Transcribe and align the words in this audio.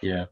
Yeah. 0.00 0.26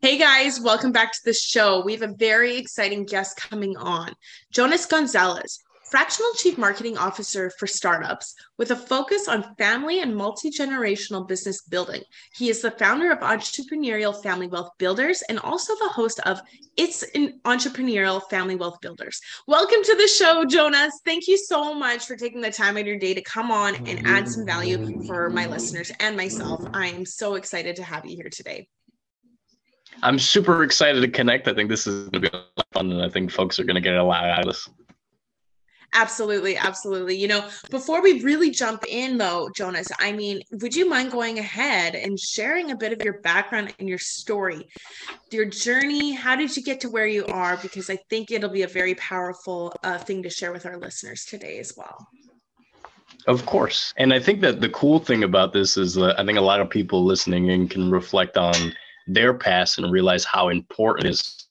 Hey 0.00 0.18
guys, 0.18 0.60
welcome 0.60 0.90
back 0.90 1.12
to 1.12 1.20
the 1.24 1.32
show. 1.32 1.82
We 1.84 1.92
have 1.92 2.02
a 2.02 2.14
very 2.14 2.56
exciting 2.56 3.06
guest 3.06 3.36
coming 3.36 3.76
on, 3.76 4.12
Jonas 4.50 4.86
Gonzalez, 4.86 5.62
fractional 5.90 6.32
chief 6.34 6.58
marketing 6.58 6.98
officer 6.98 7.50
for 7.58 7.66
startups 7.66 8.34
with 8.58 8.70
a 8.72 8.76
focus 8.76 9.28
on 9.28 9.54
family 9.56 10.00
and 10.00 10.14
multi 10.14 10.50
generational 10.50 11.26
business 11.26 11.62
building. 11.62 12.02
He 12.34 12.48
is 12.48 12.60
the 12.60 12.72
founder 12.72 13.12
of 13.12 13.20
Entrepreneurial 13.20 14.20
Family 14.22 14.48
Wealth 14.48 14.72
Builders 14.78 15.22
and 15.28 15.38
also 15.38 15.74
the 15.76 15.88
host 15.88 16.20
of 16.26 16.40
It's 16.76 17.04
an 17.14 17.40
Entrepreneurial 17.44 18.20
Family 18.28 18.56
Wealth 18.56 18.80
Builders. 18.80 19.20
Welcome 19.46 19.82
to 19.84 19.94
the 19.94 20.08
show, 20.08 20.44
Jonas. 20.44 21.00
Thank 21.04 21.28
you 21.28 21.38
so 21.38 21.72
much 21.72 22.06
for 22.06 22.16
taking 22.16 22.40
the 22.40 22.50
time 22.50 22.76
out 22.76 22.80
of 22.80 22.86
your 22.86 22.98
day 22.98 23.14
to 23.14 23.22
come 23.22 23.50
on 23.50 23.76
and 23.86 24.06
add 24.06 24.28
some 24.28 24.44
value 24.44 25.04
for 25.06 25.30
my 25.30 25.46
listeners 25.46 25.92
and 26.00 26.16
myself. 26.16 26.66
I 26.74 26.88
am 26.88 27.06
so 27.06 27.34
excited 27.34 27.76
to 27.76 27.84
have 27.84 28.04
you 28.04 28.16
here 28.16 28.30
today. 28.30 28.68
I'm 30.02 30.18
super 30.18 30.62
excited 30.62 31.00
to 31.00 31.08
connect. 31.08 31.48
I 31.48 31.54
think 31.54 31.70
this 31.70 31.86
is 31.86 32.08
going 32.08 32.24
to 32.24 32.30
be 32.30 32.38
fun, 32.72 32.92
and 32.92 33.02
I 33.02 33.08
think 33.08 33.30
folks 33.30 33.58
are 33.58 33.64
going 33.64 33.76
to 33.76 33.80
get 33.80 33.94
a 33.94 34.02
lot 34.02 34.24
out 34.24 34.40
of 34.40 34.46
this. 34.46 34.68
Absolutely, 35.98 36.58
absolutely. 36.58 37.16
You 37.16 37.26
know, 37.26 37.48
before 37.70 38.02
we 38.02 38.20
really 38.20 38.50
jump 38.50 38.84
in 38.86 39.16
though, 39.16 39.48
Jonas, 39.56 39.88
I 39.98 40.12
mean, 40.12 40.42
would 40.60 40.74
you 40.74 40.88
mind 40.88 41.10
going 41.10 41.38
ahead 41.38 41.94
and 41.94 42.20
sharing 42.20 42.70
a 42.70 42.76
bit 42.76 42.92
of 42.92 43.02
your 43.02 43.22
background 43.22 43.74
and 43.78 43.88
your 43.88 43.98
story, 43.98 44.68
your 45.30 45.46
journey? 45.46 46.12
How 46.12 46.36
did 46.36 46.54
you 46.54 46.62
get 46.62 46.80
to 46.80 46.90
where 46.90 47.06
you 47.06 47.24
are? 47.26 47.56
Because 47.56 47.88
I 47.88 47.96
think 48.10 48.30
it'll 48.30 48.50
be 48.50 48.62
a 48.62 48.68
very 48.68 48.94
powerful 48.96 49.72
uh, 49.82 49.96
thing 49.96 50.22
to 50.24 50.28
share 50.28 50.52
with 50.52 50.66
our 50.66 50.76
listeners 50.76 51.24
today 51.24 51.58
as 51.58 51.72
well. 51.78 52.06
Of 53.26 53.46
course. 53.46 53.94
And 53.96 54.12
I 54.12 54.20
think 54.20 54.42
that 54.42 54.60
the 54.60 54.68
cool 54.68 54.98
thing 54.98 55.24
about 55.24 55.54
this 55.54 55.78
is 55.78 55.94
that 55.94 56.20
I 56.20 56.26
think 56.26 56.36
a 56.36 56.42
lot 56.42 56.60
of 56.60 56.68
people 56.68 57.06
listening 57.06 57.48
in 57.48 57.68
can 57.68 57.90
reflect 57.90 58.36
on 58.36 58.54
their 59.06 59.32
past 59.32 59.78
and 59.78 59.90
realize 59.90 60.26
how 60.26 60.50
important 60.50 61.06
it 61.06 61.10
is 61.10 61.46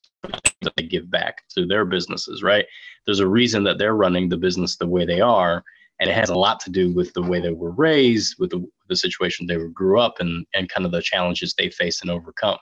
that 0.61 0.73
they 0.77 0.83
give 0.83 1.09
back 1.09 1.47
to 1.49 1.65
their 1.65 1.83
businesses, 1.83 2.43
right? 2.43 2.65
There's 3.05 3.19
a 3.19 3.27
reason 3.27 3.63
that 3.63 3.77
they're 3.77 3.95
running 3.95 4.29
the 4.29 4.37
business 4.37 4.77
the 4.77 4.87
way 4.87 5.05
they 5.05 5.21
are 5.21 5.63
and 5.99 6.09
it 6.09 6.15
has 6.15 6.29
a 6.29 6.35
lot 6.35 6.59
to 6.59 6.69
do 6.69 6.93
with 6.93 7.13
the 7.13 7.21
way 7.21 7.39
they 7.39 7.51
were 7.51 7.71
raised 7.71 8.35
with 8.39 8.49
the, 8.49 8.65
the 8.89 8.95
situation 8.95 9.47
they 9.47 9.57
grew 9.73 9.99
up 9.99 10.19
and 10.19 10.45
and 10.53 10.69
kind 10.69 10.85
of 10.85 10.91
the 10.91 11.01
challenges 11.01 11.53
they 11.53 11.69
face 11.69 12.01
and 12.01 12.11
overcome. 12.11 12.57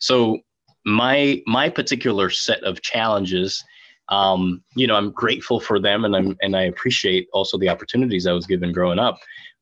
So 0.00 0.38
my 0.84 1.42
my 1.46 1.68
particular 1.68 2.30
set 2.30 2.62
of 2.64 2.80
challenges 2.82 3.62
um, 4.08 4.62
you 4.74 4.86
know 4.86 4.94
i'm 4.94 5.10
grateful 5.10 5.60
for 5.60 5.78
them 5.78 6.04
and 6.04 6.16
i'm 6.16 6.36
and 6.40 6.56
i 6.56 6.62
appreciate 6.62 7.28
also 7.32 7.58
the 7.58 7.68
opportunities 7.68 8.26
i 8.26 8.32
was 8.32 8.46
given 8.46 8.72
growing 8.72 8.98
up. 8.98 9.18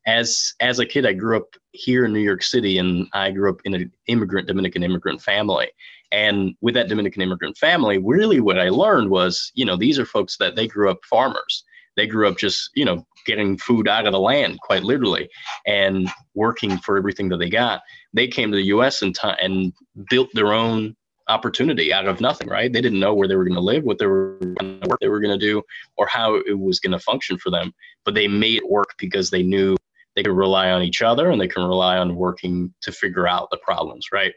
As 0.06 0.54
as 0.60 0.78
a 0.78 0.86
kid 0.86 1.04
i 1.04 1.12
grew 1.12 1.36
up 1.36 1.48
here 1.72 2.04
in 2.04 2.12
new 2.12 2.20
york 2.20 2.42
city 2.42 2.78
and 2.78 3.08
i 3.12 3.32
grew 3.32 3.50
up 3.50 3.60
in 3.64 3.74
an 3.74 3.90
immigrant 4.06 4.46
dominican 4.46 4.84
immigrant 4.84 5.20
family 5.20 5.68
and 6.12 6.54
with 6.60 6.74
that 6.74 6.88
Dominican 6.88 7.22
immigrant 7.22 7.58
family, 7.58 7.98
really 7.98 8.40
what 8.40 8.58
I 8.58 8.68
learned 8.68 9.10
was, 9.10 9.50
you 9.54 9.64
know, 9.64 9.76
these 9.76 9.98
are 9.98 10.06
folks 10.06 10.36
that 10.38 10.56
they 10.56 10.66
grew 10.66 10.90
up 10.90 10.98
farmers. 11.04 11.64
They 11.96 12.06
grew 12.06 12.28
up 12.28 12.36
just, 12.36 12.70
you 12.74 12.84
know, 12.84 13.06
getting 13.24 13.56
food 13.56 13.88
out 13.88 14.06
of 14.06 14.12
the 14.12 14.20
land, 14.20 14.60
quite 14.60 14.84
literally, 14.84 15.28
and 15.66 16.10
working 16.34 16.76
for 16.78 16.96
everything 16.98 17.28
that 17.30 17.38
they 17.38 17.48
got. 17.48 17.82
They 18.12 18.28
came 18.28 18.50
to 18.50 18.56
the 18.56 18.64
U.S. 18.64 19.02
and, 19.02 19.14
t- 19.14 19.32
and 19.40 19.72
built 20.10 20.28
their 20.34 20.52
own 20.52 20.94
opportunity 21.28 21.92
out 21.92 22.06
of 22.06 22.20
nothing, 22.20 22.48
right? 22.48 22.72
They 22.72 22.80
didn't 22.80 23.00
know 23.00 23.14
where 23.14 23.26
they 23.26 23.36
were 23.36 23.44
going 23.44 23.54
to 23.54 23.60
live, 23.60 23.82
what 23.82 23.98
they 23.98 24.06
were 24.06 24.38
what 24.84 25.00
they 25.00 25.08
were 25.08 25.20
going 25.20 25.38
to 25.38 25.44
do, 25.44 25.62
or 25.96 26.06
how 26.06 26.36
it 26.36 26.58
was 26.58 26.78
going 26.78 26.92
to 26.92 26.98
function 26.98 27.38
for 27.38 27.50
them. 27.50 27.72
But 28.04 28.14
they 28.14 28.28
made 28.28 28.58
it 28.58 28.70
work 28.70 28.94
because 28.98 29.30
they 29.30 29.42
knew 29.42 29.76
they 30.14 30.22
could 30.22 30.36
rely 30.36 30.70
on 30.70 30.82
each 30.82 31.02
other 31.02 31.30
and 31.30 31.40
they 31.40 31.48
can 31.48 31.64
rely 31.64 31.98
on 31.98 32.16
working 32.16 32.72
to 32.82 32.92
figure 32.92 33.28
out 33.28 33.50
the 33.50 33.58
problems, 33.58 34.06
right? 34.12 34.32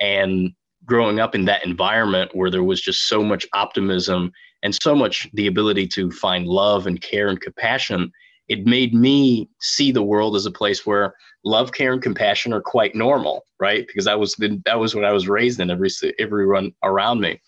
And 0.00 0.52
growing 0.84 1.20
up 1.20 1.34
in 1.34 1.44
that 1.44 1.64
environment 1.64 2.34
where 2.34 2.50
there 2.50 2.64
was 2.64 2.80
just 2.80 3.06
so 3.08 3.22
much 3.22 3.46
optimism 3.52 4.32
and 4.62 4.74
so 4.82 4.94
much 4.94 5.28
the 5.32 5.46
ability 5.46 5.86
to 5.88 6.10
find 6.10 6.46
love 6.46 6.86
and 6.86 7.00
care 7.00 7.28
and 7.28 7.40
compassion 7.40 8.10
it 8.48 8.66
made 8.66 8.92
me 8.92 9.48
see 9.60 9.92
the 9.92 10.02
world 10.02 10.34
as 10.34 10.46
a 10.46 10.50
place 10.50 10.84
where 10.84 11.14
love 11.44 11.72
care 11.72 11.92
and 11.92 12.02
compassion 12.02 12.52
are 12.52 12.60
quite 12.60 12.94
normal 12.94 13.44
right? 13.62 13.86
Because 13.86 14.04
that 14.06 14.18
was 14.18 14.34
the, 14.34 14.60
that 14.66 14.78
was 14.78 14.94
what 14.94 15.04
i 15.04 15.12
was 15.12 15.28
raised 15.28 15.60
in 15.60 15.70
every 15.70 15.88
everyone 16.18 16.72
around 16.82 17.20
me. 17.20 17.40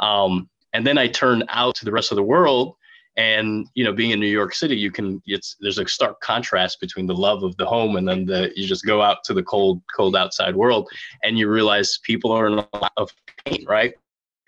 Um, 0.00 0.48
and 0.74 0.86
then 0.86 0.98
i 0.98 1.08
turned 1.08 1.44
out 1.48 1.74
to 1.76 1.84
the 1.84 1.92
rest 1.92 2.12
of 2.12 2.16
the 2.16 2.22
world 2.22 2.76
and 3.16 3.66
you 3.74 3.84
know 3.84 3.92
being 3.92 4.10
in 4.10 4.20
new 4.20 4.26
york 4.26 4.54
city 4.54 4.74
you 4.74 4.90
can 4.90 5.20
it's 5.26 5.56
there's 5.60 5.78
a 5.78 5.86
stark 5.86 6.18
contrast 6.20 6.80
between 6.80 7.06
the 7.06 7.14
love 7.14 7.42
of 7.42 7.54
the 7.58 7.66
home 7.66 7.96
and 7.96 8.08
then 8.08 8.24
the 8.24 8.50
you 8.56 8.66
just 8.66 8.86
go 8.86 9.02
out 9.02 9.18
to 9.22 9.34
the 9.34 9.42
cold 9.42 9.82
cold 9.94 10.16
outside 10.16 10.56
world 10.56 10.88
and 11.22 11.38
you 11.38 11.48
realize 11.48 11.98
people 12.04 12.32
are 12.32 12.46
in 12.46 12.54
a 12.54 12.68
lot 12.72 12.92
of 12.96 13.10
pain 13.44 13.64
right? 13.68 13.94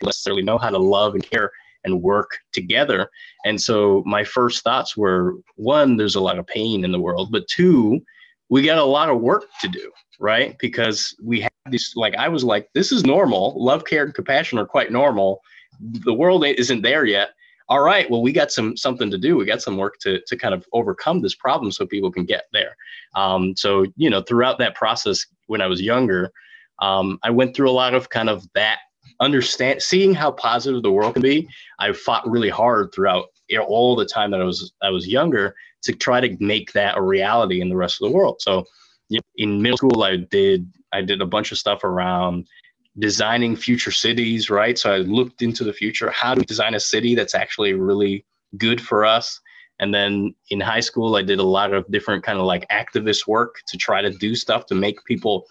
Necessarily 0.02 0.42
know 0.42 0.58
how 0.58 0.70
to 0.70 0.78
love 0.78 1.14
and 1.14 1.28
care 1.28 1.50
and 1.84 2.02
work 2.02 2.38
together. 2.52 3.10
And 3.44 3.60
so 3.60 4.02
my 4.06 4.24
first 4.24 4.64
thoughts 4.64 4.96
were 4.96 5.34
one 5.56 5.96
there's 5.96 6.14
a 6.14 6.20
lot 6.20 6.38
of 6.38 6.46
pain 6.46 6.84
in 6.84 6.92
the 6.92 7.00
world 7.00 7.30
but 7.30 7.46
two 7.48 8.00
we 8.48 8.62
got 8.62 8.78
a 8.78 8.84
lot 8.84 9.08
of 9.08 9.20
work 9.20 9.44
to 9.60 9.68
do 9.68 9.90
right? 10.20 10.56
Because 10.60 11.14
we 11.22 11.40
have 11.40 11.50
these 11.70 11.92
like 11.96 12.14
i 12.14 12.28
was 12.28 12.44
like 12.44 12.70
this 12.72 12.92
is 12.92 13.04
normal. 13.04 13.62
Love 13.62 13.84
care 13.84 14.04
and 14.04 14.14
compassion 14.14 14.58
are 14.58 14.66
quite 14.66 14.90
normal. 14.90 15.42
The 15.80 16.14
world 16.14 16.46
isn't 16.46 16.82
there 16.82 17.04
yet 17.04 17.30
all 17.68 17.80
right, 17.80 18.10
well, 18.10 18.22
we 18.22 18.32
got 18.32 18.52
some 18.52 18.76
something 18.76 19.10
to 19.10 19.18
do. 19.18 19.36
We 19.36 19.46
got 19.46 19.62
some 19.62 19.76
work 19.76 19.98
to 20.00 20.20
to 20.26 20.36
kind 20.36 20.54
of 20.54 20.66
overcome 20.72 21.22
this 21.22 21.34
problem 21.34 21.72
so 21.72 21.86
people 21.86 22.12
can 22.12 22.24
get 22.24 22.44
there. 22.52 22.76
Um, 23.14 23.56
so 23.56 23.86
you 23.96 24.10
know, 24.10 24.22
throughout 24.22 24.58
that 24.58 24.74
process, 24.74 25.24
when 25.46 25.60
I 25.60 25.66
was 25.66 25.80
younger, 25.80 26.30
um, 26.80 27.18
I 27.22 27.30
went 27.30 27.56
through 27.56 27.70
a 27.70 27.72
lot 27.72 27.94
of 27.94 28.10
kind 28.10 28.28
of 28.28 28.46
that 28.54 28.80
understand 29.20 29.80
seeing 29.80 30.14
how 30.14 30.32
positive 30.32 30.82
the 30.82 30.92
world 30.92 31.14
can 31.14 31.22
be. 31.22 31.48
I 31.78 31.92
fought 31.92 32.28
really 32.28 32.50
hard 32.50 32.92
throughout 32.92 33.26
you 33.48 33.58
know, 33.58 33.64
all 33.64 33.94
the 33.96 34.06
time 34.06 34.30
that 34.30 34.40
I 34.40 34.44
was 34.44 34.72
I 34.82 34.90
was 34.90 35.08
younger 35.08 35.54
to 35.82 35.92
try 35.92 36.20
to 36.20 36.36
make 36.40 36.72
that 36.72 36.96
a 36.96 37.02
reality 37.02 37.60
in 37.60 37.68
the 37.68 37.76
rest 37.76 38.00
of 38.00 38.08
the 38.08 38.16
world. 38.16 38.40
So 38.40 38.64
in 39.36 39.62
middle 39.62 39.76
school, 39.76 40.02
I 40.02 40.16
did 40.16 40.70
I 40.92 41.02
did 41.02 41.20
a 41.20 41.26
bunch 41.26 41.52
of 41.52 41.58
stuff 41.58 41.84
around 41.84 42.46
designing 42.98 43.56
future 43.56 43.90
cities, 43.90 44.50
right? 44.50 44.78
So 44.78 44.92
I 44.92 44.98
looked 44.98 45.42
into 45.42 45.64
the 45.64 45.72
future. 45.72 46.10
How 46.10 46.34
do 46.34 46.40
we 46.40 46.44
design 46.44 46.74
a 46.74 46.80
city 46.80 47.14
that's 47.14 47.34
actually 47.34 47.74
really 47.74 48.24
good 48.56 48.80
for 48.80 49.04
us? 49.04 49.40
And 49.80 49.92
then 49.92 50.34
in 50.50 50.60
high 50.60 50.80
school, 50.80 51.16
I 51.16 51.22
did 51.22 51.40
a 51.40 51.44
lot 51.44 51.72
of 51.72 51.90
different 51.90 52.22
kind 52.22 52.38
of 52.38 52.44
like 52.44 52.68
activist 52.68 53.26
work 53.26 53.56
to 53.66 53.76
try 53.76 54.00
to 54.00 54.10
do 54.10 54.36
stuff 54.36 54.66
to 54.66 54.74
make 54.74 55.04
people 55.04 55.46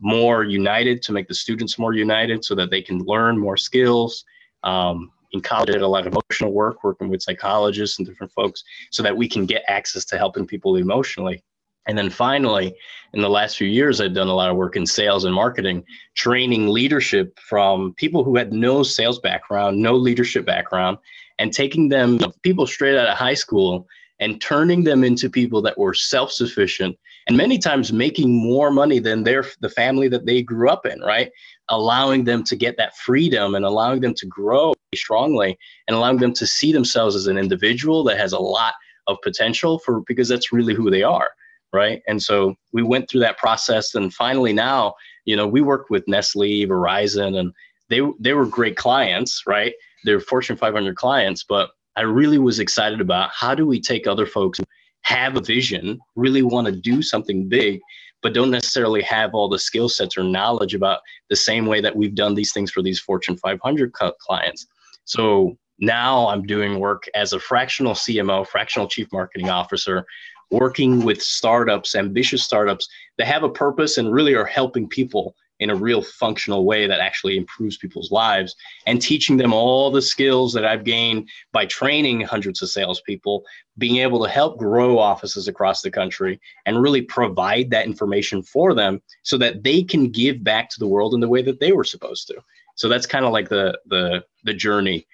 more 0.00 0.44
united, 0.44 1.02
to 1.02 1.12
make 1.12 1.28
the 1.28 1.34
students 1.34 1.78
more 1.78 1.92
united 1.92 2.44
so 2.44 2.54
that 2.54 2.70
they 2.70 2.82
can 2.82 2.98
learn 3.00 3.38
more 3.38 3.56
skills. 3.56 4.24
Um, 4.62 5.12
in 5.32 5.40
college, 5.40 5.70
I 5.70 5.72
did 5.74 5.82
a 5.82 5.88
lot 5.88 6.06
of 6.06 6.12
emotional 6.12 6.52
work, 6.52 6.82
working 6.84 7.08
with 7.08 7.22
psychologists 7.22 7.98
and 7.98 8.06
different 8.06 8.32
folks 8.32 8.62
so 8.90 9.02
that 9.02 9.16
we 9.16 9.28
can 9.28 9.44
get 9.44 9.62
access 9.68 10.04
to 10.06 10.18
helping 10.18 10.46
people 10.46 10.76
emotionally. 10.76 11.42
And 11.86 11.96
then 11.96 12.10
finally, 12.10 12.74
in 13.12 13.22
the 13.22 13.30
last 13.30 13.56
few 13.56 13.68
years, 13.68 14.00
I've 14.00 14.14
done 14.14 14.28
a 14.28 14.34
lot 14.34 14.50
of 14.50 14.56
work 14.56 14.76
in 14.76 14.86
sales 14.86 15.24
and 15.24 15.34
marketing, 15.34 15.84
training 16.14 16.68
leadership 16.68 17.38
from 17.38 17.94
people 17.94 18.24
who 18.24 18.36
had 18.36 18.52
no 18.52 18.82
sales 18.82 19.18
background, 19.20 19.80
no 19.80 19.94
leadership 19.94 20.44
background, 20.44 20.98
and 21.38 21.52
taking 21.52 21.88
them, 21.88 22.18
people 22.42 22.66
straight 22.66 22.96
out 22.96 23.08
of 23.08 23.16
high 23.16 23.34
school, 23.34 23.86
and 24.18 24.40
turning 24.40 24.84
them 24.84 25.04
into 25.04 25.28
people 25.28 25.62
that 25.62 25.78
were 25.78 25.94
self-sufficient 25.94 26.96
and 27.26 27.36
many 27.36 27.58
times 27.58 27.92
making 27.92 28.32
more 28.32 28.70
money 28.70 28.98
than 28.98 29.24
their 29.24 29.44
the 29.60 29.68
family 29.68 30.08
that 30.08 30.26
they 30.26 30.42
grew 30.42 30.70
up 30.70 30.86
in, 30.86 31.00
right? 31.00 31.30
Allowing 31.68 32.24
them 32.24 32.42
to 32.44 32.56
get 32.56 32.76
that 32.78 32.96
freedom 32.96 33.54
and 33.54 33.64
allowing 33.64 34.00
them 34.00 34.14
to 34.14 34.26
grow 34.26 34.72
strongly 34.94 35.58
and 35.86 35.96
allowing 35.96 36.18
them 36.18 36.32
to 36.32 36.46
see 36.46 36.72
themselves 36.72 37.14
as 37.14 37.26
an 37.26 37.36
individual 37.36 38.04
that 38.04 38.18
has 38.18 38.32
a 38.32 38.38
lot 38.38 38.74
of 39.06 39.18
potential 39.22 39.78
for 39.80 40.00
because 40.06 40.28
that's 40.28 40.52
really 40.52 40.74
who 40.74 40.90
they 40.90 41.02
are 41.02 41.30
right? 41.72 42.02
And 42.06 42.22
so 42.22 42.54
we 42.72 42.82
went 42.82 43.08
through 43.08 43.20
that 43.20 43.38
process, 43.38 43.94
and 43.94 44.12
finally 44.12 44.52
now, 44.52 44.94
you 45.24 45.36
know, 45.36 45.46
we 45.46 45.60
worked 45.60 45.90
with 45.90 46.06
Nestle, 46.08 46.66
Verizon, 46.66 47.38
and 47.38 47.52
they 47.88 48.00
they 48.20 48.32
were 48.32 48.46
great 48.46 48.76
clients, 48.76 49.42
right? 49.46 49.74
They're 50.04 50.20
Fortune 50.20 50.56
500 50.56 50.96
clients, 50.96 51.44
but 51.44 51.70
I 51.96 52.02
really 52.02 52.38
was 52.38 52.58
excited 52.60 53.00
about 53.00 53.30
how 53.32 53.54
do 53.54 53.66
we 53.66 53.80
take 53.80 54.06
other 54.06 54.26
folks 54.26 54.60
have 55.02 55.36
a 55.36 55.40
vision, 55.40 56.00
really 56.16 56.42
want 56.42 56.66
to 56.66 56.72
do 56.72 57.00
something 57.00 57.48
big, 57.48 57.80
but 58.22 58.34
don't 58.34 58.50
necessarily 58.50 59.02
have 59.02 59.34
all 59.34 59.48
the 59.48 59.58
skill 59.58 59.88
sets 59.88 60.18
or 60.18 60.24
knowledge 60.24 60.74
about 60.74 61.00
the 61.30 61.36
same 61.36 61.64
way 61.64 61.80
that 61.80 61.94
we've 61.94 62.16
done 62.16 62.34
these 62.34 62.52
things 62.52 62.72
for 62.72 62.82
these 62.82 62.98
Fortune 62.98 63.36
500 63.36 63.92
clients. 63.92 64.66
So 65.04 65.56
now 65.78 66.26
I'm 66.26 66.42
doing 66.42 66.80
work 66.80 67.04
as 67.14 67.32
a 67.32 67.38
fractional 67.38 67.94
CMO, 67.94 68.46
fractional 68.46 68.88
chief 68.88 69.06
marketing 69.12 69.48
officer, 69.48 70.04
working 70.50 71.04
with 71.04 71.22
startups, 71.22 71.94
ambitious 71.94 72.42
startups 72.42 72.88
that 73.18 73.26
have 73.26 73.42
a 73.42 73.48
purpose 73.48 73.98
and 73.98 74.12
really 74.12 74.34
are 74.34 74.44
helping 74.44 74.88
people 74.88 75.34
in 75.58 75.70
a 75.70 75.74
real 75.74 76.02
functional 76.02 76.64
way 76.66 76.86
that 76.86 77.00
actually 77.00 77.36
improves 77.36 77.78
people's 77.78 78.10
lives 78.10 78.54
and 78.86 79.00
teaching 79.00 79.36
them 79.36 79.52
all 79.52 79.90
the 79.90 80.02
skills 80.02 80.52
that 80.52 80.66
I've 80.66 80.84
gained 80.84 81.28
by 81.52 81.64
training 81.66 82.20
hundreds 82.20 82.60
of 82.60 82.68
salespeople, 82.68 83.42
being 83.78 83.96
able 83.96 84.22
to 84.22 84.30
help 84.30 84.58
grow 84.58 84.98
offices 84.98 85.48
across 85.48 85.80
the 85.80 85.90
country 85.90 86.38
and 86.66 86.82
really 86.82 87.02
provide 87.02 87.70
that 87.70 87.86
information 87.86 88.42
for 88.42 88.74
them 88.74 89.00
so 89.22 89.38
that 89.38 89.62
they 89.62 89.82
can 89.82 90.10
give 90.10 90.44
back 90.44 90.68
to 90.70 90.78
the 90.78 90.88
world 90.88 91.14
in 91.14 91.20
the 91.20 91.28
way 91.28 91.42
that 91.42 91.60
they 91.60 91.72
were 91.72 91.84
supposed 91.84 92.26
to. 92.28 92.36
So 92.74 92.88
that's 92.88 93.06
kind 93.06 93.24
of 93.24 93.32
like 93.32 93.48
the 93.48 93.78
the 93.86 94.24
the 94.44 94.52
journey 94.52 95.06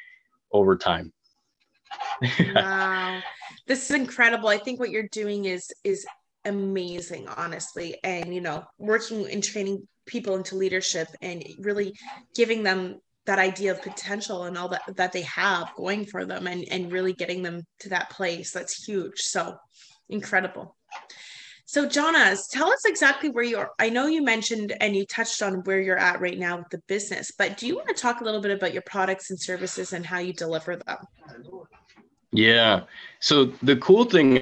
over 0.52 0.76
time. 0.76 1.12
wow. 2.54 3.22
This 3.72 3.88
is 3.88 3.96
incredible. 3.96 4.50
I 4.50 4.58
think 4.58 4.78
what 4.78 4.90
you're 4.90 5.08
doing 5.08 5.46
is 5.46 5.72
is 5.82 6.04
amazing, 6.44 7.26
honestly. 7.26 7.96
And 8.04 8.34
you 8.34 8.42
know, 8.42 8.64
working 8.76 9.30
and 9.32 9.42
training 9.42 9.88
people 10.04 10.36
into 10.36 10.56
leadership 10.56 11.08
and 11.22 11.42
really 11.58 11.94
giving 12.34 12.64
them 12.64 13.00
that 13.24 13.38
idea 13.38 13.70
of 13.70 13.80
potential 13.80 14.44
and 14.44 14.58
all 14.58 14.68
that 14.68 14.82
that 14.96 15.12
they 15.12 15.22
have 15.22 15.70
going 15.74 16.04
for 16.04 16.26
them 16.26 16.46
and 16.46 16.66
and 16.70 16.92
really 16.92 17.14
getting 17.14 17.42
them 17.42 17.62
to 17.78 17.88
that 17.88 18.10
place 18.10 18.50
that's 18.50 18.84
huge 18.84 19.20
so 19.20 19.56
incredible 20.10 20.76
so 21.64 21.88
jonas 21.88 22.48
tell 22.48 22.68
us 22.68 22.84
exactly 22.84 23.30
where 23.30 23.44
you 23.44 23.56
are 23.56 23.70
i 23.78 23.88
know 23.88 24.06
you 24.06 24.22
mentioned 24.22 24.74
and 24.80 24.96
you 24.96 25.06
touched 25.06 25.40
on 25.40 25.62
where 25.62 25.80
you're 25.80 25.96
at 25.96 26.20
right 26.20 26.38
now 26.38 26.58
with 26.58 26.68
the 26.70 26.82
business 26.88 27.30
but 27.38 27.56
do 27.56 27.68
you 27.68 27.76
want 27.76 27.86
to 27.86 27.94
talk 27.94 28.20
a 28.20 28.24
little 28.24 28.40
bit 28.40 28.50
about 28.50 28.72
your 28.72 28.82
products 28.82 29.30
and 29.30 29.40
services 29.40 29.92
and 29.92 30.04
how 30.04 30.18
you 30.18 30.32
deliver 30.32 30.74
them 30.74 30.98
yeah 32.32 32.82
so 33.20 33.46
the 33.62 33.76
cool 33.76 34.04
thing 34.04 34.34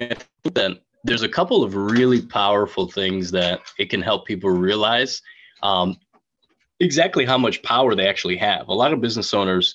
that 0.55 0.81
there's 1.05 1.23
a 1.23 1.29
couple 1.29 1.63
of 1.63 1.75
really 1.75 2.21
powerful 2.21 2.87
things 2.87 3.31
that 3.31 3.61
it 3.79 3.91
can 3.91 4.03
help 4.03 4.27
people 4.27 4.51
realize 4.51 5.23
um, 5.63 5.97
exactly 6.81 7.25
how 7.25 7.39
much 7.39 7.63
power 7.63 7.95
they 7.95 8.09
actually 8.09 8.37
have. 8.37 8.69
A 8.69 8.75
lot 8.75 8.93
of 8.93 9.01
business 9.01 9.33
owners 9.33 9.75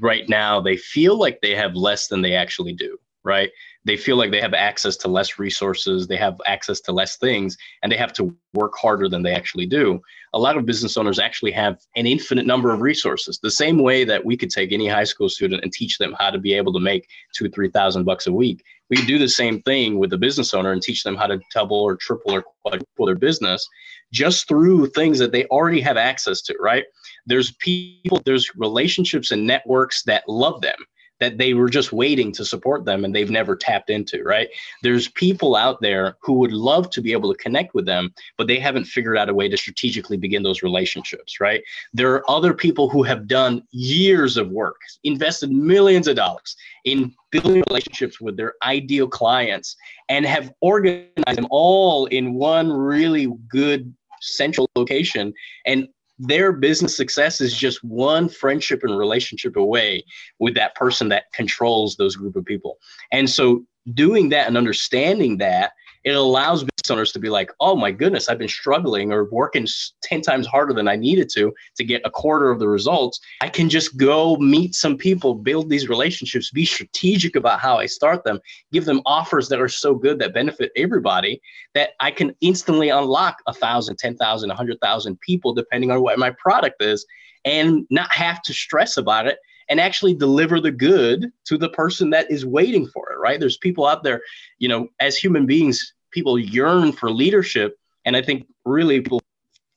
right 0.00 0.28
now, 0.28 0.60
they 0.60 0.76
feel 0.76 1.18
like 1.18 1.40
they 1.40 1.54
have 1.54 1.74
less 1.74 2.08
than 2.08 2.22
they 2.22 2.34
actually 2.34 2.72
do, 2.72 2.98
right? 3.24 3.50
They 3.86 3.96
feel 3.96 4.16
like 4.16 4.32
they 4.32 4.40
have 4.40 4.52
access 4.52 4.96
to 4.98 5.08
less 5.08 5.38
resources, 5.38 6.08
they 6.08 6.16
have 6.16 6.40
access 6.44 6.80
to 6.82 6.92
less 6.92 7.16
things, 7.18 7.56
and 7.82 7.92
they 7.92 7.96
have 7.96 8.12
to 8.14 8.36
work 8.52 8.72
harder 8.76 9.08
than 9.08 9.22
they 9.22 9.32
actually 9.32 9.66
do. 9.66 10.00
A 10.34 10.40
lot 10.40 10.56
of 10.56 10.66
business 10.66 10.96
owners 10.96 11.20
actually 11.20 11.52
have 11.52 11.78
an 11.94 12.04
infinite 12.04 12.46
number 12.46 12.72
of 12.72 12.80
resources. 12.80 13.38
The 13.38 13.50
same 13.50 13.78
way 13.78 14.02
that 14.02 14.24
we 14.24 14.36
could 14.36 14.50
take 14.50 14.72
any 14.72 14.88
high 14.88 15.04
school 15.04 15.28
student 15.28 15.62
and 15.62 15.72
teach 15.72 15.98
them 15.98 16.16
how 16.18 16.30
to 16.30 16.38
be 16.38 16.52
able 16.52 16.72
to 16.72 16.80
make 16.80 17.06
two, 17.32 17.48
three 17.48 17.70
thousand 17.70 18.02
bucks 18.02 18.26
a 18.26 18.32
week. 18.32 18.64
We 18.90 18.96
do 19.06 19.18
the 19.18 19.28
same 19.28 19.62
thing 19.62 19.98
with 19.98 20.10
the 20.10 20.18
business 20.18 20.52
owner 20.52 20.72
and 20.72 20.82
teach 20.82 21.04
them 21.04 21.14
how 21.14 21.28
to 21.28 21.40
double 21.54 21.80
or 21.80 21.94
triple 21.94 22.34
or 22.34 22.44
quadruple 22.62 23.06
their 23.06 23.14
business 23.14 23.68
just 24.12 24.48
through 24.48 24.88
things 24.88 25.20
that 25.20 25.30
they 25.30 25.44
already 25.46 25.80
have 25.80 25.96
access 25.96 26.42
to, 26.42 26.56
right? 26.60 26.84
There's 27.26 27.52
people, 27.52 28.20
there's 28.24 28.50
relationships 28.56 29.30
and 29.30 29.46
networks 29.46 30.02
that 30.04 30.28
love 30.28 30.60
them 30.60 30.76
that 31.20 31.38
they 31.38 31.54
were 31.54 31.68
just 31.68 31.92
waiting 31.92 32.32
to 32.32 32.44
support 32.44 32.84
them 32.84 33.04
and 33.04 33.14
they've 33.14 33.30
never 33.30 33.56
tapped 33.56 33.90
into, 33.90 34.22
right? 34.22 34.48
There's 34.82 35.08
people 35.08 35.56
out 35.56 35.80
there 35.80 36.16
who 36.20 36.34
would 36.34 36.52
love 36.52 36.90
to 36.90 37.00
be 37.00 37.12
able 37.12 37.32
to 37.32 37.42
connect 37.42 37.74
with 37.74 37.86
them, 37.86 38.12
but 38.36 38.46
they 38.46 38.58
haven't 38.58 38.84
figured 38.84 39.16
out 39.16 39.28
a 39.28 39.34
way 39.34 39.48
to 39.48 39.56
strategically 39.56 40.16
begin 40.16 40.42
those 40.42 40.62
relationships, 40.62 41.40
right? 41.40 41.62
There 41.94 42.12
are 42.14 42.30
other 42.30 42.52
people 42.52 42.88
who 42.88 43.02
have 43.02 43.26
done 43.26 43.62
years 43.70 44.36
of 44.36 44.50
work, 44.50 44.80
invested 45.04 45.50
millions 45.50 46.06
of 46.08 46.16
dollars 46.16 46.56
in 46.84 47.14
building 47.30 47.62
relationships 47.68 48.20
with 48.20 48.36
their 48.36 48.54
ideal 48.62 49.08
clients 49.08 49.76
and 50.08 50.26
have 50.26 50.52
organized 50.60 51.10
them 51.26 51.46
all 51.50 52.06
in 52.06 52.34
one 52.34 52.70
really 52.70 53.28
good 53.48 53.92
central 54.20 54.68
location 54.76 55.32
and 55.66 55.88
their 56.18 56.52
business 56.52 56.96
success 56.96 57.40
is 57.40 57.56
just 57.56 57.82
one 57.84 58.28
friendship 58.28 58.82
and 58.82 58.96
relationship 58.96 59.56
away 59.56 60.04
with 60.38 60.54
that 60.54 60.74
person 60.74 61.08
that 61.10 61.32
controls 61.32 61.96
those 61.96 62.16
group 62.16 62.36
of 62.36 62.44
people. 62.44 62.78
And 63.12 63.28
so 63.28 63.64
doing 63.94 64.30
that 64.30 64.46
and 64.46 64.56
understanding 64.56 65.38
that 65.38 65.72
it 66.06 66.14
allows 66.14 66.62
business 66.62 66.90
owners 66.90 67.12
to 67.12 67.18
be 67.18 67.28
like, 67.28 67.50
oh 67.58 67.74
my 67.74 67.90
goodness, 67.90 68.28
I've 68.28 68.38
been 68.38 68.46
struggling 68.46 69.12
or 69.12 69.28
working 69.30 69.66
10 70.02 70.22
times 70.22 70.46
harder 70.46 70.72
than 70.72 70.86
I 70.86 70.94
needed 70.94 71.28
to 71.30 71.52
to 71.76 71.84
get 71.84 72.00
a 72.04 72.10
quarter 72.10 72.48
of 72.48 72.60
the 72.60 72.68
results. 72.68 73.18
I 73.40 73.48
can 73.48 73.68
just 73.68 73.96
go 73.96 74.36
meet 74.36 74.76
some 74.76 74.96
people, 74.96 75.34
build 75.34 75.68
these 75.68 75.88
relationships, 75.88 76.52
be 76.52 76.64
strategic 76.64 77.34
about 77.34 77.58
how 77.58 77.78
I 77.78 77.86
start 77.86 78.22
them, 78.22 78.38
give 78.72 78.84
them 78.84 79.02
offers 79.04 79.48
that 79.48 79.60
are 79.60 79.68
so 79.68 79.96
good 79.96 80.20
that 80.20 80.32
benefit 80.32 80.70
everybody 80.76 81.42
that 81.74 81.90
I 81.98 82.12
can 82.12 82.36
instantly 82.40 82.88
unlock 82.88 83.38
a 83.48 83.52
thousand, 83.52 83.98
ten 83.98 84.16
thousand, 84.16 84.52
a 84.52 84.54
hundred 84.54 84.78
thousand 84.80 85.20
people, 85.20 85.54
depending 85.54 85.90
on 85.90 86.02
what 86.02 86.20
my 86.20 86.30
product 86.30 86.80
is, 86.84 87.04
and 87.44 87.84
not 87.90 88.14
have 88.14 88.42
to 88.42 88.54
stress 88.54 88.96
about 88.96 89.26
it 89.26 89.38
and 89.68 89.80
actually 89.80 90.14
deliver 90.14 90.60
the 90.60 90.70
good 90.70 91.32
to 91.44 91.58
the 91.58 91.68
person 91.70 92.10
that 92.10 92.30
is 92.30 92.46
waiting 92.46 92.86
for 92.86 93.10
it, 93.12 93.18
right? 93.18 93.40
There's 93.40 93.56
people 93.56 93.86
out 93.86 94.04
there, 94.04 94.20
you 94.58 94.68
know, 94.68 94.88
as 95.00 95.16
human 95.16 95.46
beings, 95.46 95.94
people 96.16 96.38
yearn 96.38 96.92
for 96.92 97.10
leadership. 97.10 97.78
And 98.06 98.16
I 98.16 98.22
think 98.22 98.46
really 98.64 99.02
people 99.02 99.20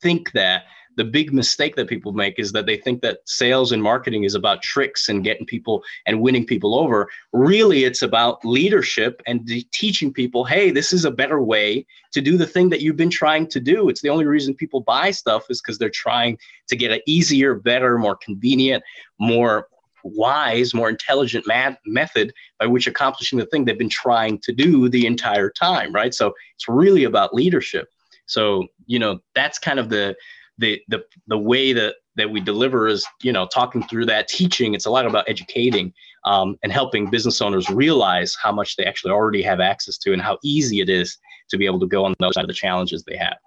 think 0.02 0.32
that 0.32 0.64
the 0.96 1.04
big 1.04 1.34
mistake 1.34 1.76
that 1.76 1.90
people 1.90 2.14
make 2.14 2.40
is 2.40 2.54
that 2.54 2.66
they 2.66 2.78
think 2.78 3.02
that 3.02 3.20
sales 3.26 3.74
and 3.74 3.84
marketing 3.84 4.24
is 4.24 4.36
about 4.36 4.62
tricks 4.62 5.10
and 5.10 5.24
getting 5.24 5.46
people 5.46 5.84
and 6.06 6.22
winning 6.22 6.46
people 6.46 6.80
over. 6.80 7.10
Really, 7.34 7.84
it's 7.84 8.02
about 8.02 8.44
leadership 8.46 9.22
and 9.28 9.46
de- 9.46 9.68
teaching 9.74 10.14
people, 10.14 10.46
hey, 10.46 10.72
this 10.72 10.94
is 10.94 11.04
a 11.04 11.12
better 11.12 11.42
way 11.42 11.86
to 12.14 12.22
do 12.22 12.38
the 12.38 12.48
thing 12.48 12.70
that 12.70 12.82
you've 12.82 12.96
been 13.04 13.10
trying 13.10 13.48
to 13.48 13.60
do. 13.60 13.90
It's 13.90 14.02
the 14.02 14.10
only 14.10 14.26
reason 14.26 14.54
people 14.54 14.80
buy 14.80 15.12
stuff 15.12 15.44
is 15.50 15.62
because 15.62 15.78
they're 15.78 15.90
trying 15.90 16.38
to 16.70 16.76
get 16.78 16.92
an 16.92 17.02
easier, 17.06 17.54
better, 17.56 17.98
more 17.98 18.16
convenient, 18.16 18.82
more 19.20 19.68
wise, 20.04 20.74
more 20.74 20.90
intelligent 20.90 21.46
method 21.86 22.34
by 22.60 22.66
which 22.66 22.88
accomplishing 22.88 23.40
the 23.40 23.46
thing 23.46 23.66
they've 23.66 23.78
been 23.78 23.90
trying 23.90 24.40
to 24.40 24.52
do 24.52 24.90
the 24.90 25.06
entire 25.06 25.50
time, 25.50 25.94
right? 25.94 26.14
So 26.14 26.34
it's 26.56 26.68
really 26.68 27.04
about 27.04 27.34
leadership. 27.34 27.88
So 28.26 28.68
you 28.86 29.00
know 29.00 29.20
that's 29.36 29.60
kind 29.60 29.80
of 29.80 29.90
the 29.90 30.16
the 30.58 30.82
the 30.88 31.04
the 31.28 31.38
way 31.38 31.74
that 31.74 31.96
that 32.16 32.30
we 32.30 32.42
deliver 32.42 32.88
is 32.88 33.06
you 33.24 33.32
know 33.32 33.48
talking 33.48 33.84
through 33.84 34.06
that 34.06 34.28
teaching. 34.28 34.74
It's 34.74 34.86
a 34.86 34.92
lot 34.92 35.06
about 35.06 35.28
educating 35.28 35.94
um, 36.26 36.58
and 36.64 36.72
helping 36.72 37.10
business 37.10 37.42
owners 37.42 37.70
realize 37.70 38.36
how 38.42 38.52
much 38.52 38.76
they 38.76 38.86
actually 38.86 39.12
already 39.12 39.42
have 39.42 39.60
access 39.60 39.98
to 40.00 40.14
and 40.14 40.22
how 40.22 40.38
easy 40.44 40.82
it 40.82 40.90
is 40.90 41.18
to 41.50 41.58
be 41.58 41.66
able 41.66 41.80
to 41.80 41.88
go 41.88 42.06
on 42.06 42.14
the 42.20 42.26
other 42.26 42.34
side 42.34 42.44
of 42.44 42.48
the 42.50 42.54
challenges 42.54 43.04
they 43.04 43.18
have. 43.18 43.38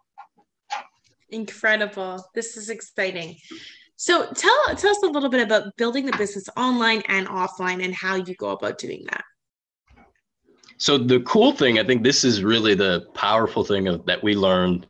Incredible. 1.29 2.25
This 2.35 2.57
is 2.57 2.69
exciting. 2.69 3.37
So 4.03 4.27
tell 4.33 4.75
tell 4.75 4.91
us 4.91 5.03
a 5.05 5.07
little 5.07 5.29
bit 5.29 5.43
about 5.43 5.77
building 5.77 6.07
the 6.07 6.17
business 6.17 6.49
online 6.57 7.03
and 7.07 7.29
offline 7.29 7.85
and 7.85 7.95
how 7.95 8.17
you 8.17 8.35
go 8.35 8.49
about 8.49 8.77
doing 8.77 9.07
that. 9.13 9.23
So 10.77 10.99
the 10.99 11.21
cool 11.21 11.53
thing, 11.53 11.79
I 11.79 11.85
think 11.85 12.03
this 12.03 12.25
is 12.25 12.43
really 12.43 12.75
the 12.75 13.07
powerful 13.15 13.63
thing 13.63 13.87
of, 13.87 14.05
that 14.07 14.21
we 14.21 14.35
learned 14.35 14.89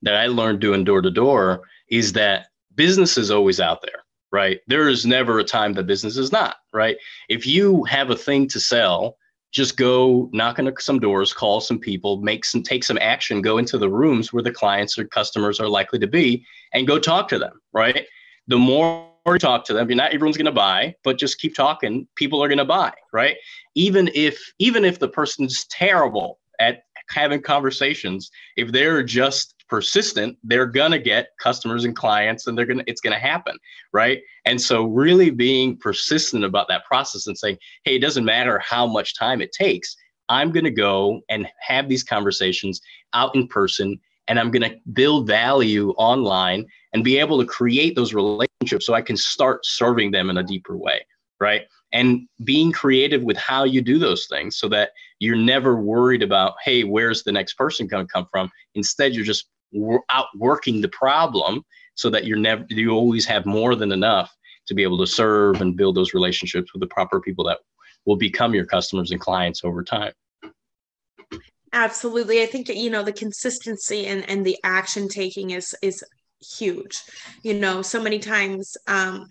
that 0.00 0.16
I 0.16 0.28
learned 0.28 0.60
doing 0.60 0.82
door 0.82 1.02
to 1.02 1.10
door 1.10 1.64
is 1.90 2.14
that 2.14 2.46
business 2.74 3.18
is 3.18 3.30
always 3.30 3.60
out 3.60 3.82
there, 3.82 4.02
right? 4.32 4.60
There 4.66 4.88
is 4.88 5.04
never 5.04 5.40
a 5.40 5.44
time 5.44 5.74
that 5.74 5.86
business 5.86 6.16
is 6.16 6.32
not, 6.32 6.56
right? 6.72 6.96
If 7.28 7.46
you 7.46 7.84
have 7.84 8.08
a 8.08 8.16
thing 8.16 8.48
to 8.48 8.60
sell, 8.60 9.18
just 9.52 9.76
go 9.76 10.30
knock 10.32 10.58
on 10.58 10.72
some 10.78 11.00
doors, 11.00 11.34
call 11.34 11.60
some 11.60 11.78
people, 11.78 12.22
make 12.22 12.46
some 12.46 12.62
take 12.62 12.82
some 12.82 12.98
action, 13.02 13.42
go 13.42 13.58
into 13.58 13.76
the 13.76 13.90
rooms 13.90 14.32
where 14.32 14.42
the 14.42 14.50
clients 14.50 14.98
or 14.98 15.04
customers 15.04 15.60
are 15.60 15.68
likely 15.68 15.98
to 15.98 16.06
be 16.06 16.46
and 16.72 16.86
go 16.86 16.98
talk 16.98 17.28
to 17.28 17.38
them, 17.38 17.60
right? 17.74 18.06
The 18.48 18.58
more 18.58 19.08
you 19.26 19.38
talk 19.38 19.64
to 19.64 19.72
them, 19.72 19.88
not 19.88 20.12
everyone's 20.12 20.36
going 20.36 20.44
to 20.46 20.52
buy, 20.52 20.94
but 21.02 21.18
just 21.18 21.38
keep 21.38 21.54
talking. 21.54 22.06
People 22.14 22.42
are 22.42 22.48
going 22.48 22.58
to 22.58 22.64
buy, 22.64 22.92
right? 23.12 23.36
Even 23.74 24.10
if 24.14 24.52
even 24.58 24.84
if 24.84 24.98
the 24.98 25.08
person's 25.08 25.64
terrible 25.66 26.38
at 26.60 26.84
having 27.08 27.40
conversations, 27.40 28.30
if 28.56 28.72
they're 28.72 29.02
just 29.02 29.54
persistent, 29.68 30.36
they're 30.44 30.66
gonna 30.66 30.98
get 30.98 31.28
customers 31.40 31.84
and 31.84 31.96
clients, 31.96 32.46
and 32.46 32.56
they're 32.56 32.66
gonna 32.66 32.84
it's 32.86 33.00
gonna 33.00 33.18
happen, 33.18 33.56
right? 33.92 34.20
And 34.44 34.60
so 34.60 34.84
really 34.84 35.30
being 35.30 35.76
persistent 35.76 36.44
about 36.44 36.68
that 36.68 36.84
process 36.84 37.26
and 37.26 37.36
saying, 37.36 37.58
hey, 37.84 37.96
it 37.96 38.00
doesn't 38.00 38.24
matter 38.24 38.58
how 38.58 38.86
much 38.86 39.18
time 39.18 39.40
it 39.40 39.52
takes. 39.52 39.96
I'm 40.28 40.52
gonna 40.52 40.70
go 40.70 41.20
and 41.28 41.48
have 41.60 41.88
these 41.88 42.04
conversations 42.04 42.80
out 43.14 43.34
in 43.34 43.48
person 43.48 43.98
and 44.28 44.38
I'm 44.40 44.50
going 44.50 44.62
to 44.62 44.76
build 44.92 45.26
value 45.26 45.90
online 45.96 46.66
and 46.94 47.04
be 47.04 47.18
able 47.18 47.38
to 47.40 47.46
create 47.46 47.96
those 47.96 48.14
relationships 48.14 48.86
so 48.86 48.94
I 48.94 49.02
can 49.02 49.16
start 49.16 49.66
serving 49.66 50.12
them 50.12 50.30
in 50.30 50.38
a 50.38 50.42
deeper 50.42 50.76
way, 50.76 51.04
right? 51.40 51.62
And 51.92 52.28
being 52.44 52.72
creative 52.72 53.22
with 53.22 53.36
how 53.36 53.64
you 53.64 53.82
do 53.82 53.98
those 53.98 54.26
things 54.26 54.56
so 54.56 54.68
that 54.68 54.90
you're 55.18 55.36
never 55.36 55.76
worried 55.76 56.22
about, 56.22 56.54
hey, 56.64 56.84
where's 56.84 57.24
the 57.24 57.32
next 57.32 57.54
person 57.54 57.88
going 57.88 58.06
to 58.06 58.12
come 58.12 58.26
from? 58.30 58.48
Instead, 58.74 59.12
you're 59.12 59.24
just 59.24 59.48
outworking 60.08 60.80
the 60.80 60.88
problem 60.88 61.64
so 61.96 62.08
that 62.10 62.24
you're 62.24 62.38
never 62.38 62.64
you 62.68 62.90
always 62.90 63.26
have 63.26 63.44
more 63.44 63.74
than 63.74 63.90
enough 63.90 64.32
to 64.66 64.74
be 64.74 64.84
able 64.84 64.98
to 64.98 65.06
serve 65.06 65.60
and 65.60 65.76
build 65.76 65.96
those 65.96 66.14
relationships 66.14 66.72
with 66.72 66.80
the 66.80 66.86
proper 66.86 67.20
people 67.20 67.44
that 67.44 67.58
will 68.06 68.16
become 68.16 68.54
your 68.54 68.64
customers 68.64 69.10
and 69.10 69.20
clients 69.20 69.64
over 69.64 69.82
time 69.82 70.12
absolutely 71.72 72.40
i 72.40 72.46
think 72.46 72.68
you 72.68 72.88
know 72.88 73.02
the 73.02 73.12
consistency 73.12 74.06
and 74.06 74.28
and 74.30 74.46
the 74.46 74.56
action 74.62 75.08
taking 75.08 75.50
is 75.50 75.74
is 75.82 76.04
huge. 76.58 77.02
You 77.42 77.54
know 77.54 77.82
so 77.82 78.02
many 78.02 78.18
times 78.18 78.76
um 78.86 79.28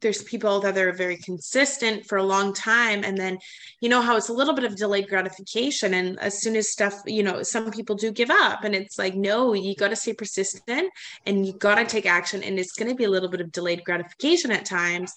there's 0.00 0.22
people 0.22 0.60
that 0.60 0.76
are 0.76 0.92
very 0.92 1.16
consistent 1.16 2.06
for 2.06 2.18
a 2.18 2.22
long 2.22 2.52
time 2.52 3.02
and 3.04 3.16
then 3.16 3.38
you 3.80 3.88
know 3.88 4.00
how 4.00 4.16
it's 4.16 4.28
a 4.28 4.32
little 4.32 4.54
bit 4.54 4.64
of 4.64 4.76
delayed 4.76 5.08
gratification 5.08 5.94
and 5.94 6.18
as 6.20 6.40
soon 6.40 6.56
as 6.56 6.70
stuff 6.70 7.00
you 7.06 7.22
know 7.22 7.42
some 7.42 7.70
people 7.70 7.96
do 7.96 8.12
give 8.12 8.30
up 8.30 8.64
and 8.64 8.74
it's 8.74 8.98
like 8.98 9.14
no 9.14 9.52
you 9.52 9.74
got 9.74 9.88
to 9.88 9.96
stay 9.96 10.12
persistent 10.12 10.90
and 11.26 11.46
you 11.46 11.52
got 11.54 11.76
to 11.76 11.84
take 11.84 12.06
action 12.06 12.42
and 12.42 12.58
it's 12.58 12.72
going 12.72 12.88
to 12.88 12.94
be 12.94 13.04
a 13.04 13.10
little 13.10 13.28
bit 13.28 13.40
of 13.40 13.52
delayed 13.52 13.84
gratification 13.84 14.50
at 14.50 14.64
times. 14.64 15.12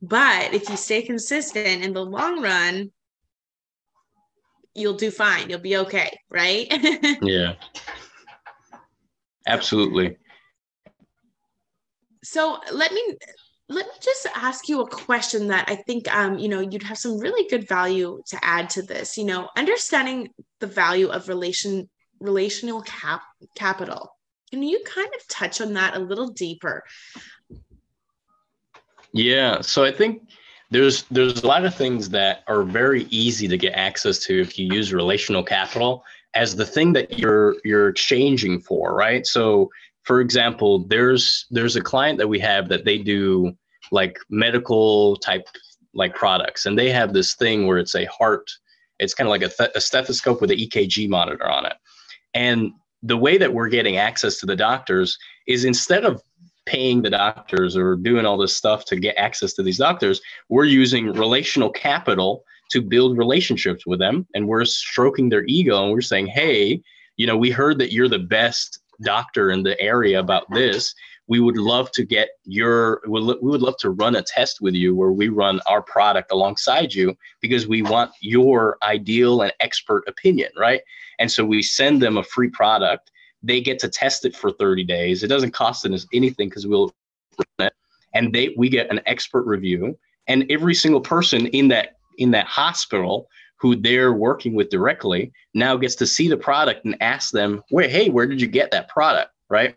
But 0.00 0.54
if 0.54 0.68
you 0.68 0.76
stay 0.76 1.02
consistent 1.02 1.82
in 1.82 1.92
the 1.92 2.04
long 2.04 2.42
run 2.42 2.90
you'll 4.74 4.94
do 4.94 5.10
fine. 5.10 5.50
You'll 5.50 5.58
be 5.58 5.78
okay 5.78 6.16
right? 6.30 6.66
Yeah. 7.22 7.54
Absolutely 9.46 10.18
so 12.30 12.58
let 12.72 12.92
me 12.92 13.16
let 13.70 13.86
me 13.86 13.92
just 14.02 14.26
ask 14.34 14.68
you 14.68 14.82
a 14.82 14.88
question 14.88 15.48
that 15.48 15.64
I 15.68 15.76
think 15.76 16.14
um, 16.14 16.38
you 16.38 16.48
know 16.48 16.60
you'd 16.60 16.82
have 16.82 16.98
some 16.98 17.18
really 17.18 17.48
good 17.48 17.66
value 17.66 18.22
to 18.26 18.38
add 18.42 18.68
to 18.70 18.82
this. 18.82 19.16
You 19.16 19.24
know, 19.24 19.48
understanding 19.56 20.28
the 20.60 20.66
value 20.66 21.08
of 21.08 21.28
relation 21.28 21.88
relational 22.20 22.82
cap 22.82 23.22
capital. 23.54 24.10
Can 24.50 24.62
you 24.62 24.82
kind 24.84 25.08
of 25.14 25.26
touch 25.28 25.62
on 25.62 25.72
that 25.74 25.96
a 25.96 26.00
little 26.00 26.28
deeper? 26.28 26.84
Yeah, 29.12 29.62
so 29.62 29.84
I 29.84 29.92
think 29.92 30.28
there's 30.70 31.04
there's 31.04 31.42
a 31.42 31.46
lot 31.46 31.64
of 31.64 31.74
things 31.74 32.10
that 32.10 32.42
are 32.46 32.62
very 32.62 33.04
easy 33.04 33.48
to 33.48 33.56
get 33.56 33.72
access 33.72 34.18
to 34.26 34.38
if 34.38 34.58
you 34.58 34.66
use 34.70 34.92
relational 34.92 35.42
capital 35.42 36.04
as 36.34 36.54
the 36.54 36.66
thing 36.66 36.92
that 36.92 37.18
you're 37.18 37.56
you're 37.64 37.88
exchanging 37.88 38.60
for, 38.60 38.94
right? 38.94 39.26
So 39.26 39.70
for 40.08 40.22
example, 40.22 40.86
there's 40.88 41.44
there's 41.50 41.76
a 41.76 41.82
client 41.82 42.16
that 42.16 42.28
we 42.28 42.38
have 42.38 42.70
that 42.70 42.86
they 42.86 42.96
do 42.96 43.52
like 43.92 44.18
medical 44.30 45.16
type 45.16 45.46
like 45.92 46.14
products, 46.14 46.64
and 46.64 46.78
they 46.78 46.90
have 46.90 47.12
this 47.12 47.34
thing 47.34 47.66
where 47.66 47.76
it's 47.76 47.94
a 47.94 48.06
heart. 48.06 48.50
It's 48.98 49.12
kind 49.12 49.28
of 49.28 49.30
like 49.30 49.42
a, 49.42 49.50
th- 49.50 49.76
a 49.76 49.82
stethoscope 49.82 50.40
with 50.40 50.50
an 50.50 50.56
EKG 50.56 51.10
monitor 51.10 51.46
on 51.46 51.66
it, 51.66 51.74
and 52.32 52.72
the 53.02 53.18
way 53.18 53.36
that 53.36 53.52
we're 53.52 53.68
getting 53.68 53.98
access 53.98 54.38
to 54.38 54.46
the 54.46 54.56
doctors 54.56 55.18
is 55.46 55.66
instead 55.66 56.06
of 56.06 56.22
paying 56.64 57.02
the 57.02 57.10
doctors 57.10 57.76
or 57.76 57.94
doing 57.94 58.24
all 58.24 58.38
this 58.38 58.56
stuff 58.56 58.86
to 58.86 58.96
get 58.96 59.14
access 59.18 59.52
to 59.52 59.62
these 59.62 59.78
doctors, 59.78 60.22
we're 60.48 60.64
using 60.64 61.12
relational 61.12 61.70
capital 61.70 62.44
to 62.70 62.80
build 62.80 63.18
relationships 63.18 63.86
with 63.86 63.98
them. 63.98 64.26
And 64.34 64.48
we're 64.48 64.64
stroking 64.64 65.28
their 65.28 65.44
ego 65.46 65.82
and 65.82 65.92
we're 65.92 66.00
saying, 66.00 66.26
hey, 66.26 66.82
you 67.16 67.26
know, 67.26 67.36
we 67.36 67.50
heard 67.50 67.78
that 67.78 67.92
you're 67.92 68.08
the 68.08 68.18
best 68.18 68.80
doctor 69.02 69.50
in 69.50 69.62
the 69.62 69.80
area 69.80 70.18
about 70.18 70.44
this 70.50 70.94
we 71.28 71.40
would 71.40 71.58
love 71.58 71.90
to 71.92 72.04
get 72.04 72.30
your 72.44 73.02
we 73.06 73.20
would 73.20 73.62
love 73.62 73.76
to 73.78 73.90
run 73.90 74.16
a 74.16 74.22
test 74.22 74.60
with 74.60 74.74
you 74.74 74.94
where 74.96 75.12
we 75.12 75.28
run 75.28 75.60
our 75.66 75.82
product 75.82 76.32
alongside 76.32 76.92
you 76.92 77.14
because 77.40 77.68
we 77.68 77.82
want 77.82 78.10
your 78.20 78.78
ideal 78.82 79.42
and 79.42 79.52
expert 79.60 80.02
opinion 80.08 80.50
right? 80.56 80.80
And 81.18 81.30
so 81.30 81.44
we 81.44 81.62
send 81.62 82.02
them 82.02 82.16
a 82.16 82.22
free 82.22 82.48
product. 82.48 83.10
They 83.42 83.60
get 83.60 83.78
to 83.80 83.88
test 83.88 84.24
it 84.24 84.34
for 84.34 84.50
30 84.52 84.84
days. 84.84 85.22
It 85.22 85.28
doesn't 85.28 85.52
cost 85.52 85.82
them 85.82 85.94
anything 86.12 86.48
because 86.48 86.66
we'll 86.66 86.92
run 87.38 87.68
it. 87.68 87.72
And 88.14 88.32
they 88.32 88.54
we 88.56 88.68
get 88.68 88.90
an 88.90 89.00
expert 89.06 89.44
review. 89.44 89.98
And 90.26 90.44
every 90.50 90.74
single 90.74 91.00
person 91.00 91.46
in 91.48 91.68
that 91.68 91.96
in 92.16 92.30
that 92.32 92.46
hospital 92.46 93.28
who 93.60 93.76
they're 93.76 94.12
working 94.12 94.54
with 94.54 94.70
directly 94.70 95.32
now 95.54 95.76
gets 95.76 95.94
to 95.96 96.06
see 96.06 96.28
the 96.28 96.36
product 96.36 96.84
and 96.84 96.96
ask 97.00 97.32
them, 97.32 97.62
where, 97.70 97.88
hey, 97.88 98.08
where 98.08 98.26
did 98.26 98.40
you 98.40 98.46
get 98.46 98.70
that 98.70 98.88
product? 98.88 99.30
Right. 99.50 99.74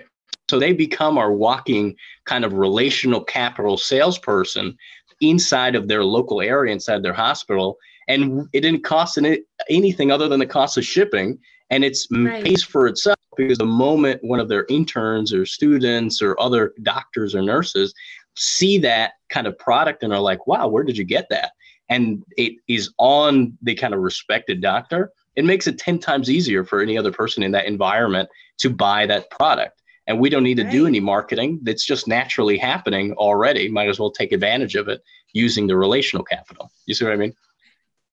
So 0.50 0.60
they 0.60 0.74
become 0.74 1.18
our 1.18 1.32
walking 1.32 1.96
kind 2.26 2.44
of 2.44 2.54
relational 2.54 3.24
capital 3.24 3.78
salesperson 3.78 4.78
inside 5.22 5.76
of 5.76 5.88
their 5.88 6.04
local 6.04 6.42
area, 6.42 6.74
inside 6.74 7.04
their 7.04 7.14
hospital. 7.14 7.78
And 8.08 8.48
it 8.52 8.62
didn't 8.62 8.84
cost 8.84 9.18
any, 9.18 9.40
anything 9.70 10.12
other 10.12 10.28
than 10.28 10.40
the 10.40 10.46
cost 10.46 10.78
of 10.78 10.86
shipping. 10.86 11.40
And 11.70 11.86
it's 11.86 12.06
right. 12.12 12.44
pays 12.44 12.64
for 12.64 12.88
itself 12.88 13.18
because 13.38 13.60
the 13.60 13.66
moment 13.66 14.22
one 14.24 14.42
of 14.42 14.50
their 14.50 14.66
interns 14.68 15.34
or 15.34 15.46
students 15.46 16.22
or 16.22 16.38
other 16.40 16.74
doctors 16.84 17.34
or 17.34 17.42
nurses 17.42 17.94
see 18.36 18.78
that 18.80 19.14
kind 19.30 19.48
of 19.48 19.58
product 19.58 20.04
and 20.04 20.14
are 20.14 20.20
like, 20.20 20.46
wow, 20.48 20.68
where 20.68 20.84
did 20.84 20.98
you 20.98 21.06
get 21.06 21.28
that? 21.30 21.52
And 21.92 22.24
it 22.38 22.54
is 22.70 22.90
on 22.98 23.58
the 23.62 23.76
kind 23.76 23.94
of 23.94 24.00
respected 24.00 24.62
doctor, 24.62 25.12
it 25.36 25.44
makes 25.44 25.68
it 25.68 25.78
10 25.78 26.00
times 26.00 26.30
easier 26.30 26.64
for 26.64 26.82
any 26.82 26.98
other 26.98 27.12
person 27.12 27.44
in 27.44 27.52
that 27.52 27.66
environment 27.66 28.30
to 28.60 28.70
buy 28.70 29.06
that 29.06 29.30
product. 29.30 29.82
And 30.08 30.18
we 30.18 30.30
don't 30.30 30.44
need 30.44 30.56
to 30.58 30.64
right. 30.64 30.72
do 30.72 30.88
any 30.88 31.02
marketing. 31.02 31.60
That's 31.64 31.86
just 31.86 32.08
naturally 32.08 32.58
happening 32.58 33.12
already. 33.14 33.68
Might 33.70 33.90
as 33.90 34.00
well 34.00 34.10
take 34.10 34.32
advantage 34.32 34.76
of 34.76 34.88
it 34.88 35.04
using 35.34 35.68
the 35.68 35.76
relational 35.76 36.24
capital. 36.24 36.72
You 36.86 36.94
see 36.94 37.04
what 37.04 37.14
I 37.14 37.18
mean? 37.18 37.34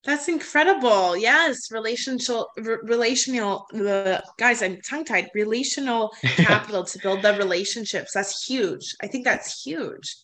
That's 0.05 0.29
incredible. 0.29 1.17
Yes, 1.17 1.71
relational, 1.71 2.49
relational. 2.57 3.67
The 3.71 4.25
guys, 4.39 4.61
I'm 4.61 4.81
tongue 4.81 5.05
tied. 5.05 5.31
Relational 5.35 6.13
capital 6.23 6.83
to 6.83 6.99
build 6.99 7.23
the 7.23 7.35
relationships. 7.35 8.11
That's 8.13 8.45
huge. 8.45 8.97
I 9.03 9.07
think 9.07 9.25
that's 9.25 9.63
huge 9.63 10.17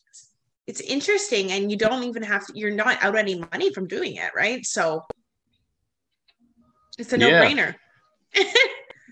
it's 0.66 0.80
interesting 0.80 1.52
and 1.52 1.70
you 1.70 1.76
don't 1.76 2.04
even 2.04 2.22
have 2.22 2.46
to, 2.46 2.58
you're 2.58 2.70
not 2.70 3.02
out 3.02 3.16
any 3.16 3.42
money 3.52 3.72
from 3.72 3.86
doing 3.86 4.16
it 4.16 4.30
right? 4.34 4.64
So 4.64 5.02
it's 6.98 7.12
a 7.12 7.18
no-brainer. 7.18 7.74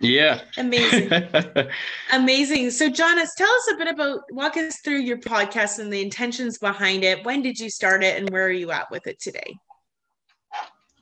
Yeah. 0.02 0.40
Amazing. 0.59 1.12
Amazing. 2.12 2.73
So 2.73 2.90
jonas 2.90 3.35
tell 3.37 3.49
us 3.49 3.71
a 3.73 3.76
bit 3.76 3.87
about 3.87 4.23
walk 4.32 4.56
us 4.56 4.80
through 4.80 4.99
your 4.99 5.18
podcast 5.18 5.78
and 5.78 5.92
the 5.92 6.02
intentions 6.02 6.59
behind 6.59 7.04
it. 7.04 7.25
When 7.25 7.40
did 7.40 7.59
you 7.61 7.71
start 7.71 8.02
it 8.02 8.18
and 8.18 8.28
where 8.30 8.44
are 8.44 8.50
you 8.50 8.73
at 8.73 8.90
with 8.90 9.06
it 9.06 9.21
today? 9.21 9.56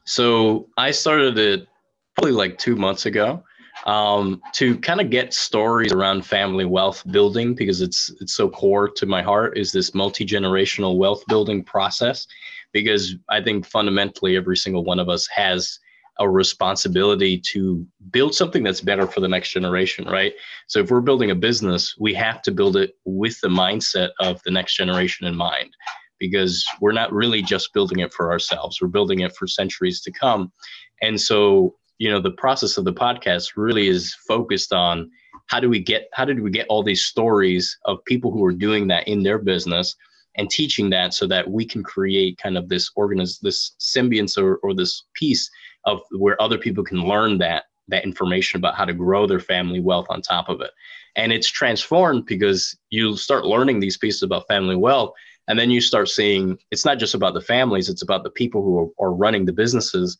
So 0.04 0.68
i 0.76 0.90
started 0.90 1.38
it 1.38 1.66
probably 2.14 2.32
like 2.32 2.58
two 2.58 2.76
months 2.76 3.06
ago 3.06 3.42
um, 3.86 4.40
to 4.54 4.78
kind 4.78 5.00
of 5.00 5.10
get 5.10 5.32
stories 5.34 5.92
around 5.92 6.26
family 6.26 6.64
wealth 6.64 7.02
building 7.10 7.54
because 7.54 7.80
it's 7.80 8.12
it's 8.20 8.34
so 8.34 8.48
core 8.48 8.88
to 8.88 9.06
my 9.06 9.22
heart 9.22 9.56
is 9.56 9.72
this 9.72 9.94
multi-generational 9.94 10.96
wealth 10.96 11.24
building 11.28 11.64
process 11.64 12.26
because 12.72 13.16
I 13.28 13.40
think 13.40 13.66
fundamentally 13.66 14.36
every 14.36 14.56
single 14.56 14.84
one 14.84 14.98
of 14.98 15.08
us 15.08 15.26
has 15.28 15.78
a 16.18 16.28
responsibility 16.28 17.38
to 17.38 17.84
build 18.10 18.34
something 18.34 18.62
that's 18.62 18.82
better 18.82 19.06
for 19.06 19.20
the 19.20 19.28
next 19.28 19.52
generation, 19.52 20.04
right? 20.06 20.34
So 20.66 20.80
if 20.80 20.90
we're 20.90 21.00
building 21.00 21.30
a 21.30 21.34
business, 21.34 21.96
we 21.98 22.12
have 22.14 22.42
to 22.42 22.52
build 22.52 22.76
it 22.76 22.92
with 23.06 23.40
the 23.40 23.48
mindset 23.48 24.10
of 24.20 24.42
the 24.42 24.50
next 24.50 24.76
generation 24.76 25.26
in 25.26 25.34
mind 25.34 25.70
because 26.18 26.66
we're 26.82 26.92
not 26.92 27.10
really 27.12 27.40
just 27.40 27.72
building 27.72 28.00
it 28.00 28.12
for 28.12 28.30
ourselves, 28.30 28.80
we're 28.80 28.88
building 28.88 29.20
it 29.20 29.34
for 29.34 29.46
centuries 29.46 30.02
to 30.02 30.12
come. 30.12 30.52
And 31.00 31.18
so 31.18 31.74
you 32.00 32.10
know 32.10 32.20
the 32.20 32.32
process 32.32 32.78
of 32.78 32.84
the 32.84 32.92
podcast 32.92 33.52
really 33.56 33.86
is 33.86 34.14
focused 34.26 34.72
on 34.72 35.08
how 35.46 35.60
do 35.60 35.68
we 35.68 35.78
get 35.78 36.08
how 36.12 36.24
did 36.24 36.40
we 36.40 36.50
get 36.50 36.66
all 36.68 36.82
these 36.82 37.04
stories 37.04 37.78
of 37.84 38.04
people 38.06 38.32
who 38.32 38.44
are 38.44 38.52
doing 38.52 38.88
that 38.88 39.06
in 39.06 39.22
their 39.22 39.38
business 39.38 39.94
and 40.36 40.48
teaching 40.48 40.88
that 40.90 41.12
so 41.12 41.26
that 41.26 41.48
we 41.48 41.64
can 41.64 41.82
create 41.82 42.38
kind 42.38 42.56
of 42.56 42.68
this 42.68 42.90
organiz 42.96 43.38
this 43.40 43.76
symbionts 43.78 44.38
or, 44.38 44.56
or 44.62 44.74
this 44.74 45.04
piece 45.14 45.48
of 45.84 46.00
where 46.12 46.40
other 46.40 46.58
people 46.58 46.82
can 46.82 47.02
learn 47.02 47.36
that 47.38 47.64
that 47.88 48.04
information 48.04 48.58
about 48.58 48.76
how 48.76 48.84
to 48.84 48.94
grow 48.94 49.26
their 49.26 49.40
family 49.40 49.80
wealth 49.80 50.06
on 50.10 50.22
top 50.22 50.48
of 50.48 50.60
it. 50.60 50.70
And 51.16 51.32
it's 51.32 51.50
transformed 51.50 52.24
because 52.24 52.78
you 52.90 53.16
start 53.16 53.44
learning 53.44 53.80
these 53.80 53.98
pieces 53.98 54.22
about 54.22 54.46
family 54.46 54.76
wealth 54.76 55.12
and 55.48 55.58
then 55.58 55.70
you 55.70 55.80
start 55.80 56.08
seeing 56.08 56.56
it's 56.70 56.84
not 56.84 56.98
just 56.98 57.14
about 57.14 57.34
the 57.34 57.40
families 57.40 57.88
it's 57.88 58.02
about 58.02 58.22
the 58.22 58.30
people 58.30 58.62
who 58.62 58.78
are, 58.78 59.08
are 59.08 59.12
running 59.12 59.44
the 59.44 59.52
businesses 59.52 60.16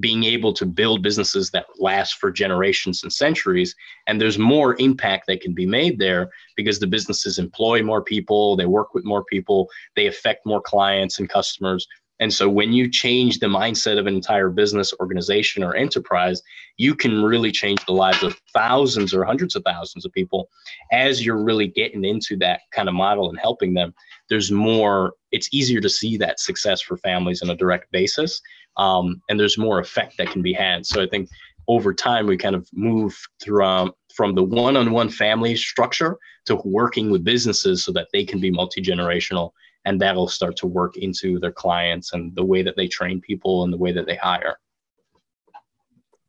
being 0.00 0.24
able 0.24 0.52
to 0.54 0.64
build 0.64 1.02
businesses 1.02 1.50
that 1.50 1.66
last 1.78 2.14
for 2.14 2.30
generations 2.30 3.02
and 3.02 3.12
centuries. 3.12 3.74
And 4.06 4.20
there's 4.20 4.38
more 4.38 4.76
impact 4.78 5.26
that 5.26 5.40
can 5.40 5.52
be 5.52 5.66
made 5.66 5.98
there 5.98 6.30
because 6.56 6.78
the 6.78 6.86
businesses 6.86 7.38
employ 7.38 7.82
more 7.82 8.02
people, 8.02 8.56
they 8.56 8.66
work 8.66 8.94
with 8.94 9.04
more 9.04 9.24
people, 9.24 9.68
they 9.96 10.06
affect 10.06 10.46
more 10.46 10.60
clients 10.60 11.18
and 11.18 11.28
customers. 11.28 11.86
And 12.20 12.32
so 12.32 12.48
when 12.48 12.72
you 12.72 12.88
change 12.88 13.40
the 13.40 13.48
mindset 13.48 13.98
of 13.98 14.06
an 14.06 14.14
entire 14.14 14.48
business, 14.48 14.94
organization, 15.00 15.64
or 15.64 15.74
enterprise, 15.74 16.40
you 16.76 16.94
can 16.94 17.22
really 17.24 17.50
change 17.50 17.84
the 17.84 17.94
lives 17.94 18.22
of 18.22 18.40
thousands 18.54 19.12
or 19.12 19.24
hundreds 19.24 19.56
of 19.56 19.64
thousands 19.64 20.04
of 20.04 20.12
people 20.12 20.48
as 20.92 21.26
you're 21.26 21.42
really 21.42 21.66
getting 21.66 22.04
into 22.04 22.36
that 22.36 22.60
kind 22.70 22.88
of 22.88 22.94
model 22.94 23.28
and 23.28 23.40
helping 23.40 23.74
them. 23.74 23.92
There's 24.32 24.50
more, 24.50 25.12
it's 25.30 25.50
easier 25.52 25.82
to 25.82 25.90
see 25.90 26.16
that 26.16 26.40
success 26.40 26.80
for 26.80 26.96
families 26.96 27.42
on 27.42 27.50
a 27.50 27.54
direct 27.54 27.92
basis 27.92 28.40
um, 28.76 29.20
and 29.28 29.38
there's 29.38 29.58
more 29.58 29.80
effect 29.80 30.16
that 30.18 30.30
can 30.30 30.42
be 30.42 30.52
had. 30.52 30.86
So 30.86 31.02
I 31.02 31.06
think 31.06 31.28
over 31.68 31.94
time 31.94 32.26
we 32.26 32.36
kind 32.36 32.56
of 32.56 32.68
move 32.72 33.16
um, 33.62 33.92
from 34.14 34.34
the 34.34 34.42
one-on-one 34.42 35.10
family 35.10 35.56
structure 35.56 36.18
to 36.46 36.56
working 36.64 37.10
with 37.10 37.24
businesses 37.24 37.84
so 37.84 37.92
that 37.92 38.08
they 38.12 38.24
can 38.24 38.40
be 38.40 38.50
multi-generational 38.50 39.52
and 39.84 40.00
that'll 40.00 40.28
start 40.28 40.56
to 40.56 40.66
work 40.66 40.96
into 40.96 41.38
their 41.38 41.52
clients 41.52 42.12
and 42.12 42.34
the 42.34 42.44
way 42.44 42.62
that 42.62 42.76
they 42.76 42.88
train 42.88 43.20
people 43.20 43.64
and 43.64 43.72
the 43.72 43.78
way 43.78 43.92
that 43.92 44.06
they 44.06 44.16
hire. 44.16 44.56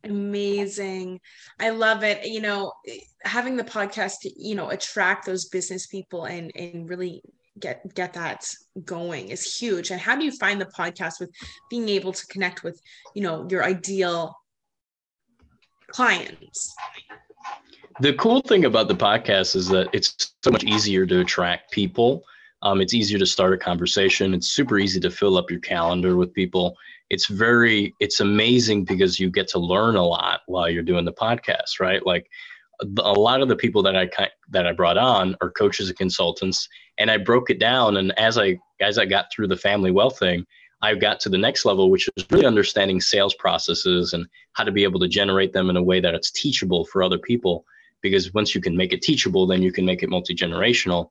Amazing. 0.04 1.20
I 1.58 1.70
love 1.70 2.04
it. 2.04 2.26
You 2.26 2.42
know 2.42 2.72
having 3.22 3.56
the 3.56 3.64
podcast 3.64 4.16
to, 4.20 4.30
you 4.36 4.54
know 4.54 4.68
attract 4.68 5.24
those 5.24 5.46
business 5.46 5.86
people 5.86 6.26
and 6.26 6.52
and 6.54 6.86
really 6.90 7.22
get 7.58 7.94
get 7.94 8.12
that 8.14 8.44
going 8.84 9.28
is 9.28 9.58
huge. 9.58 9.90
And 9.90 10.00
how 10.00 10.16
do 10.16 10.24
you 10.24 10.32
find 10.32 10.60
the 10.60 10.66
podcast 10.66 11.20
with 11.20 11.30
being 11.70 11.88
able 11.88 12.12
to 12.12 12.26
connect 12.26 12.64
with 12.64 12.80
you 13.14 13.22
know 13.22 13.46
your 13.50 13.64
ideal 13.64 14.34
clients? 15.88 16.74
The 18.00 18.12
cool 18.14 18.40
thing 18.40 18.64
about 18.64 18.88
the 18.88 18.96
podcast 18.96 19.54
is 19.54 19.68
that 19.68 19.88
it's 19.92 20.34
so 20.42 20.50
much 20.50 20.64
easier 20.64 21.06
to 21.06 21.20
attract 21.20 21.70
people. 21.70 22.24
Um, 22.62 22.80
it's 22.80 22.94
easier 22.94 23.18
to 23.18 23.26
start 23.26 23.52
a 23.52 23.58
conversation. 23.58 24.34
It's 24.34 24.48
super 24.48 24.78
easy 24.78 24.98
to 25.00 25.10
fill 25.10 25.36
up 25.36 25.50
your 25.50 25.60
calendar 25.60 26.16
with 26.16 26.32
people. 26.32 26.76
It's 27.10 27.26
very 27.26 27.94
it's 28.00 28.20
amazing 28.20 28.84
because 28.84 29.20
you 29.20 29.30
get 29.30 29.46
to 29.48 29.58
learn 29.58 29.94
a 29.94 30.04
lot 30.04 30.40
while 30.46 30.68
you're 30.68 30.82
doing 30.82 31.04
the 31.04 31.12
podcast 31.12 31.78
right? 31.78 32.04
Like 32.04 32.28
a 32.80 33.12
lot 33.12 33.40
of 33.40 33.48
the 33.48 33.56
people 33.56 33.82
that 33.82 33.96
I 33.96 34.08
that 34.50 34.66
I 34.66 34.72
brought 34.72 34.98
on 34.98 35.36
are 35.40 35.50
coaches 35.50 35.88
and 35.88 35.98
consultants, 35.98 36.68
and 36.98 37.10
I 37.10 37.16
broke 37.16 37.50
it 37.50 37.58
down. 37.58 37.96
And 37.96 38.16
as 38.18 38.38
I 38.38 38.58
as 38.80 38.98
I 38.98 39.04
got 39.04 39.26
through 39.32 39.48
the 39.48 39.56
family 39.56 39.90
wealth 39.90 40.18
thing, 40.18 40.46
I 40.82 40.94
got 40.94 41.20
to 41.20 41.28
the 41.28 41.38
next 41.38 41.64
level, 41.64 41.90
which 41.90 42.08
is 42.16 42.26
really 42.30 42.46
understanding 42.46 43.00
sales 43.00 43.34
processes 43.34 44.12
and 44.12 44.26
how 44.52 44.64
to 44.64 44.72
be 44.72 44.84
able 44.84 45.00
to 45.00 45.08
generate 45.08 45.52
them 45.52 45.70
in 45.70 45.76
a 45.76 45.82
way 45.82 46.00
that 46.00 46.14
it's 46.14 46.30
teachable 46.30 46.84
for 46.84 47.02
other 47.02 47.18
people. 47.18 47.64
Because 48.02 48.34
once 48.34 48.54
you 48.54 48.60
can 48.60 48.76
make 48.76 48.92
it 48.92 49.00
teachable, 49.00 49.46
then 49.46 49.62
you 49.62 49.72
can 49.72 49.86
make 49.86 50.02
it 50.02 50.10
multi 50.10 50.34
generational. 50.34 51.10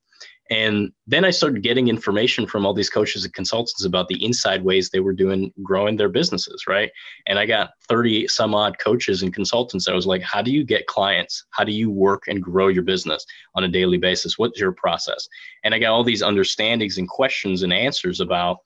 And 0.54 0.92
then 1.08 1.26
I 1.26 1.32
started 1.32 1.64
getting 1.64 1.88
information 1.88 2.46
from 2.46 2.64
all 2.64 2.76
these 2.76 2.90
coaches 2.90 3.26
and 3.26 3.34
consultants 3.34 3.86
about 3.86 4.08
the 4.08 4.24
inside 4.24 4.64
ways 4.64 4.88
they 4.88 5.00
were 5.00 5.12
doing 5.12 5.52
growing 5.64 5.98
their 5.98 6.10
businesses, 6.10 6.68
right? 6.68 6.92
And 7.26 7.40
I 7.40 7.48
got 7.48 7.72
30 7.90 8.28
some 8.28 8.54
odd 8.54 8.78
coaches 8.78 9.24
and 9.24 9.34
consultants. 9.34 9.88
I 9.88 9.96
was 9.96 10.06
like, 10.06 10.22
how 10.22 10.44
do 10.44 10.52
you 10.52 10.64
get 10.64 10.86
clients? 10.86 11.44
How 11.50 11.64
do 11.64 11.72
you 11.72 11.90
work 11.90 12.26
and 12.28 12.40
grow 12.40 12.68
your 12.68 12.84
business 12.84 13.26
on 13.56 13.64
a 13.64 13.68
daily 13.68 13.98
basis? 13.98 14.38
What's 14.38 14.60
your 14.60 14.74
process? 14.74 15.28
And 15.64 15.74
I 15.74 15.80
got 15.80 15.92
all 15.92 16.04
these 16.04 16.22
understandings 16.22 17.00
and 17.00 17.10
questions 17.10 17.64
and 17.64 17.74
answers 17.74 18.20
about 18.20 18.58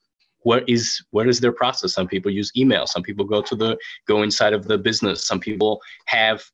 what 0.42 0.68
is 0.68 1.02
what 1.10 1.26
is 1.26 1.40
their 1.40 1.52
process 1.52 1.94
some 1.94 2.06
people 2.06 2.30
use 2.30 2.52
email 2.56 2.86
some 2.86 3.02
people 3.02 3.24
go 3.24 3.42
to 3.42 3.56
the 3.56 3.76
go 4.06 4.22
inside 4.22 4.52
of 4.52 4.68
the 4.68 4.78
business 4.78 5.26
some 5.26 5.40
people 5.40 5.80
have 6.06 6.44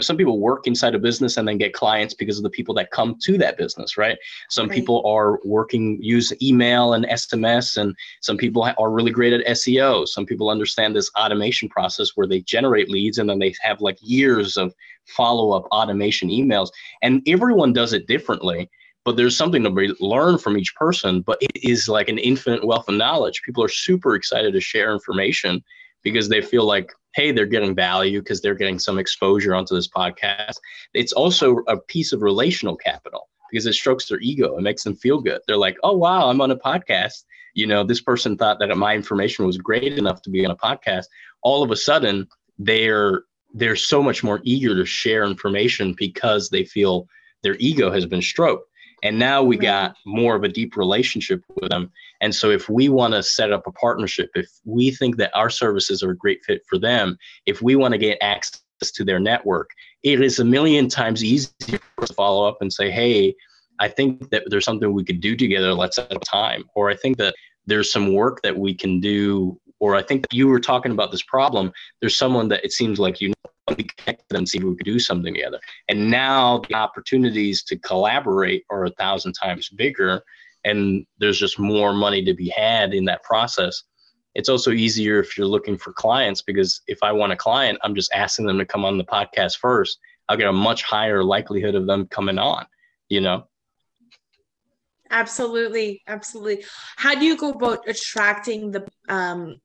some 0.00 0.16
people 0.16 0.38
work 0.38 0.66
inside 0.66 0.94
a 0.94 0.98
business 0.98 1.36
and 1.36 1.46
then 1.46 1.58
get 1.58 1.72
clients 1.72 2.14
because 2.14 2.36
of 2.36 2.42
the 2.42 2.50
people 2.50 2.74
that 2.74 2.90
come 2.90 3.16
to 3.22 3.38
that 3.38 3.56
business 3.56 3.96
right? 3.96 4.18
Some 4.50 4.68
right. 4.68 4.74
people 4.74 5.06
are 5.06 5.38
working 5.44 5.98
use 6.02 6.32
email 6.42 6.94
and 6.94 7.04
sms 7.06 7.76
and 7.76 7.94
some 8.20 8.36
people 8.36 8.62
are 8.76 8.90
really 8.90 9.10
great 9.10 9.32
at 9.32 9.46
seo 9.46 10.06
some 10.06 10.26
people 10.26 10.50
understand 10.50 10.96
this 10.96 11.10
automation 11.18 11.68
process 11.68 12.10
where 12.14 12.26
they 12.26 12.40
generate 12.40 12.88
leads 12.88 13.18
and 13.18 13.28
then 13.28 13.38
they 13.38 13.54
have 13.62 13.80
like 13.80 13.98
years 14.00 14.56
of 14.56 14.74
follow-up 15.06 15.64
automation 15.72 16.28
emails. 16.28 16.70
And 17.02 17.22
everyone 17.26 17.72
does 17.72 17.92
it 17.92 18.06
differently 18.06 18.70
but 19.04 19.16
there's 19.16 19.36
something 19.36 19.64
to 19.64 19.96
learn 19.98 20.38
from 20.38 20.56
each 20.56 20.74
person 20.76 21.22
but 21.22 21.38
it 21.40 21.50
is 21.68 21.88
like 21.88 22.08
an 22.08 22.18
infinite 22.18 22.64
wealth 22.64 22.88
of 22.88 22.94
knowledge. 22.94 23.42
People 23.44 23.64
are 23.64 23.68
super 23.68 24.14
excited 24.14 24.52
to 24.52 24.60
share 24.60 24.92
information 24.92 25.62
because 26.02 26.28
they 26.28 26.40
feel 26.40 26.64
like 26.64 26.92
hey 27.14 27.32
they're 27.32 27.46
getting 27.46 27.74
value 27.74 28.20
because 28.20 28.40
they're 28.40 28.54
getting 28.54 28.78
some 28.78 28.98
exposure 28.98 29.54
onto 29.54 29.74
this 29.74 29.88
podcast. 29.88 30.58
It's 30.94 31.12
also 31.12 31.58
a 31.68 31.76
piece 31.76 32.12
of 32.12 32.22
relational 32.22 32.76
capital 32.76 33.28
because 33.50 33.66
it 33.66 33.74
strokes 33.74 34.08
their 34.08 34.20
ego. 34.20 34.56
It 34.56 34.62
makes 34.62 34.82
them 34.82 34.96
feel 34.96 35.20
good. 35.20 35.40
They're 35.46 35.56
like 35.56 35.76
oh 35.82 35.96
wow 35.96 36.28
i'm 36.28 36.40
on 36.40 36.50
a 36.50 36.56
podcast. 36.56 37.24
You 37.54 37.66
know 37.66 37.84
this 37.84 38.00
person 38.00 38.36
thought 38.36 38.58
that 38.60 38.76
my 38.76 38.94
information 38.94 39.46
was 39.46 39.58
great 39.58 39.98
enough 39.98 40.22
to 40.22 40.30
be 40.30 40.44
on 40.44 40.50
a 40.50 40.56
podcast. 40.56 41.04
All 41.42 41.62
of 41.62 41.70
a 41.70 41.76
sudden 41.76 42.28
they're 42.58 43.22
they're 43.54 43.76
so 43.76 44.02
much 44.02 44.24
more 44.24 44.40
eager 44.44 44.74
to 44.74 44.86
share 44.86 45.24
information 45.24 45.94
because 45.96 46.48
they 46.48 46.64
feel 46.64 47.06
their 47.42 47.56
ego 47.58 47.90
has 47.90 48.06
been 48.06 48.22
stroked 48.22 48.68
and 49.02 49.18
now 49.18 49.42
we 49.42 49.56
got 49.56 49.96
more 50.06 50.36
of 50.36 50.44
a 50.44 50.48
deep 50.48 50.76
relationship 50.76 51.42
with 51.60 51.70
them. 51.70 51.90
And 52.20 52.34
so 52.34 52.50
if 52.50 52.68
we 52.68 52.88
want 52.88 53.14
to 53.14 53.22
set 53.22 53.52
up 53.52 53.66
a 53.66 53.72
partnership, 53.72 54.30
if 54.34 54.48
we 54.64 54.92
think 54.92 55.16
that 55.16 55.32
our 55.34 55.50
services 55.50 56.02
are 56.02 56.10
a 56.10 56.16
great 56.16 56.44
fit 56.44 56.62
for 56.68 56.78
them, 56.78 57.18
if 57.46 57.60
we 57.60 57.74
want 57.74 57.92
to 57.92 57.98
get 57.98 58.18
access 58.20 58.60
to 58.94 59.04
their 59.04 59.18
network, 59.18 59.70
it 60.02 60.20
is 60.20 60.38
a 60.38 60.44
million 60.44 60.88
times 60.88 61.24
easier 61.24 61.80
to 62.04 62.14
follow 62.14 62.46
up 62.46 62.58
and 62.60 62.72
say, 62.72 62.90
hey, 62.90 63.34
I 63.80 63.88
think 63.88 64.30
that 64.30 64.44
there's 64.46 64.64
something 64.64 64.92
we 64.92 65.04
could 65.04 65.20
do 65.20 65.34
together. 65.34 65.74
Let's 65.74 65.96
set 65.96 66.14
up 66.14 66.22
time. 66.22 66.64
Or 66.76 66.88
I 66.90 66.96
think 66.96 67.16
that 67.18 67.34
there's 67.66 67.92
some 67.92 68.14
work 68.14 68.40
that 68.42 68.56
we 68.56 68.74
can 68.74 69.00
do. 69.00 69.58
Or 69.80 69.96
I 69.96 70.02
think 70.02 70.22
that 70.22 70.34
you 70.34 70.46
were 70.46 70.60
talking 70.60 70.92
about 70.92 71.10
this 71.10 71.22
problem. 71.22 71.72
There's 72.00 72.16
someone 72.16 72.48
that 72.48 72.64
it 72.64 72.72
seems 72.72 73.00
like 73.00 73.20
you 73.20 73.30
know 73.30 73.34
we 73.76 73.84
connect 73.84 74.28
them, 74.28 74.46
see 74.46 74.58
if 74.58 74.64
we 74.64 74.76
could 74.76 74.86
do 74.86 74.98
something 74.98 75.34
together. 75.34 75.60
And 75.88 76.10
now 76.10 76.62
the 76.68 76.74
opportunities 76.74 77.62
to 77.64 77.78
collaborate 77.78 78.64
are 78.70 78.84
a 78.84 78.90
thousand 78.90 79.34
times 79.34 79.68
bigger, 79.68 80.22
and 80.64 81.06
there's 81.18 81.38
just 81.38 81.58
more 81.58 81.92
money 81.92 82.24
to 82.24 82.34
be 82.34 82.48
had 82.50 82.94
in 82.94 83.04
that 83.06 83.22
process. 83.22 83.82
It's 84.34 84.48
also 84.48 84.70
easier 84.70 85.20
if 85.20 85.36
you're 85.36 85.46
looking 85.46 85.76
for 85.76 85.92
clients 85.92 86.42
because 86.42 86.80
if 86.86 86.98
I 87.02 87.12
want 87.12 87.32
a 87.32 87.36
client, 87.36 87.78
I'm 87.82 87.94
just 87.94 88.12
asking 88.14 88.46
them 88.46 88.58
to 88.58 88.64
come 88.64 88.84
on 88.84 88.96
the 88.96 89.04
podcast 89.04 89.58
first. 89.58 89.98
I'll 90.28 90.36
get 90.36 90.48
a 90.48 90.52
much 90.52 90.82
higher 90.84 91.22
likelihood 91.22 91.74
of 91.74 91.86
them 91.86 92.06
coming 92.06 92.38
on, 92.38 92.64
you 93.08 93.20
know? 93.20 93.46
Absolutely, 95.10 96.00
absolutely. 96.06 96.64
How 96.96 97.14
do 97.14 97.26
you 97.26 97.36
go 97.36 97.50
about 97.50 97.86
attracting 97.86 98.70
the 98.70 98.88
um 99.10 99.56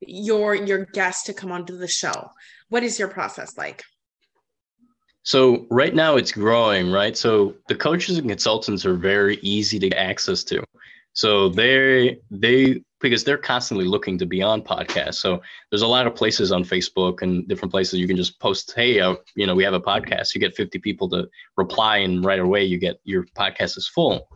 your 0.00 0.54
your 0.54 0.84
guests 0.86 1.24
to 1.24 1.34
come 1.34 1.50
onto 1.50 1.76
the 1.76 1.88
show? 1.88 2.30
What 2.68 2.82
is 2.82 2.98
your 2.98 3.08
process 3.08 3.56
like? 3.56 3.82
So 5.22 5.66
right 5.70 5.94
now 5.94 6.16
it's 6.16 6.32
growing, 6.32 6.90
right? 6.90 7.16
So 7.16 7.54
the 7.68 7.74
coaches 7.74 8.18
and 8.18 8.28
consultants 8.28 8.84
are 8.84 8.94
very 8.94 9.36
easy 9.36 9.78
to 9.78 9.88
get 9.88 9.98
access 9.98 10.44
to. 10.44 10.62
So 11.14 11.48
they 11.48 12.18
they 12.30 12.82
because 13.00 13.22
they're 13.22 13.38
constantly 13.38 13.84
looking 13.86 14.16
to 14.18 14.26
be 14.26 14.42
on 14.42 14.62
podcasts. 14.62 15.16
So 15.16 15.42
there's 15.70 15.82
a 15.82 15.86
lot 15.86 16.06
of 16.06 16.14
places 16.14 16.52
on 16.52 16.64
Facebook 16.64 17.20
and 17.20 17.46
different 17.46 17.70
places 17.70 18.00
you 18.00 18.06
can 18.06 18.16
just 18.16 18.40
post, 18.40 18.72
hey, 18.74 18.98
uh, 18.98 19.16
you 19.36 19.46
know, 19.46 19.54
we 19.54 19.62
have 19.62 19.74
a 19.74 19.80
podcast. 19.80 20.34
You 20.34 20.40
get 20.40 20.56
50 20.56 20.78
people 20.78 21.10
to 21.10 21.28
reply, 21.58 21.98
and 21.98 22.24
right 22.24 22.38
away 22.38 22.64
you 22.64 22.78
get 22.78 22.96
your 23.04 23.26
podcast 23.36 23.76
is 23.76 23.86
full. 23.86 24.26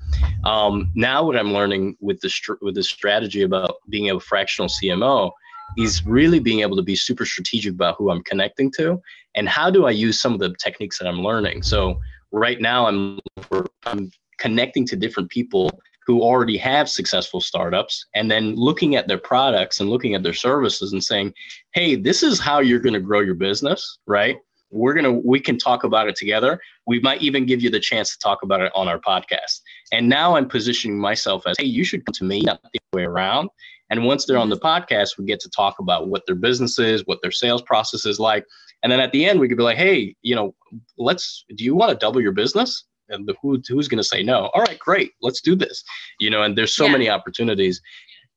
Um, 0.45 0.93
now 0.95 1.25
what 1.25 1.37
I'm 1.37 1.53
learning 1.53 1.97
with 2.01 2.21
this 2.21 2.39
with 2.61 2.75
this 2.75 2.89
strategy 2.89 3.43
about 3.43 3.77
being 3.89 4.11
a 4.11 4.21
fractional 4.21 4.69
CMO 4.69 5.33
is 5.77 6.05
really 6.07 6.41
being 6.41 6.61
able 6.61 6.77
to 6.77 6.83
be 6.83 6.97
super 6.97 7.25
strategic 7.25 7.75
about 7.75 7.97
who 7.97 8.11
I'm 8.11 8.23
connecting 8.23 8.71
to 8.79 9.01
and 9.35 9.49
how 9.49 9.71
do 9.71 9.87
I 9.87 9.91
use 9.91 10.21
some 10.21 10.33
of 10.33 10.41
the 10.41 10.55
techniques 10.59 10.99
that 10.99 11.07
I'm 11.07 11.21
learning. 11.21 11.63
So 11.63 12.01
right 12.33 12.61
now 12.61 12.87
I'm 12.87 13.19
I'm 13.85 14.11
connecting 14.39 14.87
to 14.87 14.97
different 14.97 15.31
people 15.31 15.81
who 16.07 16.23
already 16.23 16.57
have 16.57 16.89
successful 16.89 17.41
startups 17.41 18.07
and 18.15 18.31
then 18.31 18.55
looking 18.55 18.97
at 18.97 19.09
their 19.09 19.19
products 19.19 19.79
and 19.79 19.91
looking 19.91 20.15
at 20.15 20.23
their 20.23 20.33
services 20.33 20.93
and 20.93 21.05
saying, 21.05 21.35
"Hey, 21.75 21.97
this 21.97 22.23
is 22.23 22.41
how 22.41 22.61
you're 22.61 22.81
going 22.81 22.95
to 22.95 23.01
grow 23.01 23.21
your 23.21 23.35
business, 23.35 23.99
right?" 24.07 24.39
We're 24.71 24.95
going 24.95 25.05
to 25.05 25.13
we 25.13 25.41
can 25.41 25.59
talk 25.59 25.85
about 25.85 26.09
it 26.09 26.17
together. 26.17 26.61
We 26.87 27.01
might 27.01 27.23
even 27.23 27.47
give 27.47 27.63
you 27.63 27.71
the 27.71 27.81
chance 27.81 28.11
to 28.13 28.19
talk 28.19 28.43
about 28.43 28.61
it 28.61 28.73
on 28.75 28.89
our 28.89 28.99
podcast. 28.99 29.61
And 29.93 30.09
now 30.09 30.37
I'm 30.37 30.49
positioning 30.49 30.99
myself 30.99 31.47
as, 31.47 31.57
"Hey, 31.59 31.67
you 31.67 31.85
should 31.85 32.05
come 32.07 32.15
to 32.15 32.25
me, 32.25 32.41
not 32.41 32.61
the 32.63 32.81
other 32.93 33.03
way 33.03 33.05
around." 33.05 33.51
And 33.91 34.05
once 34.05 34.27
they're 34.27 34.39
on 34.39 34.49
the 34.49 34.57
mm-hmm. 34.57 34.85
podcast, 34.85 35.19
we 35.19 35.25
get 35.25 35.41
to 35.41 35.51
talk 35.51 35.79
about 35.79 36.09
what 36.09 36.25
their 36.27 36.35
business 36.35 36.79
is, 36.79 37.07
what 37.07 37.21
their 37.23 37.31
sales 37.31 37.63
process 37.63 38.05
is 38.05 38.21
like. 38.21 38.45
And 38.83 38.93
then 38.93 39.01
at 39.01 39.13
the 39.13 39.25
end, 39.25 39.41
we 39.41 39.49
could 39.49 39.57
be 39.57 39.65
like, 39.65 39.77
hey, 39.77 40.15
you 40.23 40.37
know, 40.37 40.55
let's, 40.99 41.45
do 41.57 41.65
you 41.65 41.75
want 41.75 41.91
to 41.91 41.97
double 41.97 42.21
your 42.21 42.33
business? 42.33 42.85
And 43.09 43.27
the, 43.27 43.35
who, 43.41 43.61
who's 43.67 43.89
going 43.89 43.99
to 43.99 44.05
say 44.05 44.23
no? 44.23 44.51
All 44.55 44.63
right, 44.63 44.79
great, 44.79 45.13
let's 45.23 45.41
do 45.41 45.57
this. 45.57 45.83
You 46.21 46.31
know, 46.31 46.43
and 46.43 46.57
there's 46.57 46.75
so 46.75 46.87
yeah. 46.87 46.93
many 46.93 47.11
opportunities. 47.11 47.81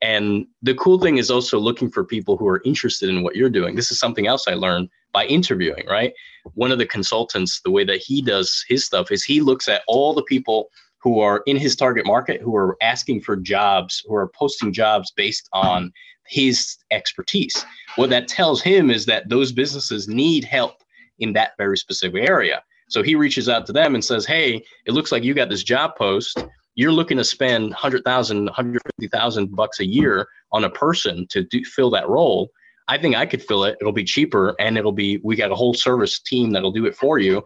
And 0.01 0.47
the 0.63 0.73
cool 0.75 0.99
thing 0.99 1.17
is 1.17 1.29
also 1.29 1.59
looking 1.59 1.91
for 1.91 2.03
people 2.03 2.37
who 2.37 2.47
are 2.47 2.61
interested 2.65 3.09
in 3.09 3.21
what 3.21 3.35
you're 3.35 3.49
doing. 3.49 3.75
This 3.75 3.91
is 3.91 3.99
something 3.99 4.25
else 4.25 4.47
I 4.47 4.55
learned 4.55 4.89
by 5.13 5.25
interviewing, 5.25 5.85
right? 5.87 6.13
One 6.55 6.71
of 6.71 6.79
the 6.79 6.87
consultants, 6.87 7.61
the 7.63 7.69
way 7.69 7.83
that 7.83 7.97
he 7.97 8.21
does 8.21 8.65
his 8.67 8.85
stuff 8.85 9.11
is 9.11 9.23
he 9.23 9.41
looks 9.41 9.67
at 9.67 9.83
all 9.87 10.13
the 10.13 10.23
people 10.23 10.69
who 11.01 11.19
are 11.19 11.41
in 11.45 11.57
his 11.57 11.75
target 11.75 12.05
market 12.05 12.41
who 12.41 12.55
are 12.55 12.77
asking 12.81 13.21
for 13.21 13.35
jobs, 13.35 14.03
who 14.07 14.15
are 14.15 14.29
posting 14.29 14.71
jobs 14.71 15.11
based 15.11 15.49
on 15.53 15.91
his 16.27 16.77
expertise. 16.91 17.65
What 17.95 18.09
that 18.11 18.27
tells 18.27 18.61
him 18.61 18.89
is 18.89 19.05
that 19.07 19.27
those 19.29 19.51
businesses 19.51 20.07
need 20.07 20.43
help 20.43 20.75
in 21.19 21.33
that 21.33 21.51
very 21.57 21.77
specific 21.77 22.23
area. 22.27 22.63
So 22.89 23.01
he 23.01 23.15
reaches 23.15 23.49
out 23.49 23.65
to 23.67 23.73
them 23.73 23.95
and 23.95 24.03
says, 24.03 24.25
Hey, 24.25 24.63
it 24.85 24.91
looks 24.91 25.11
like 25.11 25.23
you 25.23 25.33
got 25.33 25.49
this 25.49 25.63
job 25.63 25.95
post. 25.97 26.45
You're 26.75 26.91
looking 26.91 27.17
to 27.17 27.23
spend 27.23 27.65
100,000, 27.65 28.45
150,000 28.45 29.55
bucks 29.55 29.79
a 29.79 29.85
year 29.85 30.27
on 30.51 30.63
a 30.63 30.69
person 30.69 31.27
to 31.29 31.43
do, 31.43 31.63
fill 31.63 31.89
that 31.91 32.07
role. 32.07 32.49
I 32.87 32.97
think 32.97 33.15
I 33.15 33.25
could 33.25 33.43
fill 33.43 33.63
it. 33.63 33.77
It'll 33.79 33.93
be 33.93 34.03
cheaper 34.03 34.55
and 34.59 34.77
it'll 34.77 34.91
be, 34.91 35.19
we 35.23 35.35
got 35.35 35.51
a 35.51 35.55
whole 35.55 35.73
service 35.73 36.19
team 36.19 36.51
that'll 36.51 36.71
do 36.71 36.85
it 36.85 36.95
for 36.95 37.19
you. 37.19 37.43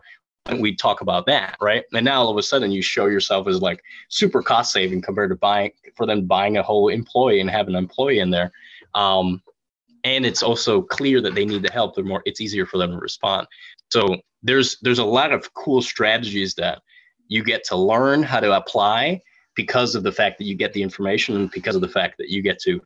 And 0.47 0.61
we 0.61 0.75
talk 0.75 1.01
about 1.01 1.25
that, 1.25 1.57
right? 1.59 1.83
And 1.93 2.05
now 2.05 2.21
all 2.21 2.29
of 2.29 2.37
a 2.37 2.43
sudden 2.43 2.71
you 2.71 2.81
show 2.81 3.07
yourself 3.07 3.47
as 3.47 3.61
like 3.61 3.81
super 4.09 4.43
cost 4.43 4.71
saving 4.71 5.01
compared 5.01 5.31
to 5.31 5.35
buying 5.35 5.71
for 5.95 6.05
them 6.05 6.25
buying 6.25 6.57
a 6.57 6.63
whole 6.63 6.89
employee 6.89 7.41
and 7.41 7.49
having 7.49 7.75
an 7.75 7.83
employee 7.83 8.19
in 8.19 8.29
there. 8.29 8.51
Um, 8.93 9.41
and 10.03 10.23
it's 10.25 10.43
also 10.43 10.83
clear 10.83 11.19
that 11.21 11.33
they 11.33 11.45
need 11.45 11.63
the 11.63 11.71
help. 11.71 11.95
They're 11.95 12.05
more, 12.05 12.21
it's 12.25 12.39
easier 12.39 12.67
for 12.67 12.77
them 12.77 12.91
to 12.91 12.97
respond. 12.97 13.47
So 13.89 14.17
there's 14.43 14.77
there's 14.81 14.99
a 14.99 15.05
lot 15.05 15.31
of 15.31 15.51
cool 15.55 15.81
strategies 15.81 16.53
that 16.55 16.81
you 17.27 17.43
get 17.43 17.63
to 17.65 17.75
learn 17.75 18.21
how 18.21 18.39
to 18.39 18.55
apply 18.55 19.21
because 19.55 19.95
of 19.95 20.03
the 20.03 20.11
fact 20.11 20.37
that 20.37 20.45
you 20.45 20.53
get 20.55 20.73
the 20.73 20.83
information 20.83 21.35
and 21.35 21.51
because 21.51 21.75
of 21.75 21.81
the 21.81 21.87
fact 21.87 22.17
that 22.19 22.29
you 22.29 22.41
get 22.41 22.59
to 22.59 22.79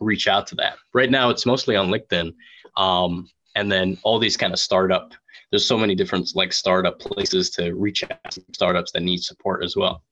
reach 0.00 0.28
out 0.28 0.46
to 0.46 0.54
that. 0.56 0.76
Right 0.92 1.10
now, 1.10 1.30
it's 1.30 1.46
mostly 1.46 1.76
on 1.76 1.88
LinkedIn, 1.88 2.32
um, 2.76 3.28
and 3.56 3.70
then 3.70 3.98
all 4.02 4.18
these 4.18 4.36
kind 4.36 4.52
of 4.52 4.58
startup. 4.58 5.14
There's 5.50 5.66
so 5.66 5.78
many 5.78 5.94
different 5.94 6.30
like 6.34 6.52
startup 6.52 6.98
places 6.98 7.50
to 7.50 7.72
reach 7.74 8.04
out 8.04 8.30
to 8.30 8.42
startups 8.52 8.92
that 8.92 9.02
need 9.02 9.22
support 9.22 9.64
as 9.64 9.76
well. 9.76 10.02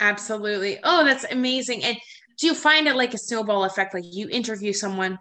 Absolutely. 0.00 0.78
Oh, 0.82 1.04
that's 1.04 1.24
amazing. 1.24 1.84
And 1.84 1.96
do 2.38 2.46
you 2.46 2.54
find 2.54 2.88
it 2.88 2.96
like 2.96 3.14
a 3.14 3.18
snowball 3.18 3.64
effect? 3.64 3.94
Like 3.94 4.04
you 4.06 4.28
interview 4.28 4.72
someone, 4.72 5.18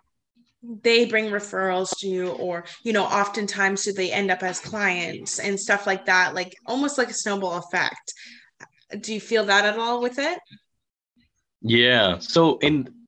they 0.64 1.06
bring 1.06 1.26
referrals 1.26 1.96
to 2.00 2.08
you, 2.08 2.30
or 2.30 2.66
you 2.84 2.94
know, 2.94 3.04
oftentimes 3.04 3.84
do 3.84 3.94
they 3.94 4.12
end 4.12 4.32
up 4.32 4.44
as 4.44 4.60
clients 4.60 5.40
and 5.40 5.60
stuff 5.60 5.86
like 5.86 6.06
that? 6.06 6.34
Like 6.34 6.56
almost 6.66 6.98
like 6.98 7.10
a 7.10 7.14
snowball 7.14 7.58
effect. 7.58 8.14
Do 9.00 9.14
you 9.14 9.22
feel 9.22 9.46
that 9.46 9.66
at 9.66 9.78
all 9.78 10.02
with 10.02 10.20
it? 10.20 10.40
Yeah. 11.62 12.20
So 12.20 12.58
in 12.58 13.01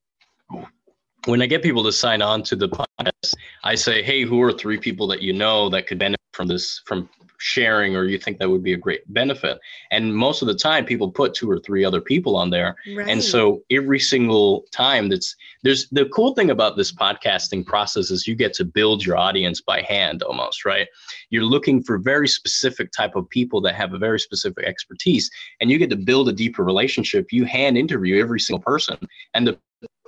when 1.26 1.42
I 1.42 1.46
get 1.46 1.64
people 1.64 1.84
to 1.84 1.92
sign 1.92 2.22
on 2.22 2.44
to 2.44 2.56
the 2.56 2.70
podcast, 2.70 3.36
I 3.64 3.76
say, 3.76 4.04
"Hey, 4.04 4.24
who 4.24 4.42
are 4.42 4.52
three 4.52 4.78
people 4.78 5.08
that 5.08 5.22
you 5.22 5.34
know 5.34 5.70
that 5.70 5.88
could 5.88 6.00
benefit 6.00 6.20
from 6.34 6.48
this 6.48 6.82
from 6.86 7.10
sharing 7.44 7.94
or 7.94 8.06
you 8.06 8.18
think 8.18 8.40
that 8.40 8.50
would 8.50 8.64
be 8.64 8.72
a 8.72 8.78
great 8.78 9.02
benefit? 9.14 9.60
And 9.92 10.16
most 10.16 10.42
of 10.42 10.48
the 10.48 10.56
time 10.56 10.86
people 10.86 11.12
put 11.12 11.34
two 11.34 11.52
or 11.52 11.60
three 11.60 11.84
other 11.84 12.00
people 12.00 12.38
on 12.38 12.50
there. 12.50 12.76
Right. 12.96 13.08
and 13.08 13.22
so 13.22 13.62
every 13.70 14.00
single 14.00 14.64
time 14.72 15.10
that's 15.10 15.36
there's 15.62 15.90
the 15.90 16.06
cool 16.06 16.34
thing 16.36 16.50
about 16.50 16.78
this 16.78 16.92
podcasting 16.94 17.66
process 17.66 18.12
is 18.12 18.28
you 18.28 18.36
get 18.36 18.54
to 18.56 18.66
build 18.66 19.06
your 19.06 19.18
audience 19.18 19.60
by 19.62 19.82
hand 19.82 20.24
almost 20.24 20.64
right? 20.64 20.88
You're 21.30 21.44
looking 21.44 21.84
for 21.84 21.98
very 21.98 22.28
specific 22.28 22.92
type 22.92 23.16
of 23.16 23.30
people 23.30 23.60
that 23.62 23.76
have 23.76 23.94
a 23.94 23.98
very 23.98 24.20
specific 24.20 24.66
expertise 24.66 25.30
and 25.60 25.70
you 25.70 25.78
get 25.78 25.90
to 25.90 25.98
build 25.98 26.30
a 26.30 26.34
deeper 26.34 26.64
relationship. 26.64 27.32
You 27.32 27.44
hand 27.44 27.78
interview 27.78 28.22
every 28.22 28.40
single 28.40 28.64
person 28.64 28.98
and 29.34 29.46
the 29.48 29.58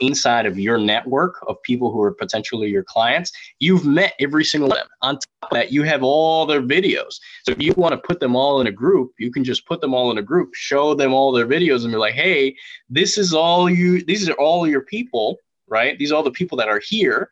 inside 0.02 0.46
of 0.46 0.60
your 0.60 0.78
network 0.78 1.36
of 1.48 1.62
people 1.64 1.92
who 1.92 2.02
are 2.02 2.12
potentially 2.12 2.70
your 2.70 2.84
clients, 2.84 3.32
you've 3.60 3.86
met 3.86 4.14
every 4.20 4.44
single 4.44 4.70
one. 4.70 4.80
On 5.02 5.16
top 5.16 5.24
of 5.44 5.50
that, 5.52 5.72
you 5.72 5.84
have 5.84 6.04
all 6.04 6.46
their 6.46 6.62
videos. 6.62 7.16
So 7.44 7.52
if 7.52 7.62
you 7.62 7.74
want 7.78 7.94
to 7.94 8.08
put 8.08 8.20
them 8.20 8.36
all 8.36 8.62
in 8.62 8.68
a 8.68 8.72
group, 8.72 9.12
you 9.20 9.32
can 9.32 9.44
just 9.44 9.66
put 9.66 9.82
them 9.82 9.94
all 9.94 10.12
in 10.12 10.18
a 10.18 10.22
group, 10.22 10.54
show 10.54 10.94
them 10.94 11.14
all 11.14 11.32
their 11.32 11.48
videos, 11.48 11.84
and 11.84 11.92
be 11.92 11.98
like, 11.98 12.14
hey, 12.14 12.56
this 12.90 13.18
is 13.18 13.34
all 13.34 13.70
you, 13.70 14.04
these 14.04 14.28
are 14.30 14.34
all 14.34 14.68
your 14.68 14.82
people, 14.82 15.38
right? 15.68 15.98
These 15.98 16.12
are 16.12 16.16
all 16.16 16.24
the 16.24 16.32
people 16.32 16.58
that 16.58 16.68
are 16.68 16.82
here 16.84 17.30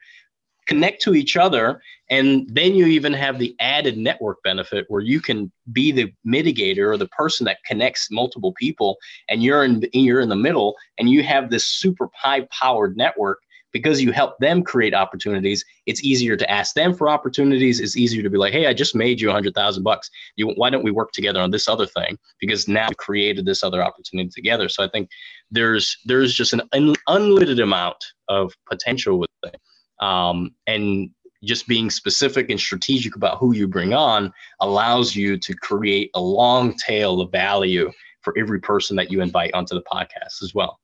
connect 0.68 1.02
to 1.04 1.16
each 1.16 1.38
other 1.38 1.82
and 2.10 2.48
then 2.50 2.76
you 2.76 2.86
even 2.86 3.14
have 3.14 3.40
the 3.40 3.56
added 3.60 3.98
network 3.98 4.38
benefit 4.44 4.86
where 4.90 5.02
you 5.02 5.22
can 5.22 5.52
be 5.72 5.92
the 5.92 6.14
mitigator 6.28 6.92
or 6.92 6.98
the 6.98 7.08
person 7.08 7.46
that 7.46 7.64
connects 7.66 8.12
multiple 8.12 8.54
people 8.60 8.98
and 9.30 9.42
you're 9.42 9.64
in 9.64 9.84
you're 9.94 10.20
in 10.20 10.30
the 10.30 10.36
middle 10.36 10.76
and 11.00 11.10
you 11.10 11.24
have 11.24 11.50
this 11.50 11.68
super 11.68 12.10
high 12.14 12.42
powered 12.52 12.98
network. 12.98 13.40
Because 13.72 14.04
you 14.04 14.12
help 14.12 14.38
them 14.38 14.62
create 14.62 14.94
opportunities 14.94 15.66
it's 15.88 16.04
easier 16.04 16.38
to 16.38 16.48
ask 16.48 16.76
them 16.76 16.94
for 16.94 17.10
opportunities. 17.10 17.80
It's 17.80 17.98
easier 17.98 18.22
to 18.22 18.30
be 18.30 18.38
like 18.38 18.54
hey 18.54 18.68
i 18.68 18.74
just 18.74 18.94
made 18.94 19.20
you 19.20 19.32
a 19.32 19.34
hundred 19.34 19.56
thousand 19.56 19.82
bucks. 19.82 20.12
You 20.36 20.50
why 20.50 20.70
don't 20.70 20.84
we 20.84 20.92
work 20.92 21.12
together 21.12 21.42
on 21.42 21.50
this 21.50 21.68
other 21.68 21.88
thing? 21.88 22.20
Because 22.40 22.68
now 22.68 22.86
we 22.90 22.94
created 22.94 23.48
this 23.48 23.64
other 23.64 23.84
opportunity 23.84 24.30
together. 24.30 24.70
So 24.70 24.84
i 24.84 24.88
think 24.88 25.10
there's 25.50 25.98
there's 26.06 26.36
just 26.36 26.54
an 26.54 26.62
un- 26.72 26.94
unlimited 27.08 27.60
amount 27.60 27.98
of 28.30 28.54
potential 28.70 29.18
with 29.18 29.32
it 29.42 29.60
um, 30.04 30.54
and 30.68 31.10
just 31.44 31.68
being 31.68 31.90
specific 31.90 32.50
and 32.50 32.60
strategic 32.60 33.16
about 33.16 33.38
who 33.38 33.56
you 33.56 33.68
bring 33.68 33.94
on 33.94 34.32
allows 34.60 35.16
you 35.16 35.38
to 35.38 35.54
create 35.56 36.12
a 36.14 36.22
long 36.22 36.74
tail 36.76 37.22
of 37.22 37.32
value 37.32 37.92
for 38.22 38.34
every 38.38 38.60
person 38.60 38.96
that 38.96 39.12
you 39.12 39.22
invite 39.22 39.54
onto 39.54 39.76
the 39.76 39.84
podcast 39.84 40.42
as 40.42 40.54
well. 40.54 40.80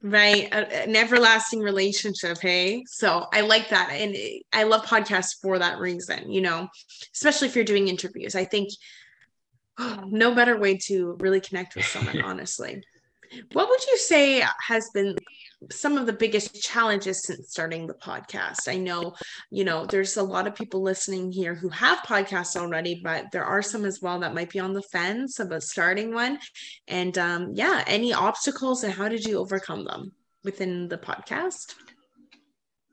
Right. 0.00 0.48
An 0.52 0.94
everlasting 0.94 1.60
relationship. 1.60 2.38
Hey. 2.40 2.84
So 2.86 3.26
I 3.32 3.40
like 3.40 3.68
that. 3.70 3.90
And 3.90 4.16
I 4.52 4.62
love 4.62 4.84
podcasts 4.84 5.40
for 5.40 5.58
that 5.58 5.78
reason, 5.78 6.30
you 6.30 6.40
know, 6.40 6.68
especially 7.12 7.48
if 7.48 7.56
you're 7.56 7.64
doing 7.64 7.88
interviews. 7.88 8.36
I 8.36 8.44
think 8.44 8.68
oh, 9.78 10.04
no 10.08 10.34
better 10.34 10.56
way 10.56 10.76
to 10.86 11.16
really 11.18 11.40
connect 11.40 11.74
with 11.74 11.84
someone, 11.84 12.20
honestly. 12.24 12.82
What 13.52 13.68
would 13.68 13.86
you 13.86 13.96
say 13.98 14.42
has 14.66 14.90
been 14.90 15.16
some 15.70 15.98
of 15.98 16.06
the 16.06 16.12
biggest 16.12 16.62
challenges 16.62 17.24
since 17.24 17.50
starting 17.50 17.86
the 17.86 17.94
podcast. 17.94 18.68
I 18.68 18.76
know, 18.76 19.14
you 19.50 19.64
know, 19.64 19.86
there's 19.86 20.16
a 20.16 20.22
lot 20.22 20.46
of 20.46 20.54
people 20.54 20.82
listening 20.82 21.32
here 21.32 21.54
who 21.54 21.68
have 21.70 21.98
podcasts 22.00 22.56
already, 22.56 23.00
but 23.02 23.26
there 23.32 23.44
are 23.44 23.62
some 23.62 23.84
as 23.84 24.00
well 24.00 24.20
that 24.20 24.34
might 24.34 24.50
be 24.50 24.60
on 24.60 24.72
the 24.72 24.82
fence 24.82 25.40
about 25.40 25.62
starting 25.62 26.14
one. 26.14 26.38
And 26.86 27.16
um, 27.18 27.50
yeah, 27.54 27.82
any 27.86 28.12
obstacles 28.12 28.84
and 28.84 28.92
how 28.92 29.08
did 29.08 29.24
you 29.24 29.38
overcome 29.38 29.84
them 29.84 30.12
within 30.44 30.88
the 30.88 30.98
podcast? 30.98 31.74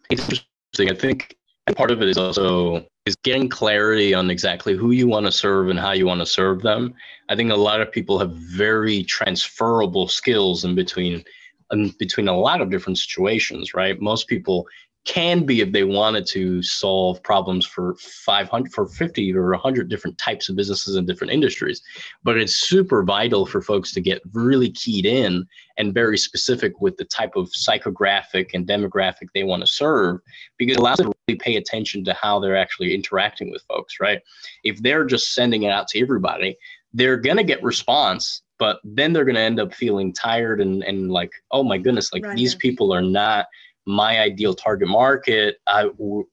Interesting. 0.10 0.90
I 0.90 0.96
think 0.96 1.36
part 1.76 1.92
of 1.92 2.02
it 2.02 2.10
is 2.10 2.18
also 2.18 2.86
is 3.06 3.16
getting 3.18 3.48
clarity 3.48 4.16
on 4.16 4.32
exactly 4.32 4.76
who 4.76 4.90
you 4.90 5.08
want 5.08 5.28
to 5.28 5.32
serve 5.32 5.70
and 5.70 5.80
how 5.80 5.92
you 5.92 6.08
want 6.08 6.22
to 6.22 6.26
serve 6.26 6.64
them. 6.64 6.94
I 7.30 7.36
think 7.36 7.52
a 7.52 7.56
lot 7.56 7.80
of 7.80 7.92
people 7.92 8.18
have 8.18 8.32
very 8.32 9.04
transferable 9.04 10.08
skills 10.08 10.66
in 10.66 10.74
between 10.74 11.24
in 11.72 11.90
between 12.00 12.28
a 12.28 12.38
lot 12.38 12.62
of 12.62 12.70
different 12.70 12.98
situations, 12.98 13.74
right? 13.74 14.00
Most 14.00 14.28
people 14.28 14.68
can 15.06 15.46
be 15.46 15.62
if 15.62 15.72
they 15.72 15.84
wanted 15.84 16.26
to 16.26 16.62
solve 16.64 17.22
problems 17.22 17.66
for 17.66 17.96
500 18.00 18.74
for 18.74 18.88
50 18.88 19.36
or 19.36 19.52
100 19.52 19.88
different 19.88 20.18
types 20.18 20.50
of 20.50 20.56
businesses 20.56 20.96
in 20.96 21.06
different 21.06 21.32
industries 21.32 21.82
but 22.24 22.38
it's 22.38 22.56
super 22.56 23.04
vital 23.04 23.46
for 23.46 23.62
folks 23.62 23.94
to 23.94 24.02
get 24.02 24.22
really 24.34 24.70
keyed 24.72 25.06
in 25.06 25.46
and 25.78 25.94
very 25.94 26.18
specific 26.18 26.82
with 26.82 26.98
the 26.98 27.06
type 27.06 27.36
of 27.36 27.50
psychographic 27.50 28.50
and 28.54 28.68
demographic 28.68 29.28
they 29.34 29.44
want 29.44 29.62
to 29.62 29.68
serve 29.68 30.20
because 30.58 30.76
it 30.76 30.80
allows 30.80 30.98
them 30.98 31.12
to 31.12 31.18
really 31.28 31.38
pay 31.38 31.56
attention 31.56 32.04
to 32.04 32.14
how 32.14 32.40
they're 32.40 32.58
actually 32.58 32.94
interacting 32.94 33.52
with 33.52 33.62
folks 33.68 34.00
right 34.00 34.22
if 34.64 34.82
they're 34.82 35.06
just 35.06 35.34
sending 35.34 35.64
it 35.64 35.72
out 35.72 35.88
to 35.88 36.02
everybody 36.02 36.58
they're 36.94 37.18
going 37.18 37.38
to 37.38 37.44
get 37.44 37.62
response 37.62 38.42
but 38.58 38.80
then 38.84 39.14
they're 39.14 39.26
going 39.26 39.36
to 39.36 39.42
end 39.42 39.60
up 39.60 39.74
feeling 39.74 40.14
tired 40.14 40.62
and, 40.62 40.84
and 40.84 41.12
like 41.12 41.32
oh 41.52 41.64
my 41.64 41.78
goodness 41.78 42.12
like 42.12 42.26
right. 42.26 42.36
these 42.36 42.56
people 42.56 42.92
are 42.92 43.02
not 43.02 43.46
my 43.86 44.20
ideal 44.20 44.54
target 44.54 44.88
market 44.88 45.58
I, 45.68 45.90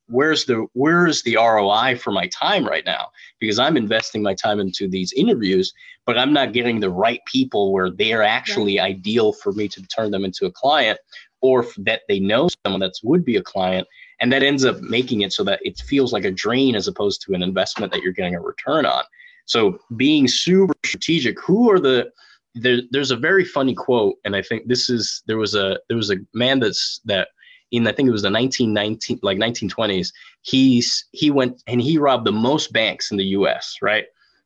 where's 0.06 0.46
the 0.46 0.66
where's 0.72 1.22
the 1.22 1.36
roi 1.36 1.96
for 1.96 2.10
my 2.10 2.26
time 2.28 2.66
right 2.66 2.84
now 2.84 3.10
because 3.40 3.58
i'm 3.58 3.76
investing 3.76 4.22
my 4.22 4.34
time 4.34 4.58
into 4.58 4.88
these 4.88 5.12
interviews 5.12 5.72
but 6.06 6.18
i'm 6.18 6.32
not 6.32 6.52
getting 6.52 6.80
the 6.80 6.90
right 6.90 7.20
people 7.26 7.72
where 7.72 7.90
they're 7.90 8.22
actually 8.22 8.78
right. 8.78 8.92
ideal 8.92 9.32
for 9.32 9.52
me 9.52 9.68
to 9.68 9.82
turn 9.82 10.10
them 10.10 10.24
into 10.24 10.46
a 10.46 10.50
client 10.50 10.98
or 11.42 11.66
that 11.76 12.02
they 12.08 12.20
know 12.20 12.48
someone 12.64 12.80
that 12.80 12.92
would 13.02 13.24
be 13.24 13.36
a 13.36 13.42
client 13.42 13.86
and 14.20 14.32
that 14.32 14.42
ends 14.42 14.64
up 14.64 14.80
making 14.80 15.20
it 15.20 15.32
so 15.32 15.44
that 15.44 15.60
it 15.62 15.76
feels 15.78 16.12
like 16.12 16.24
a 16.24 16.30
drain 16.30 16.74
as 16.74 16.88
opposed 16.88 17.20
to 17.20 17.34
an 17.34 17.42
investment 17.42 17.92
that 17.92 18.00
you're 18.00 18.12
getting 18.12 18.34
a 18.34 18.40
return 18.40 18.86
on 18.86 19.04
so 19.46 19.78
being 19.96 20.28
super 20.28 20.74
strategic, 20.84 21.40
who 21.40 21.70
are 21.70 21.80
the 21.80 22.10
there, 22.54 22.82
there's 22.90 23.10
a 23.10 23.16
very 23.16 23.44
funny 23.44 23.74
quote, 23.74 24.16
and 24.24 24.36
I 24.36 24.42
think 24.42 24.68
this 24.68 24.90
is 24.90 25.22
there 25.26 25.38
was 25.38 25.54
a 25.54 25.78
there 25.88 25.96
was 25.96 26.10
a 26.10 26.16
man 26.34 26.60
that's 26.60 27.00
that 27.04 27.28
in 27.72 27.87
I 27.87 27.92
think 27.92 28.08
it 28.08 28.12
was 28.12 28.22
the 28.22 28.30
1919 28.30 29.20
like 29.22 29.38
1920s. 29.38 30.12
He's 30.42 31.06
he 31.12 31.30
went 31.30 31.62
and 31.66 31.80
he 31.82 31.98
robbed 31.98 32.26
the 32.26 32.32
most 32.32 32.72
banks 32.72 33.11
in 33.11 33.16
the 33.16 33.24
U.S. 33.26 33.78
Right, 33.82 34.04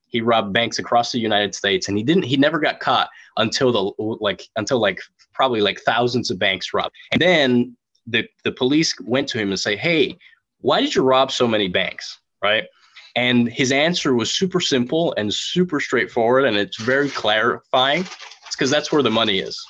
he 0.09 0.21
robbed 0.21 0.53
banks 0.53 0.79
across 0.79 1.13
the 1.13 1.21
United 1.21 1.55
States, 1.55 1.89
and 1.89 1.99
he 1.99 2.03
didn't 2.03 2.25
he 2.25 2.37
never 2.37 2.59
got 2.59 2.81
caught 2.81 3.11
until 3.37 3.73
the 3.73 4.17
like 4.21 4.49
until 4.57 4.79
like 4.79 5.01
probably 5.35 5.61
like 5.61 5.81
thousands 5.81 6.31
of 6.31 6.39
banks 6.39 6.73
robbed, 6.73 6.95
and 7.13 7.21
then 7.21 7.77
the 8.07 8.27
the 8.45 8.53
police 8.53 8.95
went 9.01 9.29
to 9.29 9.39
him 9.39 9.51
and 9.51 9.61
say, 9.61 9.77
hey, 9.77 10.17
why 10.61 10.81
did 10.81 10.95
you 10.95 11.03
rob 11.03 11.31
so 11.31 11.47
many 11.47 11.69
banks? 11.69 12.19
Right 12.43 12.65
and 13.17 13.49
his 13.49 13.73
answer 13.73 14.15
was 14.15 14.33
super 14.33 14.61
simple 14.61 15.15
and 15.17 15.33
super 15.33 15.81
straightforward, 15.81 16.45
and 16.45 16.57
it's 16.57 16.77
very 16.77 17.09
clarifying. 17.09 18.03
It's 18.03 18.55
because 18.55 18.71
that's 18.71 18.93
where 18.93 19.03
the 19.03 19.11
money 19.11 19.39
is, 19.39 19.65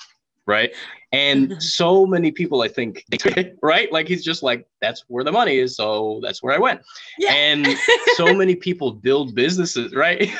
right? 0.47 0.75
And 1.17 1.63
so 1.63 2.07
many 2.07 2.31
people, 2.31 2.63
I 2.63 2.69
think, 2.69 3.05
right? 3.63 3.91
Like 3.91 4.07
he's 4.07 4.25
just 4.25 4.43
like, 4.43 4.67
that's 4.81 5.05
where 5.09 5.25
the 5.25 5.33
money 5.33 5.59
is, 5.59 5.77
so 5.77 6.21
that's 6.23 6.43
where 6.43 6.55
I 6.55 6.59
went. 6.59 6.83
Yeah. 7.19 7.33
And 7.33 7.67
so 8.15 8.35
many 8.35 8.55
people 8.55 8.93
build 8.93 9.35
businesses, 9.35 9.95
right? 9.95 10.31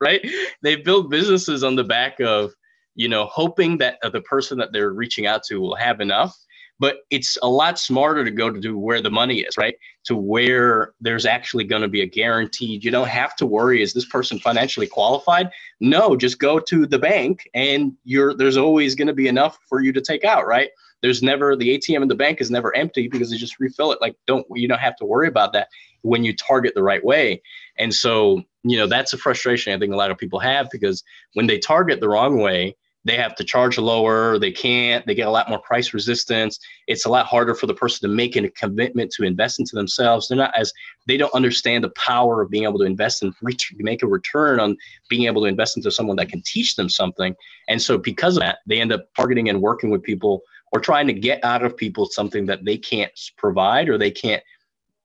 right? 0.00 0.26
They 0.62 0.76
build 0.76 1.10
businesses 1.10 1.62
on 1.62 1.76
the 1.76 1.84
back 1.84 2.20
of, 2.20 2.52
you 2.96 3.08
know, 3.08 3.26
hoping 3.26 3.78
that 3.78 3.98
uh, 4.02 4.08
the 4.08 4.20
person 4.22 4.58
that 4.58 4.72
they're 4.72 4.92
reaching 4.92 5.26
out 5.26 5.42
to 5.44 5.60
will 5.60 5.76
have 5.76 6.00
enough 6.00 6.36
but 6.80 6.98
it's 7.10 7.38
a 7.42 7.48
lot 7.48 7.78
smarter 7.78 8.24
to 8.24 8.30
go 8.30 8.50
to 8.50 8.78
where 8.78 9.00
the 9.00 9.10
money 9.10 9.40
is, 9.40 9.56
right? 9.56 9.76
To 10.04 10.16
where 10.16 10.92
there's 11.00 11.24
actually 11.24 11.64
going 11.64 11.82
to 11.82 11.88
be 11.88 12.02
a 12.02 12.06
guaranteed. 12.06 12.84
You 12.84 12.90
don't 12.90 13.08
have 13.08 13.36
to 13.36 13.46
worry. 13.46 13.82
Is 13.82 13.92
this 13.92 14.06
person 14.06 14.38
financially 14.38 14.86
qualified? 14.86 15.50
No, 15.80 16.16
just 16.16 16.38
go 16.38 16.58
to 16.58 16.86
the 16.86 16.98
bank, 16.98 17.48
and 17.54 17.92
you're 18.04 18.34
there's 18.34 18.56
always 18.56 18.94
going 18.94 19.08
to 19.08 19.14
be 19.14 19.28
enough 19.28 19.58
for 19.68 19.80
you 19.80 19.92
to 19.92 20.00
take 20.00 20.24
out, 20.24 20.46
right? 20.46 20.70
There's 21.02 21.22
never 21.22 21.54
the 21.54 21.78
ATM 21.78 22.02
in 22.02 22.08
the 22.08 22.14
bank 22.14 22.40
is 22.40 22.50
never 22.50 22.74
empty 22.74 23.08
because 23.08 23.30
they 23.30 23.36
just 23.36 23.60
refill 23.60 23.92
it. 23.92 24.00
Like 24.00 24.16
don't 24.26 24.46
you 24.54 24.66
don't 24.66 24.80
have 24.80 24.96
to 24.96 25.04
worry 25.04 25.28
about 25.28 25.52
that 25.52 25.68
when 26.02 26.24
you 26.24 26.34
target 26.34 26.74
the 26.74 26.82
right 26.82 27.04
way. 27.04 27.42
And 27.78 27.94
so 27.94 28.42
you 28.62 28.78
know 28.78 28.86
that's 28.86 29.12
a 29.12 29.18
frustration 29.18 29.74
I 29.74 29.78
think 29.78 29.92
a 29.92 29.96
lot 29.96 30.10
of 30.10 30.18
people 30.18 30.38
have 30.40 30.68
because 30.72 31.04
when 31.34 31.46
they 31.46 31.58
target 31.58 32.00
the 32.00 32.08
wrong 32.08 32.40
way, 32.40 32.76
they 33.04 33.16
have 33.16 33.34
to 33.36 33.44
charge 33.44 33.78
lower 33.78 34.38
they 34.38 34.50
can't 34.50 35.06
they 35.06 35.14
get 35.14 35.28
a 35.28 35.30
lot 35.30 35.48
more 35.48 35.58
price 35.58 35.92
resistance. 35.94 36.58
It's 36.86 37.06
a 37.06 37.10
lot 37.10 37.26
harder 37.26 37.54
for 37.54 37.66
the 37.66 37.74
person 37.74 38.08
to 38.08 38.14
make 38.14 38.36
a 38.36 38.48
commitment 38.50 39.10
to 39.12 39.24
invest 39.24 39.58
into 39.60 39.76
themselves. 39.76 40.28
They're 40.28 40.38
not 40.38 40.56
as 40.58 40.72
they 41.06 41.16
don't 41.16 41.34
understand 41.34 41.84
the 41.84 41.90
power 41.90 42.42
of 42.42 42.50
being 42.50 42.64
able 42.64 42.78
to 42.78 42.84
invest 42.84 43.22
and 43.22 43.34
make 43.78 44.02
a 44.02 44.06
return 44.06 44.60
on 44.60 44.76
being 45.08 45.24
able 45.24 45.42
to 45.42 45.48
invest 45.48 45.76
into 45.76 45.90
someone 45.90 46.16
that 46.16 46.28
can 46.28 46.42
teach 46.42 46.76
them 46.76 46.88
something. 46.88 47.34
And 47.68 47.80
so 47.80 47.98
because 47.98 48.36
of 48.36 48.42
that 48.42 48.58
they 48.66 48.80
end 48.80 48.92
up 48.92 49.08
targeting 49.14 49.48
and 49.48 49.60
working 49.60 49.90
with 49.90 50.02
people 50.02 50.42
or 50.72 50.80
trying 50.80 51.06
to 51.06 51.12
get 51.12 51.44
out 51.44 51.64
of 51.64 51.76
people 51.76 52.06
something 52.06 52.46
that 52.46 52.64
they 52.64 52.76
can't 52.76 53.12
provide 53.36 53.88
or 53.88 53.96
they 53.96 54.10
can't 54.10 54.42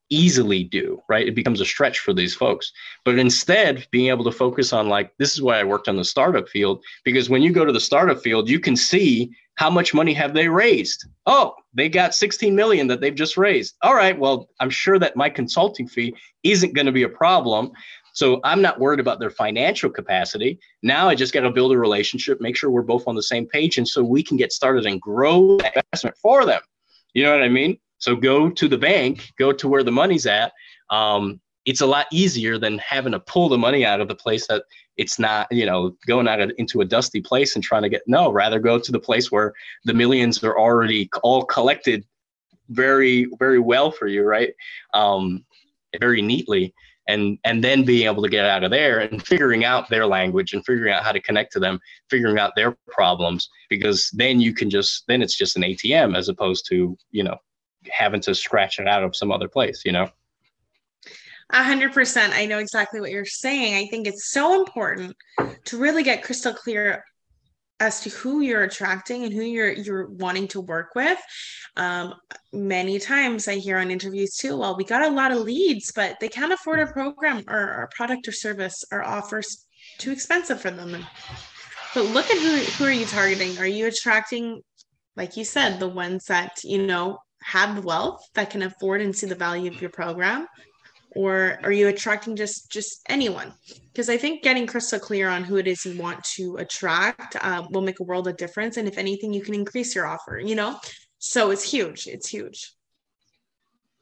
easily 0.10 0.64
do, 0.64 1.02
right? 1.08 1.28
It 1.28 1.36
becomes 1.36 1.62
a 1.62 1.66
stretch 1.66 2.00
for 2.00 2.14
these 2.14 2.36
folks. 2.36 2.72
But 3.06 3.20
instead, 3.20 3.88
being 3.92 4.10
able 4.10 4.24
to 4.26 4.32
focus 4.32 4.74
on 4.74 4.90
like, 4.90 5.14
this 5.18 5.34
is 5.34 5.42
why 5.42 5.60
I 5.60 5.64
worked 5.64 5.88
on 5.88 5.96
the 5.98 6.04
startup 6.04 6.50
field, 6.50 6.84
because 7.04 7.30
when 7.30 7.42
you 7.42 7.52
go 7.52 7.66
to 7.66 7.72
the 7.72 7.80
startup 7.80 8.22
field, 8.22 8.50
you 8.50 8.60
can 8.60 8.76
see 8.76 9.32
how 9.56 9.70
much 9.70 9.94
money 9.94 10.14
have 10.14 10.34
they 10.34 10.48
raised. 10.48 11.06
Oh, 11.26 11.54
they 11.74 11.90
got 11.90 12.16
16 12.16 12.56
million 12.56 12.88
that 12.88 13.02
they've 13.02 13.14
just 13.14 13.38
raised. 13.38 13.76
All 13.82 13.94
right, 13.94 14.18
well, 14.18 14.48
I'm 14.60 14.70
sure 14.70 14.98
that 15.00 15.18
my 15.18 15.30
consulting 15.30 15.88
fee 15.88 16.16
isn't 16.44 16.74
going 16.74 16.86
to 16.86 16.94
be 16.94 17.04
a 17.04 17.10
problem. 17.10 17.72
So 18.14 18.40
I'm 18.44 18.62
not 18.62 18.80
worried 18.80 19.00
about 19.00 19.20
their 19.20 19.30
financial 19.30 19.90
capacity. 19.90 20.60
Now 20.82 21.10
I 21.10 21.16
just 21.16 21.34
got 21.34 21.42
to 21.42 21.52
build 21.52 21.74
a 21.74 21.78
relationship, 21.78 22.42
make 22.42 22.56
sure 22.56 22.70
we're 22.70 22.82
both 22.82 23.08
on 23.08 23.16
the 23.16 23.24
same 23.24 23.46
page, 23.46 23.78
and 23.78 23.88
so 23.88 24.04
we 24.04 24.24
can 24.24 24.38
get 24.38 24.52
started 24.52 24.86
and 24.86 25.00
grow 25.00 25.58
investment 25.58 26.18
for 26.22 26.46
them. 26.46 26.62
You 27.14 27.24
know 27.24 27.32
what 27.32 27.44
I 27.44 27.50
mean? 27.50 27.78
So 28.00 28.16
go 28.16 28.50
to 28.50 28.68
the 28.68 28.78
bank, 28.78 29.32
go 29.38 29.52
to 29.52 29.68
where 29.68 29.84
the 29.84 29.92
money's 29.92 30.26
at. 30.26 30.54
Um, 30.90 31.40
it's 31.66 31.82
a 31.82 31.86
lot 31.86 32.08
easier 32.12 32.58
than 32.58 32.80
having 32.80 33.12
to 33.12 33.20
pull 33.20 33.50
the 33.50 33.58
money 33.58 33.86
out 33.86 34.02
of 34.02 34.08
the 34.08 34.16
place 34.16 34.48
that 34.48 34.64
it's 34.98 35.20
not, 35.20 35.48
you 35.52 35.66
know, 35.66 35.96
going 36.08 36.28
out 36.28 36.40
into 36.58 36.82
a 36.82 36.86
dusty 36.86 37.22
place 37.22 37.56
and 37.56 37.64
trying 37.64 37.84
to 37.84 37.90
get, 37.90 38.02
no, 38.08 38.32
rather 38.32 38.60
go 38.60 38.80
to 38.80 38.92
the 38.92 39.00
place 39.00 39.32
where 39.32 39.54
the 39.86 39.94
millions 39.94 40.44
are 40.44 40.58
already 40.58 41.10
all 41.24 41.46
collected 41.46 42.04
very, 42.70 43.28
very 43.38 43.60
well 43.60 43.92
for 43.92 44.08
you, 44.08 44.24
right? 44.24 44.54
Um, 44.94 45.46
very 46.00 46.22
neatly. 46.22 46.74
And, 47.08 47.40
and 47.44 47.64
then 47.64 47.86
being 47.86 48.06
able 48.06 48.22
to 48.22 48.30
get 48.30 48.46
out 48.46 48.64
of 48.64 48.72
there 48.72 49.00
and 49.00 49.26
figuring 49.26 49.66
out 49.66 49.90
their 49.90 50.06
language 50.06 50.54
and 50.54 50.64
figuring 50.64 50.94
out 50.94 51.04
how 51.04 51.12
to 51.12 51.22
connect 51.22 51.52
to 51.54 51.60
them, 51.60 51.80
figuring 52.10 52.38
out 52.38 52.56
their 52.56 52.78
problems, 52.88 53.50
because 53.70 54.12
then 54.14 54.40
you 54.40 54.54
can 54.54 54.70
just, 54.70 55.06
then 55.08 55.22
it's 55.22 55.36
just 55.36 55.56
an 55.56 55.64
ATM 55.64 56.16
as 56.16 56.30
opposed 56.30 56.68
to, 56.70 56.96
you 57.12 57.24
know, 57.24 57.38
having 57.90 58.22
to 58.22 58.36
scratch 58.36 58.80
it 58.80 58.88
out 58.88 59.04
of 59.04 59.16
some 59.16 59.32
other 59.32 59.48
place, 59.48 59.84
you 59.86 59.92
know? 59.92 60.10
A 61.52 61.64
hundred 61.64 61.94
percent. 61.94 62.34
I 62.36 62.46
know 62.46 62.60
exactly 62.60 63.02
what 63.02 63.10
you're 63.10 63.26
saying. 63.26 63.74
I 63.74 63.90
think 63.90 64.06
it's 64.06 64.30
so 64.30 64.60
important 64.60 65.16
to 65.66 65.78
really 65.80 66.04
get 66.04 66.24
crystal 66.24 66.54
clear 66.54 67.04
as 67.80 68.02
to 68.02 68.10
who 68.10 68.42
you're 68.42 68.64
attracting 68.64 69.24
and 69.24 69.34
who 69.34 69.42
you're 69.42 69.72
you're 69.72 70.10
wanting 70.10 70.48
to 70.50 70.62
work 70.62 70.90
with. 70.96 71.18
Um, 71.76 72.14
many 72.54 73.00
times 73.00 73.48
I 73.48 73.56
hear 73.56 73.78
on 73.78 73.90
interviews 73.90 74.36
too, 74.36 74.58
well, 74.58 74.76
we 74.78 74.84
got 74.84 75.02
a 75.02 75.10
lot 75.10 75.32
of 75.32 75.40
leads, 75.40 75.92
but 75.92 76.20
they 76.20 76.28
can't 76.28 76.54
afford 76.54 76.82
a 76.82 76.88
program 76.88 77.44
or 77.48 77.84
a 77.84 77.96
product 77.96 78.28
or 78.28 78.32
service 78.32 78.84
or 78.92 79.04
offers 79.04 79.66
too 79.98 80.12
expensive 80.12 80.62
for 80.62 80.72
them. 80.72 81.04
But 81.96 82.06
look 82.06 82.30
at 82.30 82.38
who 82.38 82.58
who 82.58 82.86
are 82.86 82.92
you 82.92 83.06
targeting? 83.06 83.58
Are 83.58 83.66
you 83.66 83.88
attracting, 83.88 84.62
like 85.16 85.36
you 85.36 85.46
said, 85.46 85.80
the 85.80 85.88
ones 85.88 86.26
that 86.26 86.64
you 86.64 86.86
know 86.86 87.18
have 87.42 87.86
wealth 87.86 88.22
that 88.36 88.50
can 88.50 88.62
afford 88.62 89.02
and 89.02 89.16
see 89.16 89.28
the 89.28 89.36
value 89.36 89.72
of 89.72 89.82
your 89.82 89.90
program? 89.90 90.48
Or 91.16 91.60
are 91.64 91.72
you 91.72 91.88
attracting 91.88 92.36
just 92.36 92.72
just 92.72 93.02
anyone? 93.10 93.54
Because 93.88 94.10
i 94.10 94.18
think 94.18 94.44
getting 94.44 94.68
crystal 94.68 95.00
clear 95.00 95.28
on 95.28 95.44
who 95.44 95.58
it 95.58 95.68
is 95.68 95.84
you 95.84 96.00
want 96.00 96.24
to 96.36 96.58
attract 96.58 97.36
uh, 97.42 97.66
will 97.72 97.82
make 97.82 98.00
a 98.00 98.04
world 98.04 98.28
of 98.28 98.38
difference. 98.38 98.78
And 98.78 98.88
if 98.88 98.98
anything 98.98 99.34
you 99.34 99.42
can 99.42 99.56
increase 99.56 99.96
your 99.96 100.06
offer 100.06 100.40
you 100.40 100.56
know? 100.56 100.80
So 101.18 101.52
it's 101.52 101.70
huge 101.70 102.08
it's 102.08 102.30
huge. 102.30 102.74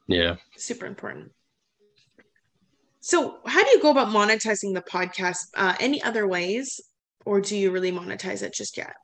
Yeah. 0.06 0.36
Super 0.56 0.86
important. 0.86 1.32
So 3.00 3.38
how 3.46 3.62
do 3.62 3.70
you 3.70 3.80
go 3.80 3.90
about 3.90 4.08
monetizing 4.08 4.74
the 4.74 4.82
podcast? 4.82 5.38
Uh, 5.56 5.74
any 5.80 6.02
other 6.02 6.26
ways? 6.26 6.80
Or 7.24 7.40
do 7.40 7.56
you 7.56 7.70
really 7.70 7.92
monetize 7.92 8.42
it 8.42 8.54
just 8.54 8.76
yet 8.76 8.94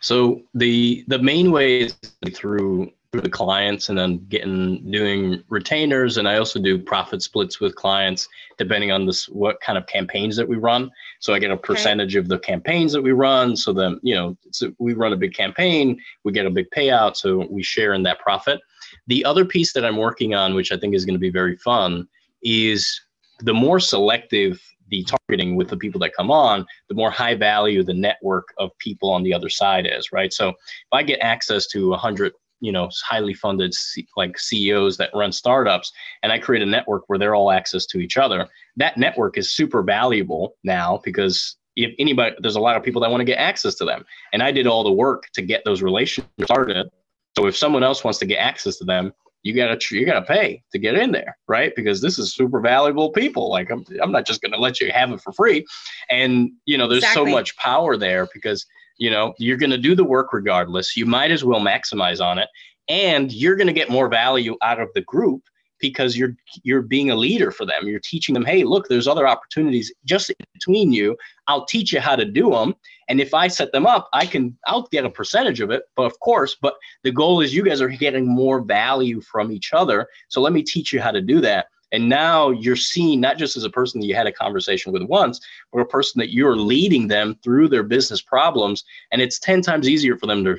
so 0.00 0.42
the 0.54 1.04
the 1.08 1.18
main 1.18 1.50
way 1.50 1.80
is 1.80 1.96
through 2.34 2.90
through 3.10 3.22
the 3.22 3.30
clients 3.30 3.88
and 3.88 3.96
then 3.96 4.18
getting 4.28 4.90
doing 4.90 5.42
retainers 5.48 6.18
and 6.18 6.28
I 6.28 6.36
also 6.36 6.60
do 6.60 6.78
profit 6.78 7.22
splits 7.22 7.58
with 7.58 7.74
clients 7.74 8.28
depending 8.58 8.92
on 8.92 9.06
this 9.06 9.28
what 9.30 9.60
kind 9.60 9.78
of 9.78 9.86
campaigns 9.86 10.36
that 10.36 10.46
we 10.46 10.56
run. 10.56 10.90
So 11.20 11.32
I 11.32 11.38
get 11.38 11.50
a 11.50 11.56
percentage 11.56 12.14
okay. 12.14 12.20
of 12.20 12.28
the 12.28 12.38
campaigns 12.38 12.92
that 12.92 13.02
we 13.02 13.12
run. 13.12 13.56
So 13.56 13.72
then 13.72 13.98
you 14.02 14.14
know 14.14 14.36
so 14.52 14.72
we 14.78 14.92
run 14.92 15.12
a 15.12 15.16
big 15.16 15.34
campaign, 15.34 15.98
we 16.24 16.32
get 16.32 16.46
a 16.46 16.50
big 16.50 16.68
payout, 16.70 17.16
so 17.16 17.46
we 17.50 17.62
share 17.62 17.94
in 17.94 18.02
that 18.02 18.18
profit. 18.20 18.60
The 19.06 19.24
other 19.24 19.44
piece 19.44 19.72
that 19.72 19.84
I'm 19.84 19.96
working 19.96 20.34
on, 20.34 20.54
which 20.54 20.70
I 20.70 20.76
think 20.76 20.94
is 20.94 21.04
going 21.04 21.14
to 21.14 21.20
be 21.20 21.30
very 21.30 21.56
fun, 21.56 22.06
is 22.42 23.00
the 23.40 23.54
more 23.54 23.80
selective 23.80 24.60
the 24.88 25.04
targeting 25.04 25.56
with 25.56 25.68
the 25.68 25.76
people 25.76 26.00
that 26.00 26.14
come 26.16 26.30
on, 26.30 26.66
the 26.88 26.94
more 26.94 27.10
high 27.10 27.34
value 27.34 27.82
the 27.82 27.94
network 27.94 28.48
of 28.58 28.76
people 28.78 29.10
on 29.10 29.22
the 29.22 29.32
other 29.32 29.48
side 29.48 29.86
is, 29.86 30.12
right? 30.12 30.32
So 30.32 30.50
if 30.50 30.56
I 30.92 31.02
get 31.02 31.20
access 31.20 31.66
to 31.68 31.90
100 31.90 32.32
you 32.60 32.72
know 32.72 32.90
highly 33.04 33.34
funded 33.34 33.72
like 34.16 34.38
CEOs 34.38 34.96
that 34.96 35.10
run 35.14 35.32
startups 35.32 35.92
and 36.22 36.32
I 36.32 36.38
create 36.38 36.62
a 36.62 36.66
network 36.66 37.04
where 37.06 37.18
they're 37.18 37.34
all 37.34 37.52
access 37.52 37.86
to 37.86 37.98
each 37.98 38.16
other 38.16 38.48
that 38.76 38.96
network 38.96 39.38
is 39.38 39.52
super 39.52 39.82
valuable 39.82 40.56
now 40.64 41.00
because 41.04 41.56
if 41.76 41.94
anybody 41.98 42.34
there's 42.40 42.56
a 42.56 42.60
lot 42.60 42.76
of 42.76 42.82
people 42.82 43.00
that 43.02 43.10
want 43.10 43.20
to 43.20 43.24
get 43.24 43.38
access 43.38 43.76
to 43.76 43.84
them 43.84 44.04
and 44.32 44.42
I 44.42 44.50
did 44.50 44.66
all 44.66 44.82
the 44.82 44.92
work 44.92 45.28
to 45.34 45.42
get 45.42 45.64
those 45.64 45.82
relationships 45.82 46.32
started 46.42 46.88
so 47.36 47.46
if 47.46 47.56
someone 47.56 47.84
else 47.84 48.02
wants 48.02 48.18
to 48.18 48.26
get 48.26 48.38
access 48.38 48.76
to 48.78 48.84
them 48.84 49.12
you 49.42 49.54
gotta 49.54 49.78
you 49.94 50.04
gotta 50.04 50.22
pay 50.22 50.62
to 50.72 50.78
get 50.78 50.94
in 50.94 51.12
there, 51.12 51.36
right? 51.46 51.72
Because 51.76 52.00
this 52.00 52.18
is 52.18 52.34
super 52.34 52.60
valuable 52.60 53.10
people. 53.10 53.50
Like 53.50 53.70
I'm 53.70 53.84
I'm 54.02 54.12
not 54.12 54.26
just 54.26 54.42
gonna 54.42 54.58
let 54.58 54.80
you 54.80 54.90
have 54.92 55.12
it 55.12 55.20
for 55.20 55.32
free. 55.32 55.64
And 56.10 56.50
you 56.66 56.76
know, 56.76 56.88
there's 56.88 57.04
exactly. 57.04 57.30
so 57.30 57.36
much 57.36 57.56
power 57.56 57.96
there 57.96 58.28
because 58.32 58.66
you 58.98 59.10
know 59.10 59.34
you're 59.38 59.56
gonna 59.56 59.78
do 59.78 59.94
the 59.94 60.04
work 60.04 60.32
regardless. 60.32 60.96
You 60.96 61.06
might 61.06 61.30
as 61.30 61.44
well 61.44 61.60
maximize 61.60 62.24
on 62.24 62.38
it, 62.38 62.48
and 62.88 63.32
you're 63.32 63.56
gonna 63.56 63.72
get 63.72 63.90
more 63.90 64.08
value 64.08 64.56
out 64.62 64.80
of 64.80 64.88
the 64.94 65.02
group 65.02 65.42
because 65.80 66.16
you're 66.16 66.34
you're 66.64 66.82
being 66.82 67.10
a 67.10 67.16
leader 67.16 67.52
for 67.52 67.64
them 67.64 67.86
you're 67.86 68.00
teaching 68.00 68.32
them 68.34 68.44
hey 68.44 68.64
look 68.64 68.88
there's 68.88 69.06
other 69.06 69.28
opportunities 69.28 69.92
just 70.04 70.32
between 70.52 70.92
you 70.92 71.16
i'll 71.46 71.64
teach 71.66 71.92
you 71.92 72.00
how 72.00 72.16
to 72.16 72.24
do 72.24 72.50
them 72.50 72.74
and 73.08 73.20
if 73.20 73.34
i 73.34 73.48
set 73.48 73.72
them 73.72 73.86
up 73.86 74.08
i 74.12 74.24
can 74.24 74.56
i'll 74.66 74.86
get 74.90 75.04
a 75.04 75.10
percentage 75.10 75.60
of 75.60 75.70
it 75.70 75.84
but 75.96 76.04
of 76.04 76.18
course 76.20 76.56
but 76.60 76.74
the 77.02 77.12
goal 77.12 77.40
is 77.40 77.54
you 77.54 77.62
guys 77.62 77.80
are 77.80 77.88
getting 77.88 78.26
more 78.26 78.60
value 78.60 79.20
from 79.20 79.50
each 79.52 79.72
other 79.72 80.06
so 80.28 80.40
let 80.40 80.52
me 80.52 80.62
teach 80.62 80.92
you 80.92 81.00
how 81.00 81.10
to 81.10 81.20
do 81.20 81.40
that 81.40 81.66
and 81.92 82.08
now 82.08 82.50
you're 82.50 82.76
seen 82.76 83.20
not 83.20 83.38
just 83.38 83.56
as 83.56 83.64
a 83.64 83.70
person 83.70 84.00
that 84.00 84.06
you 84.06 84.14
had 84.14 84.26
a 84.26 84.32
conversation 84.32 84.92
with 84.92 85.02
once, 85.02 85.40
but 85.72 85.80
a 85.80 85.86
person 85.86 86.18
that 86.18 86.32
you're 86.32 86.56
leading 86.56 87.08
them 87.08 87.38
through 87.42 87.68
their 87.68 87.82
business 87.82 88.20
problems. 88.20 88.84
And 89.10 89.22
it's 89.22 89.38
10 89.38 89.62
times 89.62 89.88
easier 89.88 90.16
for 90.16 90.26
them 90.26 90.44
to 90.44 90.56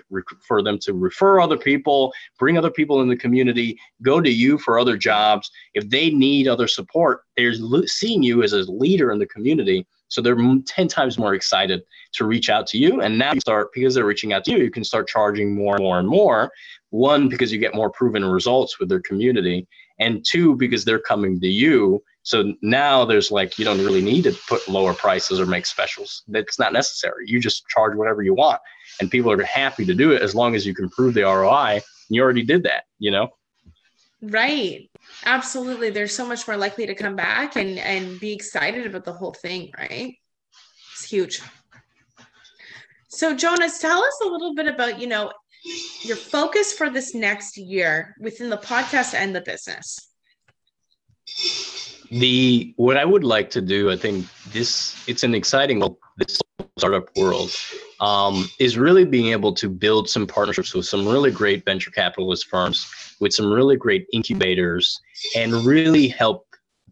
for 0.47 0.63
them 0.63 0.79
to 0.79 0.93
refer 0.93 1.39
other 1.39 1.57
people, 1.57 2.13
bring 2.39 2.57
other 2.57 2.71
people 2.71 3.01
in 3.01 3.09
the 3.09 3.15
community, 3.15 3.79
go 4.01 4.21
to 4.21 4.31
you 4.31 4.57
for 4.57 4.79
other 4.79 4.97
jobs. 4.97 5.51
If 5.73 5.89
they 5.89 6.09
need 6.09 6.47
other 6.47 6.67
support, 6.67 7.21
they're 7.37 7.53
seeing 7.85 8.23
you 8.23 8.41
as 8.41 8.53
a 8.53 8.63
leader 8.71 9.11
in 9.11 9.19
the 9.19 9.27
community. 9.27 9.85
So 10.09 10.21
they're 10.21 10.35
10 10.35 10.87
times 10.87 11.17
more 11.17 11.33
excited 11.33 11.81
to 12.13 12.25
reach 12.25 12.49
out 12.49 12.67
to 12.67 12.77
you. 12.77 13.01
And 13.01 13.17
now 13.17 13.33
you 13.33 13.39
start, 13.39 13.69
because 13.73 13.95
they're 13.95 14.05
reaching 14.05 14.33
out 14.33 14.43
to 14.45 14.51
you, 14.51 14.57
you 14.57 14.71
can 14.71 14.83
start 14.83 15.07
charging 15.07 15.55
more 15.55 15.75
and 15.75 15.83
more 15.83 15.99
and 15.99 16.07
more. 16.07 16.51
One, 16.89 17.29
because 17.29 17.51
you 17.51 17.59
get 17.59 17.75
more 17.75 17.89
proven 17.89 18.25
results 18.25 18.79
with 18.79 18.89
their 18.89 19.01
community. 19.01 19.67
And 19.99 20.25
two 20.25 20.55
because 20.55 20.85
they're 20.85 20.99
coming 20.99 21.39
to 21.41 21.47
you. 21.47 22.01
So 22.23 22.53
now 22.61 23.05
there's 23.05 23.31
like 23.31 23.59
you 23.59 23.65
don't 23.65 23.79
really 23.79 24.01
need 24.01 24.23
to 24.23 24.37
put 24.47 24.67
lower 24.67 24.93
prices 24.93 25.39
or 25.39 25.45
make 25.45 25.65
specials. 25.65 26.23
That's 26.27 26.57
not 26.57 26.73
necessary. 26.73 27.25
You 27.27 27.39
just 27.39 27.67
charge 27.67 27.95
whatever 27.95 28.21
you 28.21 28.33
want. 28.33 28.61
And 28.99 29.11
people 29.11 29.31
are 29.31 29.41
happy 29.43 29.85
to 29.85 29.93
do 29.93 30.11
it 30.11 30.21
as 30.21 30.35
long 30.35 30.55
as 30.55 30.65
you 30.65 30.73
can 30.73 30.89
prove 30.89 31.13
the 31.13 31.23
roi 31.23 31.73
And 31.75 31.83
you 32.09 32.21
already 32.21 32.43
did 32.43 32.63
that 32.63 32.83
you 32.99 33.11
know 33.11 33.29
right. 34.21 34.89
Absolutely. 35.25 35.89
They're 35.89 36.07
so 36.07 36.25
much 36.25 36.47
more 36.47 36.57
likely 36.57 36.85
to 36.87 36.95
come 36.95 37.15
back 37.15 37.55
and 37.55 37.79
and 37.79 38.19
be 38.19 38.33
excited 38.33 38.85
about 38.85 39.05
the 39.05 39.13
whole 39.13 39.33
thing 39.33 39.71
right? 39.77 40.15
It's 40.93 41.05
huge. 41.05 41.41
So 43.09 43.35
jonas 43.35 43.79
tell 43.79 44.03
us 44.03 44.21
a 44.23 44.27
little 44.27 44.53
bit 44.53 44.67
about 44.67 44.99
you 44.99 45.07
know 45.07 45.31
your 46.03 46.15
focus 46.15 46.73
for 46.73 46.89
this 46.89 47.13
next 47.13 47.57
year 47.57 48.15
within 48.19 48.49
the 48.49 48.57
podcast 48.57 49.13
and 49.13 49.35
the 49.35 49.41
business. 49.41 50.09
The 52.11 52.73
what 52.77 52.97
i 52.97 53.05
would 53.05 53.23
like 53.23 53.51
to 53.51 53.61
do 53.61 53.91
i 53.91 53.95
think 53.95 54.25
this 54.51 54.97
it's 55.07 55.23
an 55.23 55.35
exciting 55.35 55.79
this 56.17 56.41
startup 56.77 57.15
world 57.15 57.51
um, 58.01 58.49
is 58.59 58.77
really 58.77 59.05
being 59.05 59.31
able 59.31 59.53
to 59.53 59.69
build 59.69 60.09
some 60.09 60.25
partnerships 60.25 60.73
with 60.73 60.85
some 60.85 61.07
really 61.07 61.31
great 61.31 61.65
venture 61.65 61.91
capitalist 61.91 62.47
firms 62.47 63.15
with 63.19 63.33
some 63.33 63.51
really 63.51 63.75
great 63.75 64.07
incubators 64.13 64.99
and 65.35 65.53
really 65.65 66.07
help 66.07 66.45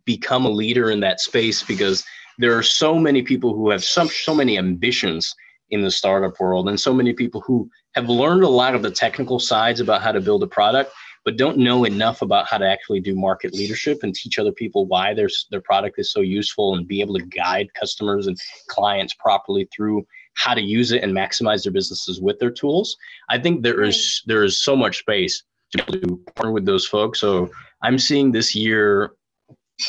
become 0.06 0.46
a 0.46 0.50
leader 0.50 0.92
in 0.92 1.00
that 1.00 1.20
space 1.20 1.64
because 1.64 2.04
there 2.38 2.58
are 2.58 2.64
so 2.64 2.98
many 2.98 3.22
people 3.22 3.54
who 3.54 3.70
have 3.70 3.84
some 3.84 4.08
so 4.08 4.34
many 4.34 4.58
ambitions 4.58 5.34
in 5.70 5.82
the 5.82 5.92
startup 5.92 6.40
world 6.40 6.70
and 6.70 6.80
so 6.80 6.94
many 6.94 7.14
people 7.14 7.42
who 7.42 7.70
have 7.94 8.10
learned 8.10 8.44
a 8.44 8.50
lot 8.50 8.76
of 8.76 8.82
the 8.82 8.92
technical 8.92 9.40
sides 9.40 9.80
about 9.80 10.02
how 10.02 10.12
to 10.12 10.22
build 10.22 10.44
a 10.44 10.48
product 10.48 10.92
but 11.26 11.36
don't 11.36 11.58
know 11.58 11.84
enough 11.84 12.22
about 12.22 12.48
how 12.48 12.58
to 12.58 12.66
actually 12.66 13.02
do 13.02 13.14
market 13.14 13.54
leadership 13.54 14.00
and 14.02 14.16
teach 14.16 14.40
other 14.40 14.54
people 14.54 14.86
why 14.86 15.14
their, 15.14 15.28
their 15.52 15.60
product 15.60 16.00
is 16.00 16.10
so 16.14 16.22
useful 16.22 16.76
and 16.76 16.88
be 16.88 17.02
able 17.02 17.16
to 17.16 17.26
guide 17.26 17.68
customers 17.74 18.28
and 18.28 18.38
clients 18.68 19.14
properly 19.14 19.68
through 19.76 20.08
how 20.38 20.54
to 20.54 20.62
use 20.62 20.92
it 20.92 21.04
and 21.04 21.14
maximize 21.14 21.64
their 21.64 21.74
businesses 21.74 22.22
with 22.22 22.40
their 22.40 22.52
tools. 22.52 22.96
I 23.28 23.40
think 23.40 23.64
there 23.64 23.84
is 23.84 24.22
there 24.28 24.44
is 24.44 24.62
so 24.62 24.76
much 24.76 25.00
space 25.00 25.44
to 25.72 26.20
partner 26.36 26.52
with 26.52 26.66
those 26.66 26.88
folks. 26.88 27.20
So 27.20 27.50
I'm 27.82 27.98
seeing 27.98 28.32
this 28.32 28.56
year 28.56 29.14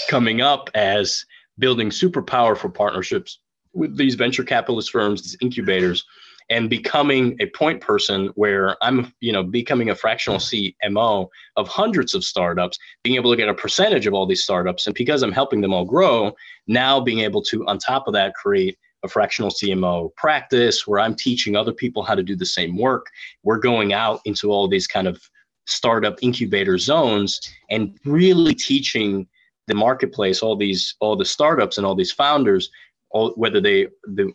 coming 0.09 0.41
up 0.41 0.71
as 0.75 1.25
building 1.59 1.91
super 1.91 2.23
powerful 2.23 2.71
partnerships 2.71 3.41
with 3.75 3.97
these 3.97 4.15
venture 4.15 4.43
capitalist 4.43 4.91
firms, 4.91 5.23
these 5.23 5.37
incubators, 5.41 6.05
and 6.51 6.71
becoming 6.71 7.37
a 7.41 7.47
point 7.51 7.83
person 7.83 8.29
where 8.35 8.77
I'm, 8.83 9.13
you 9.21 9.33
know, 9.33 9.43
becoming 9.43 9.91
a 9.91 9.95
fractional 9.95 10.39
CMO 10.39 11.29
of 11.57 11.69
hundreds 11.69 12.15
of 12.15 12.25
startups, 12.25 12.79
being 13.03 13.17
able 13.17 13.31
to 13.31 13.37
get 13.37 13.51
a 13.51 13.55
percentage 13.55 14.07
of 14.07 14.15
all 14.15 14.27
these 14.27 14.43
startups. 14.43 14.87
And 14.87 14.95
because 14.95 15.23
I'm 15.23 15.33
helping 15.33 15.61
them 15.61 15.75
all 15.75 15.85
grow, 15.85 16.33
now 16.67 17.01
being 17.01 17.21
able 17.21 17.43
to, 17.43 17.67
on 17.67 17.79
top 17.79 18.09
of 18.09 18.15
that, 18.15 18.35
create 18.35 18.79
a 19.05 19.09
fractional 19.09 19.51
CMO 19.51 20.15
practice 20.17 20.87
where 20.87 21.01
I'm 21.01 21.15
teaching 21.15 21.57
other 21.57 21.73
people 21.73 22.03
how 22.03 22.15
to 22.15 22.23
do 22.23 22.37
the 22.37 22.47
same 22.47 22.77
work. 22.77 23.07
We're 23.43 23.59
going 23.59 23.93
out 23.93 24.21
into 24.25 24.51
all 24.51 24.69
these 24.69 24.87
kind 24.87 25.07
of 25.07 25.21
startup 25.67 26.19
incubator 26.23 26.79
zones 26.79 27.41
and 27.71 27.97
really 28.05 28.55
teaching 28.55 29.27
the 29.67 29.75
marketplace, 29.75 30.43
all 30.43 30.57
these, 30.57 30.97
all 31.01 31.15
the 31.15 31.25
startups 31.25 31.77
and 31.77 31.87
all 31.87 31.95
these 31.95 32.13
founders, 32.13 32.71
all, 33.11 33.33
whether 33.33 33.61
they, 33.61 33.89
the, 34.05 34.33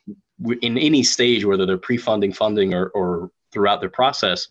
in 0.61 0.77
any 0.77 1.03
stage, 1.03 1.43
whether 1.43 1.65
they're 1.65 1.77
pre-funding, 1.77 2.31
funding, 2.31 2.73
or, 2.73 2.87
or 2.89 3.31
throughout 3.51 3.79
their 3.79 3.89
process, 3.89 4.47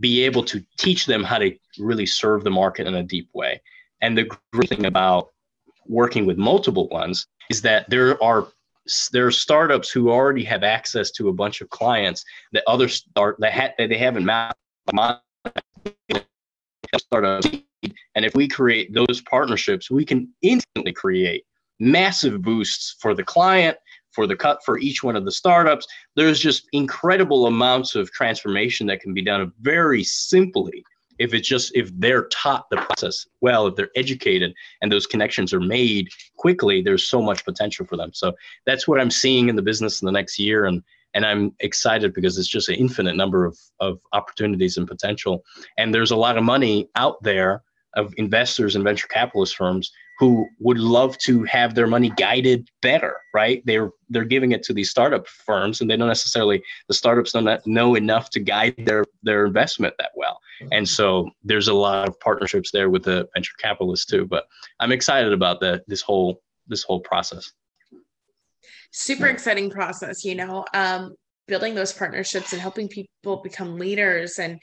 be 0.00 0.22
able 0.22 0.44
to 0.44 0.64
teach 0.78 1.06
them 1.06 1.22
how 1.22 1.38
to 1.38 1.56
really 1.78 2.06
serve 2.06 2.44
the 2.44 2.50
market 2.50 2.86
in 2.86 2.94
a 2.94 3.02
deep 3.02 3.28
way. 3.32 3.60
And 4.00 4.16
the 4.16 4.28
great 4.52 4.68
thing 4.68 4.86
about 4.86 5.30
working 5.86 6.26
with 6.26 6.36
multiple 6.36 6.88
ones 6.88 7.26
is 7.50 7.62
that 7.62 7.88
there 7.90 8.22
are 8.22 8.48
there 9.12 9.26
are 9.26 9.30
startups 9.30 9.90
who 9.90 10.10
already 10.10 10.44
have 10.44 10.62
access 10.62 11.10
to 11.12 11.28
a 11.28 11.32
bunch 11.32 11.60
of 11.60 11.70
clients 11.70 12.24
that 12.52 12.64
other 12.66 12.88
start 12.88 13.36
that, 13.40 13.52
ha- 13.52 13.74
that 13.78 13.88
they 13.88 13.98
haven't 13.98 14.24
mapped 14.24 14.58
startups. 16.98 17.48
And 18.14 18.24
if 18.24 18.34
we 18.34 18.48
create 18.48 18.94
those 18.94 19.20
partnerships, 19.22 19.90
we 19.90 20.04
can 20.04 20.32
instantly 20.42 20.92
create 20.92 21.44
massive 21.80 22.42
boosts 22.42 22.96
for 23.00 23.14
the 23.14 23.24
client, 23.24 23.76
for 24.12 24.26
the 24.26 24.36
cut 24.36 24.60
for 24.64 24.78
each 24.78 25.02
one 25.02 25.16
of 25.16 25.24
the 25.24 25.32
startups. 25.32 25.86
There's 26.14 26.40
just 26.40 26.68
incredible 26.72 27.46
amounts 27.46 27.94
of 27.94 28.10
transformation 28.12 28.86
that 28.86 29.00
can 29.00 29.12
be 29.12 29.22
done 29.22 29.52
very 29.60 30.04
simply 30.04 30.84
if 31.18 31.34
it's 31.34 31.48
just 31.48 31.74
if 31.74 31.90
they're 31.98 32.26
taught 32.26 32.68
the 32.70 32.76
process 32.76 33.26
well 33.40 33.66
if 33.66 33.74
they're 33.76 33.90
educated 33.96 34.54
and 34.82 34.90
those 34.90 35.06
connections 35.06 35.52
are 35.52 35.60
made 35.60 36.08
quickly 36.36 36.82
there's 36.82 37.06
so 37.06 37.22
much 37.22 37.44
potential 37.44 37.86
for 37.86 37.96
them. 37.96 38.12
So 38.12 38.32
that's 38.66 38.88
what 38.88 39.00
i'm 39.00 39.10
seeing 39.10 39.48
in 39.48 39.56
the 39.56 39.62
business 39.62 40.02
in 40.02 40.06
the 40.06 40.12
next 40.12 40.38
year. 40.38 40.66
And 40.66 40.82
and 41.14 41.24
i'm 41.24 41.54
excited 41.60 42.14
because 42.14 42.38
it's 42.38 42.48
just 42.48 42.68
an 42.68 42.76
infinite 42.76 43.16
number 43.16 43.44
of, 43.44 43.58
of 43.80 44.00
opportunities 44.12 44.76
and 44.76 44.88
potential. 44.88 45.44
And 45.78 45.94
there's 45.94 46.10
a 46.10 46.16
lot 46.16 46.36
of 46.36 46.44
money 46.44 46.88
out 46.96 47.22
there 47.22 47.62
of 47.94 48.12
investors 48.16 48.74
and 48.74 48.84
venture 48.84 49.06
capitalist 49.06 49.56
firms 49.56 49.92
who 50.18 50.48
would 50.60 50.78
love 50.78 51.18
to 51.18 51.42
have 51.44 51.74
their 51.74 51.86
money 51.86 52.12
guided 52.16 52.68
better 52.82 53.16
right? 53.34 53.62
They're 53.66 53.90
they're 54.08 54.24
giving 54.24 54.52
it 54.52 54.62
to 54.62 54.72
these 54.72 54.88
startup 54.88 55.26
firms 55.26 55.80
and 55.80 55.90
they 55.90 55.96
don't 55.96 56.08
necessarily 56.08 56.62
the 56.88 56.94
startups 56.94 57.32
don't 57.32 57.66
know 57.66 57.96
enough 57.96 58.30
to 58.30 58.40
guide 58.40 58.76
their 58.86 59.04
their 59.24 59.44
investment 59.44 59.94
that 59.98 60.12
well. 60.14 60.38
And 60.70 60.88
so 60.88 61.28
there's 61.42 61.68
a 61.68 61.74
lot 61.74 62.08
of 62.08 62.18
partnerships 62.20 62.70
there 62.70 62.88
with 62.88 63.02
the 63.02 63.28
venture 63.34 63.52
capitalists 63.58 64.06
too 64.06 64.24
but 64.24 64.44
i'm 64.80 64.92
excited 64.92 65.32
about 65.32 65.60
that 65.60 65.82
this 65.88 66.00
whole 66.00 66.40
this 66.68 66.82
whole 66.84 67.00
process. 67.00 67.52
Super 68.92 69.26
exciting 69.26 69.68
process 69.68 70.24
you 70.24 70.36
know 70.36 70.64
um 70.72 71.14
building 71.48 71.74
those 71.74 71.92
partnerships 71.92 72.52
and 72.52 72.62
helping 72.62 72.88
people 72.88 73.38
become 73.42 73.76
leaders 73.76 74.38
and 74.38 74.60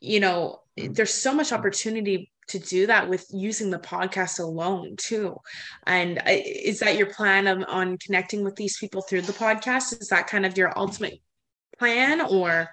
you 0.00 0.18
know 0.18 0.60
there's 0.76 1.14
so 1.14 1.32
much 1.32 1.52
opportunity 1.52 2.31
to 2.48 2.58
do 2.58 2.86
that 2.86 3.08
with 3.08 3.26
using 3.32 3.70
the 3.70 3.78
podcast 3.78 4.40
alone 4.40 4.94
too 4.96 5.36
and 5.86 6.20
is 6.26 6.80
that 6.80 6.96
your 6.96 7.06
plan 7.06 7.46
of, 7.46 7.64
on 7.68 7.96
connecting 7.98 8.44
with 8.44 8.56
these 8.56 8.76
people 8.78 9.02
through 9.02 9.22
the 9.22 9.32
podcast 9.32 9.98
is 10.00 10.08
that 10.08 10.26
kind 10.26 10.44
of 10.44 10.56
your 10.56 10.76
ultimate 10.78 11.20
plan 11.78 12.20
or 12.20 12.68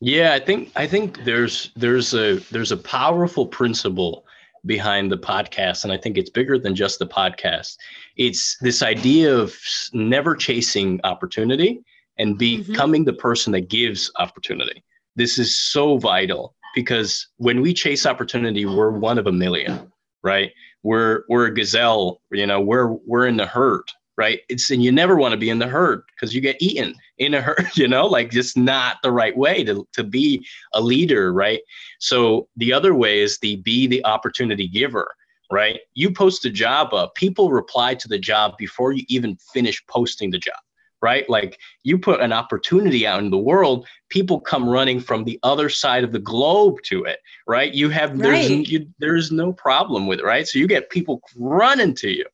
yeah 0.00 0.34
i 0.34 0.40
think 0.40 0.70
i 0.76 0.86
think 0.86 1.22
there's 1.24 1.70
there's 1.76 2.14
a 2.14 2.36
there's 2.50 2.72
a 2.72 2.76
powerful 2.76 3.46
principle 3.46 4.24
behind 4.66 5.10
the 5.10 5.18
podcast 5.18 5.84
and 5.84 5.92
i 5.92 5.96
think 5.96 6.18
it's 6.18 6.30
bigger 6.30 6.58
than 6.58 6.74
just 6.74 6.98
the 6.98 7.06
podcast 7.06 7.76
it's 8.16 8.56
this 8.58 8.82
idea 8.82 9.34
of 9.34 9.54
never 9.92 10.34
chasing 10.34 11.00
opportunity 11.04 11.82
and 12.18 12.38
mm-hmm. 12.38 12.70
becoming 12.72 13.02
mm-hmm. 13.02 13.14
the 13.14 13.20
person 13.20 13.52
that 13.52 13.68
gives 13.68 14.10
opportunity 14.18 14.82
this 15.16 15.38
is 15.38 15.56
so 15.56 15.96
vital 15.98 16.54
because 16.74 17.28
when 17.36 17.60
we 17.60 17.72
chase 17.72 18.06
opportunity, 18.06 18.66
we're 18.66 18.90
one 18.90 19.18
of 19.18 19.26
a 19.26 19.32
million, 19.32 19.90
right? 20.22 20.52
We're 20.82 21.24
we're 21.28 21.46
a 21.46 21.54
gazelle, 21.54 22.20
you 22.30 22.46
know, 22.46 22.60
we're 22.60 22.88
we're 23.06 23.26
in 23.26 23.36
the 23.36 23.46
herd, 23.46 23.84
right? 24.16 24.40
It's 24.48 24.70
and 24.70 24.82
you 24.82 24.92
never 24.92 25.16
want 25.16 25.32
to 25.32 25.38
be 25.38 25.50
in 25.50 25.58
the 25.58 25.66
herd 25.66 26.02
because 26.14 26.34
you 26.34 26.40
get 26.40 26.60
eaten 26.60 26.94
in 27.18 27.34
a 27.34 27.40
herd, 27.40 27.68
you 27.74 27.88
know, 27.88 28.06
like 28.06 28.30
just 28.30 28.56
not 28.56 28.96
the 29.02 29.12
right 29.12 29.36
way 29.36 29.64
to, 29.64 29.86
to 29.92 30.04
be 30.04 30.46
a 30.72 30.80
leader, 30.80 31.32
right? 31.32 31.60
So 32.00 32.48
the 32.56 32.72
other 32.72 32.94
way 32.94 33.20
is 33.20 33.38
the 33.38 33.56
be 33.56 33.86
the 33.86 34.04
opportunity 34.04 34.68
giver, 34.68 35.14
right? 35.50 35.80
You 35.94 36.10
post 36.12 36.44
a 36.44 36.50
job 36.50 36.92
up, 36.92 37.14
people 37.14 37.50
reply 37.50 37.94
to 37.94 38.08
the 38.08 38.18
job 38.18 38.56
before 38.58 38.92
you 38.92 39.04
even 39.08 39.36
finish 39.52 39.82
posting 39.86 40.30
the 40.30 40.38
job 40.38 40.56
right? 41.04 41.28
Like 41.28 41.58
you 41.82 41.98
put 41.98 42.22
an 42.22 42.32
opportunity 42.32 43.06
out 43.06 43.22
in 43.22 43.28
the 43.28 43.36
world, 43.36 43.86
people 44.08 44.40
come 44.40 44.66
running 44.66 45.00
from 45.00 45.24
the 45.24 45.38
other 45.42 45.68
side 45.68 46.02
of 46.02 46.12
the 46.12 46.18
globe 46.18 46.78
to 46.84 47.04
it, 47.04 47.18
right? 47.46 47.74
You 47.74 47.90
have 47.90 48.18
there's 48.18 48.50
right. 48.50 48.66
you, 48.66 48.88
there's 48.98 49.30
no 49.30 49.52
problem 49.52 50.06
with 50.06 50.20
it, 50.20 50.24
right? 50.24 50.48
So 50.48 50.58
you 50.58 50.66
get 50.66 50.88
people 50.88 51.20
running 51.36 51.94
to 51.96 52.08
you. 52.08 52.24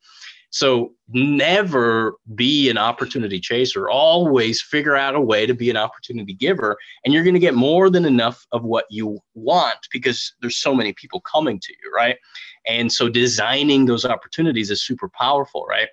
So 0.50 0.92
never 1.08 2.14
be 2.34 2.70
an 2.70 2.78
opportunity 2.78 3.40
chaser. 3.40 3.88
Always 3.88 4.62
figure 4.62 4.96
out 4.96 5.14
a 5.16 5.20
way 5.20 5.46
to 5.46 5.54
be 5.54 5.70
an 5.70 5.76
opportunity 5.76 6.34
giver, 6.34 6.76
and 7.04 7.12
you're 7.12 7.24
going 7.24 7.34
to 7.34 7.40
get 7.40 7.54
more 7.54 7.90
than 7.90 8.04
enough 8.04 8.46
of 8.52 8.62
what 8.62 8.84
you 8.88 9.18
want 9.34 9.78
because 9.92 10.32
there's 10.40 10.56
so 10.56 10.74
many 10.74 10.92
people 10.92 11.20
coming 11.20 11.58
to 11.60 11.72
you, 11.72 11.92
right? 11.94 12.16
And 12.68 12.92
so 12.92 13.08
designing 13.08 13.86
those 13.86 14.04
opportunities 14.04 14.70
is 14.70 14.84
super 14.84 15.08
powerful, 15.08 15.66
right? 15.68 15.88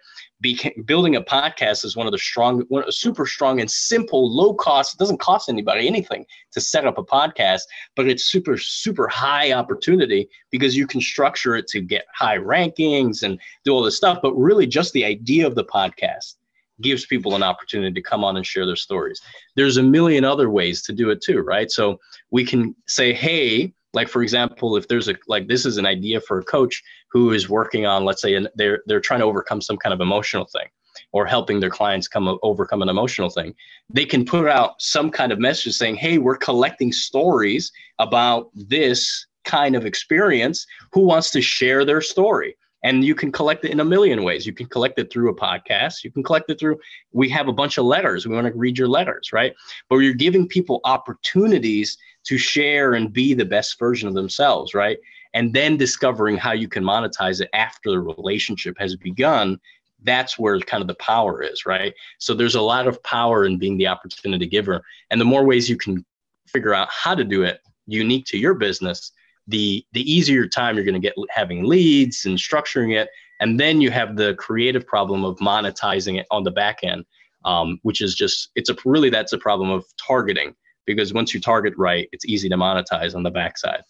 Building 0.86 1.16
a 1.16 1.22
podcast 1.22 1.84
is 1.84 1.96
one 1.96 2.06
of 2.06 2.12
the 2.12 2.18
strong, 2.18 2.62
one, 2.70 2.84
super 2.92 3.26
strong 3.26 3.60
and 3.60 3.70
simple, 3.70 4.32
low 4.32 4.54
cost. 4.54 4.94
It 4.94 5.00
doesn't 5.00 5.20
cost 5.20 5.50
anybody 5.50 5.88
anything 5.88 6.26
to 6.52 6.62
set 6.62 6.86
up 6.86 6.98
a 6.98 7.04
podcast, 7.04 7.62
but 7.96 8.08
it's 8.08 8.26
super, 8.26 8.58
super 8.58 9.08
high 9.08 9.54
opportunity 9.54 10.30
because 10.52 10.78
you 10.78 10.86
can 10.86 11.02
structure 11.02 11.56
it 11.56 11.68
to 11.68 11.82
get 11.82 12.06
high 12.14 12.38
rankings 12.38 13.24
and 13.24 13.40
do 13.64 13.74
all 13.74 13.82
this 13.82 13.98
stuff. 13.98 14.20
But 14.22 14.36
really, 14.36 14.68
just 14.68 14.94
the 14.94 15.06
idea 15.06 15.48
of 15.48 15.56
the 15.56 15.66
podcast 15.66 16.36
gives 16.82 17.06
people 17.06 17.36
an 17.36 17.44
opportunity 17.44 17.94
to 17.94 18.08
come 18.08 18.24
on 18.24 18.38
and 18.38 18.46
share 18.46 18.66
their 18.66 18.76
stories. 18.76 19.20
There's 19.56 19.78
a 19.78 19.84
million 19.84 20.24
other 20.24 20.50
ways 20.50 20.84
to 20.84 20.94
do 20.94 21.10
it 21.10 21.22
too, 21.22 21.40
right? 21.40 21.72
So 21.72 22.00
we 22.30 22.46
can 22.46 22.76
say, 22.88 23.14
hey, 23.14 23.74
like 23.94 24.10
for 24.10 24.22
example 24.22 24.76
if 24.76 24.88
there's 24.88 25.08
a 25.08 25.16
like 25.28 25.48
this 25.48 25.66
is 25.66 25.78
an 25.78 25.86
idea 25.86 26.20
for 26.22 26.40
a 26.40 26.44
coach 26.44 26.84
who 27.10 27.32
is 27.32 27.50
working 27.50 27.86
on 27.86 28.06
let's 28.06 28.22
say 28.22 28.34
and 28.36 28.50
they're 28.56 28.82
they're 28.86 29.00
trying 29.00 29.20
to 29.20 29.26
overcome 29.26 29.62
some 29.62 29.78
kind 29.78 29.94
of 29.94 30.02
emotional 30.02 30.46
thing 30.46 30.68
or 31.12 31.26
helping 31.26 31.60
their 31.60 31.70
clients 31.70 32.08
come 32.08 32.38
overcome 32.42 32.82
an 32.82 32.90
emotional 32.90 33.30
thing 33.30 33.54
they 33.90 34.06
can 34.06 34.26
put 34.26 34.48
out 34.48 34.82
some 34.82 35.10
kind 35.10 35.32
of 35.32 35.40
message 35.40 35.74
saying 35.74 35.96
hey 35.96 36.18
we're 36.18 36.38
collecting 36.38 36.92
stories 36.92 37.72
about 38.00 38.50
this 38.54 39.26
kind 39.46 39.76
of 39.76 39.86
experience 39.86 40.66
who 40.92 41.02
wants 41.02 41.32
to 41.32 41.42
share 41.42 41.86
their 41.86 42.02
story 42.02 42.56
And 42.84 43.04
you 43.04 43.16
can 43.16 43.32
collect 43.32 43.66
it 43.66 43.72
in 43.72 43.80
a 43.80 43.86
million 43.86 44.24
ways. 44.24 44.46
You 44.46 44.54
can 44.54 44.68
collect 44.68 45.00
it 45.00 45.12
through 45.12 45.30
a 45.30 45.36
podcast. 45.36 46.04
You 46.04 46.12
can 46.12 46.24
collect 46.24 46.50
it 46.50 46.60
through, 46.60 46.78
we 47.12 47.28
have 47.30 47.48
a 47.48 47.54
bunch 47.54 47.78
of 47.78 47.86
letters. 47.86 48.28
We 48.28 48.36
want 48.36 48.48
to 48.48 48.54
read 48.54 48.78
your 48.78 48.88
letters, 48.88 49.34
right? 49.34 49.54
But 49.90 49.98
you're 49.98 50.14
giving 50.14 50.48
people 50.48 50.80
opportunities 50.84 51.98
to 52.28 52.38
share 52.38 52.94
and 52.94 53.14
be 53.14 53.34
the 53.34 53.46
best 53.46 53.80
version 53.80 54.08
of 54.08 54.14
themselves, 54.14 54.74
right? 54.74 54.98
And 55.34 55.54
then 55.54 55.78
discovering 55.78 56.38
how 56.38 56.54
you 56.54 56.68
can 56.68 56.84
monetize 56.84 57.42
it 57.42 57.50
after 57.54 57.92
the 57.92 58.00
relationship 58.00 58.76
has 58.80 58.96
begun 58.96 59.60
that's 60.04 60.38
where 60.38 60.60
kind 60.60 60.82
of 60.82 60.88
the 60.88 60.96
power 60.96 61.42
is, 61.42 61.66
right? 61.66 61.92
So 62.20 62.36
there's 62.36 62.54
a 62.54 62.62
lot 62.62 62.88
of 62.88 63.02
power 63.02 63.46
in 63.46 63.58
being 63.58 63.78
the 63.78 63.88
opportunity 63.88 64.46
giver. 64.46 64.84
And 65.10 65.20
the 65.20 65.26
more 65.26 65.44
ways 65.44 65.68
you 65.68 65.76
can 65.76 66.06
figure 66.48 66.74
out 66.74 66.88
how 66.92 67.16
to 67.16 67.24
do 67.24 67.42
it 67.42 67.62
unique 67.88 68.26
to 68.28 68.38
your 68.38 68.54
business, 68.54 69.12
the 69.48 69.84
the 69.94 70.12
easier 70.12 70.48
time 70.48 70.76
you're 70.76 70.86
going 70.86 70.94
to 70.94 71.00
get 71.00 71.16
having 71.30 71.64
leads 71.64 72.26
and 72.26 72.38
structuring 72.38 72.96
it 72.96 73.10
and 73.40 73.60
then 73.60 73.82
you 73.82 73.92
have 73.92 74.16
the 74.16 74.36
creative 74.36 74.86
problem 74.86 75.24
of 75.24 75.38
monetizing 75.38 76.20
it 76.20 76.28
on 76.32 76.44
the 76.44 76.52
back 76.52 76.80
end 76.84 77.06
um, 77.46 77.80
which 77.84 78.02
is 78.02 78.14
just 78.14 78.50
it's 78.56 78.70
a 78.70 78.76
really 78.86 79.10
that's 79.10 79.34
a 79.34 79.38
problem 79.38 79.70
of 79.70 79.86
targeting 80.06 80.54
because 80.88 81.14
once 81.14 81.34
you 81.34 81.40
target 81.40 81.74
right 81.78 82.10
it's 82.12 82.26
easy 82.26 82.50
to 82.50 82.56
monetize 82.56 83.14
on 83.14 83.22
the 83.22 83.30
backside 83.30 83.84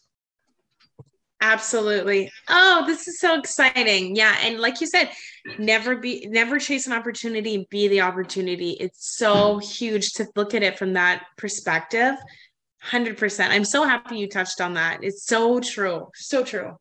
absolutely 1.39 2.29
oh 2.49 2.83
this 2.85 3.07
is 3.07 3.19
so 3.19 3.39
exciting 3.39 4.15
yeah 4.15 4.35
and 4.41 4.59
like 4.59 4.81
you 4.81 4.87
said 4.87 5.09
never 5.57 5.95
be 5.95 6.27
never 6.29 6.59
chase 6.59 6.87
an 6.87 6.93
opportunity 6.93 7.65
be 7.69 7.87
the 7.87 8.01
opportunity 8.01 8.71
it's 8.71 9.15
so 9.17 9.59
huge 9.59 10.11
to 10.13 10.27
look 10.35 10.53
at 10.53 10.63
it 10.63 10.77
from 10.77 10.93
that 10.93 11.23
perspective 11.37 12.15
100%. 12.85 13.49
I'm 13.49 13.65
so 13.65 13.83
happy 13.83 14.17
you 14.17 14.29
touched 14.29 14.61
on 14.61 14.75
that. 14.75 14.99
It's 15.01 15.25
so 15.25 15.59
true. 15.59 16.07
So 16.15 16.43
true. 16.43 16.77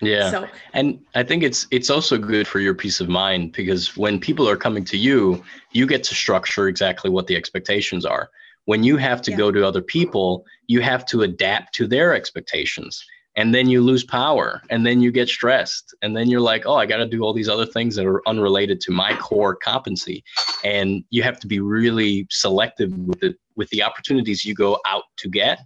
Yeah. 0.00 0.30
So, 0.30 0.48
and 0.72 1.00
I 1.14 1.22
think 1.22 1.42
it's 1.42 1.66
it's 1.70 1.90
also 1.90 2.18
good 2.18 2.46
for 2.46 2.60
your 2.60 2.74
peace 2.74 3.00
of 3.00 3.08
mind 3.08 3.52
because 3.52 3.96
when 3.96 4.20
people 4.20 4.48
are 4.48 4.56
coming 4.56 4.84
to 4.86 4.96
you, 4.96 5.42
you 5.72 5.86
get 5.86 6.04
to 6.04 6.14
structure 6.14 6.68
exactly 6.68 7.10
what 7.10 7.26
the 7.26 7.36
expectations 7.36 8.04
are. 8.04 8.30
When 8.66 8.82
you 8.82 8.96
have 8.96 9.22
to 9.22 9.30
yeah. 9.30 9.36
go 9.36 9.52
to 9.52 9.66
other 9.66 9.82
people, 9.82 10.44
you 10.66 10.80
have 10.80 11.06
to 11.06 11.22
adapt 11.22 11.74
to 11.76 11.86
their 11.86 12.14
expectations. 12.14 13.04
And 13.36 13.54
then 13.54 13.68
you 13.68 13.82
lose 13.82 14.02
power 14.02 14.62
and 14.70 14.84
then 14.84 15.02
you 15.02 15.12
get 15.12 15.28
stressed. 15.28 15.94
And 16.00 16.16
then 16.16 16.30
you're 16.30 16.40
like, 16.40 16.64
oh, 16.64 16.76
I 16.76 16.86
got 16.86 16.96
to 16.96 17.06
do 17.06 17.22
all 17.22 17.34
these 17.34 17.50
other 17.50 17.66
things 17.66 17.94
that 17.96 18.06
are 18.06 18.26
unrelated 18.26 18.80
to 18.82 18.92
my 18.92 19.14
core 19.14 19.54
competency. 19.54 20.24
And 20.64 21.04
you 21.10 21.22
have 21.22 21.38
to 21.40 21.46
be 21.46 21.60
really 21.60 22.26
selective 22.30 22.96
with 22.96 23.22
it 23.22 23.36
with 23.54 23.68
the 23.70 23.82
opportunities 23.82 24.44
you 24.44 24.54
go 24.54 24.78
out 24.86 25.04
to 25.18 25.28
get, 25.28 25.60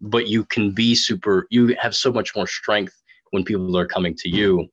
but 0.00 0.28
you 0.28 0.44
can 0.44 0.70
be 0.72 0.94
super, 0.94 1.46
you 1.50 1.76
have 1.80 1.94
so 1.94 2.12
much 2.12 2.34
more 2.34 2.46
strength 2.46 3.00
when 3.30 3.44
people 3.44 3.76
are 3.76 3.86
coming 3.86 4.14
to 4.14 4.28
you 4.28 4.68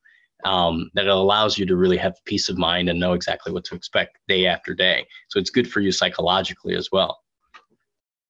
um, 0.45 0.89
that 0.93 1.05
it 1.05 1.11
allows 1.11 1.57
you 1.57 1.65
to 1.65 1.75
really 1.75 1.97
have 1.97 2.15
peace 2.25 2.49
of 2.49 2.57
mind 2.57 2.89
and 2.89 2.99
know 2.99 3.13
exactly 3.13 3.51
what 3.53 3.63
to 3.65 3.75
expect 3.75 4.17
day 4.27 4.45
after 4.45 4.73
day. 4.73 5.05
So 5.29 5.39
it's 5.39 5.49
good 5.49 5.69
for 5.69 5.79
you 5.79 5.91
psychologically 5.91 6.75
as 6.75 6.89
well. 6.91 7.19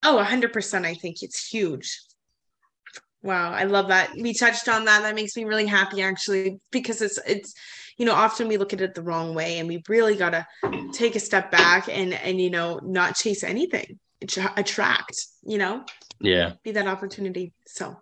Oh, 0.03 0.23
100%. 0.23 0.85
I 0.85 0.93
think 0.93 1.23
it's 1.23 1.47
huge. 1.47 1.99
Wow, 3.23 3.51
I 3.53 3.63
love 3.63 3.87
that. 3.87 4.11
We 4.19 4.33
touched 4.33 4.67
on 4.67 4.85
that. 4.85 5.03
That 5.03 5.15
makes 5.15 5.35
me 5.37 5.45
really 5.45 5.65
happy 5.65 6.01
actually 6.01 6.59
because 6.71 7.01
it's 7.01 7.17
it's 7.25 7.53
you 7.97 8.05
know 8.05 8.13
often 8.13 8.49
we 8.49 8.57
look 8.57 8.73
at 8.73 8.81
it 8.81 8.95
the 8.95 9.01
wrong 9.01 9.33
way 9.33 9.59
and 9.59 9.69
we 9.69 9.81
really 9.87 10.17
got 10.17 10.31
to 10.31 10.45
take 10.91 11.15
a 11.15 11.21
step 11.21 11.49
back 11.49 11.87
and 11.87 12.13
and 12.13 12.41
you 12.41 12.49
know 12.49 12.81
not 12.83 13.15
chase 13.15 13.41
anything 13.41 13.97
attract 14.57 15.27
you 15.45 15.57
know? 15.57 15.83
Yeah. 16.19 16.53
Be 16.63 16.71
that 16.71 16.87
opportunity. 16.87 17.53
So 17.67 17.97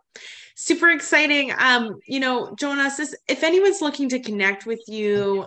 super 0.56 0.90
exciting. 0.90 1.52
Um 1.58 2.00
you 2.08 2.20
know 2.20 2.54
jonas 2.60 2.98
this, 2.98 3.16
if 3.28 3.44
anyone's 3.44 3.82
looking 3.82 4.10
to 4.10 4.20
connect 4.20 4.66
with 4.66 4.82
you 4.88 5.46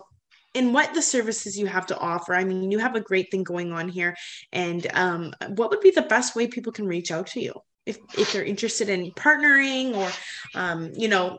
and 0.55 0.73
what 0.73 0.95
the 0.95 1.03
services 1.03 1.59
you 1.59 1.67
have 1.67 1.87
to 1.87 1.99
offer 1.99 2.33
i 2.33 2.45
mean 2.45 2.71
you 2.71 2.79
have 2.79 2.95
a 2.95 3.01
great 3.01 3.29
thing 3.31 3.43
going 3.43 3.73
on 3.73 3.89
here 3.89 4.15
and 4.53 4.87
um 4.95 5.35
what 5.57 5.71
would 5.71 5.81
be 5.81 5.91
the 5.91 6.03
best 6.03 6.37
way 6.37 6.47
people 6.47 6.73
can 6.73 6.87
reach 6.87 7.11
out 7.11 7.27
to 7.29 7.41
you? 7.41 7.55
If 7.87 7.99
if 8.17 8.33
they're 8.33 8.45
interested 8.45 8.89
in 8.89 9.13
partnering 9.13 9.95
or 9.97 10.11
um 10.59 10.91
you 10.95 11.09
know 11.09 11.39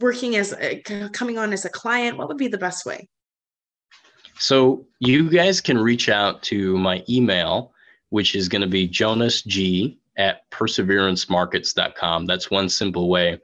working 0.00 0.36
as 0.36 0.54
a, 0.54 0.80
coming 1.12 1.36
on 1.36 1.52
as 1.52 1.64
a 1.64 1.70
client 1.70 2.16
what 2.16 2.28
would 2.28 2.38
be 2.38 2.48
the 2.48 2.58
best 2.58 2.86
way? 2.86 3.08
So 4.38 4.86
you 5.00 5.28
guys 5.28 5.60
can 5.60 5.76
reach 5.76 6.08
out 6.08 6.42
to 6.44 6.78
my 6.78 7.04
email 7.08 7.74
which 8.10 8.34
is 8.34 8.48
going 8.48 8.62
to 8.62 8.68
be 8.68 8.86
Jonas 8.86 9.42
G 9.42 9.98
at 10.16 10.48
perseverancemarkets.com. 10.50 12.26
That's 12.26 12.50
one 12.50 12.68
simple 12.68 13.08
way. 13.08 13.40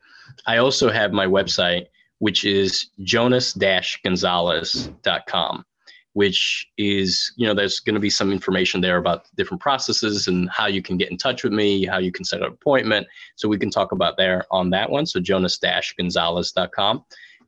I 0.46 0.58
also 0.58 0.90
have 0.90 1.12
my 1.12 1.26
website, 1.26 1.86
which 2.18 2.44
is 2.44 2.90
jonas-gonzalez.com, 3.02 5.64
which 6.12 6.66
is, 6.76 7.32
you 7.36 7.46
know, 7.46 7.54
there's 7.54 7.80
going 7.80 7.94
to 7.94 8.00
be 8.00 8.10
some 8.10 8.30
information 8.32 8.80
there 8.80 8.96
about 8.98 9.26
different 9.36 9.62
processes 9.62 10.26
and 10.28 10.50
how 10.50 10.66
you 10.66 10.82
can 10.82 10.96
get 10.96 11.10
in 11.10 11.16
touch 11.16 11.42
with 11.44 11.52
me, 11.52 11.86
how 11.86 11.98
you 11.98 12.12
can 12.12 12.24
set 12.24 12.42
up 12.42 12.48
an 12.48 12.54
appointment. 12.54 13.06
So 13.36 13.48
we 13.48 13.58
can 13.58 13.70
talk 13.70 13.92
about 13.92 14.16
there 14.16 14.44
on 14.50 14.70
that 14.70 14.90
one. 14.90 15.06
So 15.06 15.20
jonas-gonzalez.com. 15.20 17.04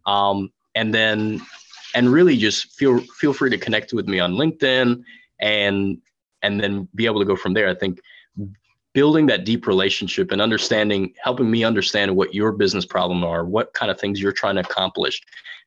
Um, 0.07 0.53
and 0.75 0.95
then, 0.95 1.41
and 1.95 2.11
really 2.11 2.37
just 2.37 2.79
feel, 2.79 3.01
feel 3.19 3.33
free 3.33 3.51
to 3.51 3.59
connect 3.59 3.93
with 3.93 4.07
me 4.07 4.21
on 4.21 4.35
LinkedIn 4.35 5.03
and 5.41 5.99
and 6.43 6.61
then 6.61 6.89
be 6.95 7.07
able 7.07 7.21
to 7.21 7.27
go 7.27 7.37
from 7.37 7.55
there. 7.55 7.69
I 7.69 7.75
think 7.75 8.01
building 8.95 9.27
that 9.27 9.45
deep 9.45 9.67
relationship 9.67 10.33
and 10.33 10.41
understanding, 10.41 11.13
helping 11.23 11.51
me 11.51 11.65
understand 11.65 12.17
what 12.17 12.35
your 12.35 12.53
business 12.53 12.87
problem 12.87 13.23
are, 13.23 13.45
what 13.45 13.73
kind 13.75 13.91
of 13.91 14.01
things 14.01 14.21
you're 14.21 14.33
trying 14.33 14.57
to 14.57 14.63
accomplish. 14.63 15.21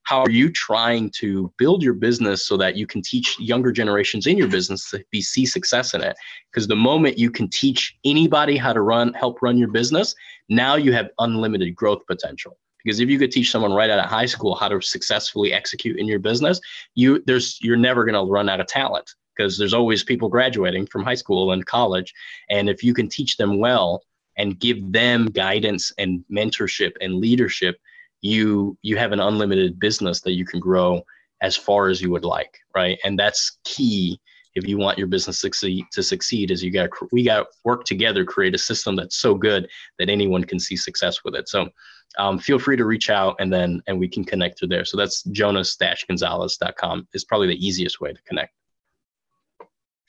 How 0.03 0.22
are 0.22 0.32
you 0.32 0.51
trying 0.51 1.11
to 1.11 1.53
build 1.57 1.84
your 1.84 1.93
business 1.93 2.45
so 2.45 2.57
that 2.57 2.76
you 2.76 2.88
can 2.88 3.03
teach 3.03 3.39
younger 3.39 3.72
generations 3.72 4.26
in 4.26 4.36
your 4.38 4.47
business 4.47 4.89
to 4.89 5.03
be 5.11 5.22
see 5.22 5.45
success 5.45 5.93
in 5.93 6.01
it? 6.01 6.15
Because 6.51 6.67
the 6.67 6.76
moment 6.76 7.19
you 7.19 7.30
can 7.30 7.47
teach 7.47 7.95
anybody 8.03 8.57
how 8.57 8.74
to 8.74 8.82
run, 8.82 9.13
help 9.13 9.41
run 9.41 9.57
your 9.57 9.69
business, 9.69 10.15
now 10.49 10.76
you 10.76 10.91
have 10.91 11.09
unlimited 11.19 11.76
growth 11.76 12.05
potential 12.07 12.57
because 12.84 12.99
if 12.99 13.09
you 13.09 13.19
could 13.19 13.32
teach 13.32 13.51
someone 13.51 13.72
right 13.72 13.89
out 13.89 13.99
of 13.99 14.05
high 14.05 14.26
school 14.26 14.55
how 14.55 14.67
to 14.67 14.82
successfully 14.82 15.53
execute 15.53 15.97
in 15.99 16.07
your 16.07 16.19
business 16.19 16.59
you 16.95 17.24
there's 17.26 17.59
you're 17.61 17.78
never 17.78 18.03
going 18.03 18.15
to 18.15 18.32
run 18.32 18.49
out 18.49 18.59
of 18.59 18.67
talent 18.67 19.13
because 19.41 19.57
there's 19.57 19.73
always 19.73 20.03
people 20.03 20.29
graduating 20.29 20.85
from 20.85 21.03
high 21.03 21.15
school 21.15 21.51
and 21.51 21.65
college. 21.65 22.13
And 22.49 22.69
if 22.69 22.83
you 22.83 22.93
can 22.93 23.09
teach 23.09 23.37
them 23.37 23.57
well 23.57 24.03
and 24.37 24.59
give 24.59 24.91
them 24.91 25.25
guidance 25.25 25.91
and 25.97 26.23
mentorship 26.31 26.91
and 27.01 27.15
leadership, 27.15 27.77
you 28.21 28.77
you 28.83 28.97
have 28.97 29.13
an 29.13 29.19
unlimited 29.19 29.79
business 29.79 30.21
that 30.21 30.33
you 30.33 30.45
can 30.45 30.59
grow 30.59 31.01
as 31.41 31.57
far 31.57 31.89
as 31.89 32.01
you 32.01 32.11
would 32.11 32.23
like, 32.23 32.59
right? 32.75 32.99
And 33.03 33.17
that's 33.17 33.57
key 33.63 34.19
if 34.53 34.67
you 34.67 34.77
want 34.77 34.97
your 34.97 35.07
business 35.07 35.39
succeed, 35.39 35.85
to 35.93 36.03
succeed 36.03 36.51
is 36.51 36.61
you 36.61 36.71
got 36.71 36.89
we 37.11 37.23
got 37.23 37.47
work 37.63 37.83
together 37.85 38.23
create 38.25 38.53
a 38.53 38.59
system 38.59 38.95
that's 38.95 39.15
so 39.15 39.33
good 39.33 39.67
that 39.97 40.09
anyone 40.09 40.43
can 40.43 40.59
see 40.59 40.75
success 40.75 41.23
with 41.23 41.35
it 41.35 41.47
so 41.47 41.69
um, 42.17 42.37
feel 42.37 42.59
free 42.59 42.75
to 42.75 42.83
reach 42.83 43.09
out 43.09 43.37
and 43.39 43.51
then 43.51 43.81
and 43.87 43.97
we 43.97 44.09
can 44.09 44.25
connect 44.25 44.59
through 44.59 44.67
there 44.67 44.83
so 44.83 44.97
that's 44.97 45.23
jonas-gonzalez.com 45.23 47.07
is 47.13 47.23
probably 47.23 47.47
the 47.47 47.65
easiest 47.65 48.01
way 48.01 48.11
to 48.11 48.21
connect 48.23 48.53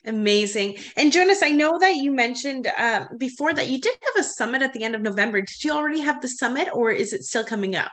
Amazing. 0.05 0.77
And 0.97 1.11
Jonas, 1.11 1.41
I 1.41 1.49
know 1.49 1.79
that 1.79 1.95
you 1.95 2.11
mentioned 2.11 2.67
uh, 2.77 3.05
before 3.17 3.53
that 3.53 3.69
you 3.69 3.79
did 3.79 3.97
have 4.01 4.25
a 4.25 4.27
summit 4.27 4.61
at 4.61 4.73
the 4.73 4.83
end 4.83 4.95
of 4.95 5.01
November. 5.01 5.41
Did 5.41 5.63
you 5.63 5.71
already 5.71 6.01
have 6.01 6.21
the 6.21 6.27
summit 6.27 6.67
or 6.73 6.91
is 6.91 7.13
it 7.13 7.23
still 7.23 7.43
coming 7.43 7.75
up? 7.75 7.91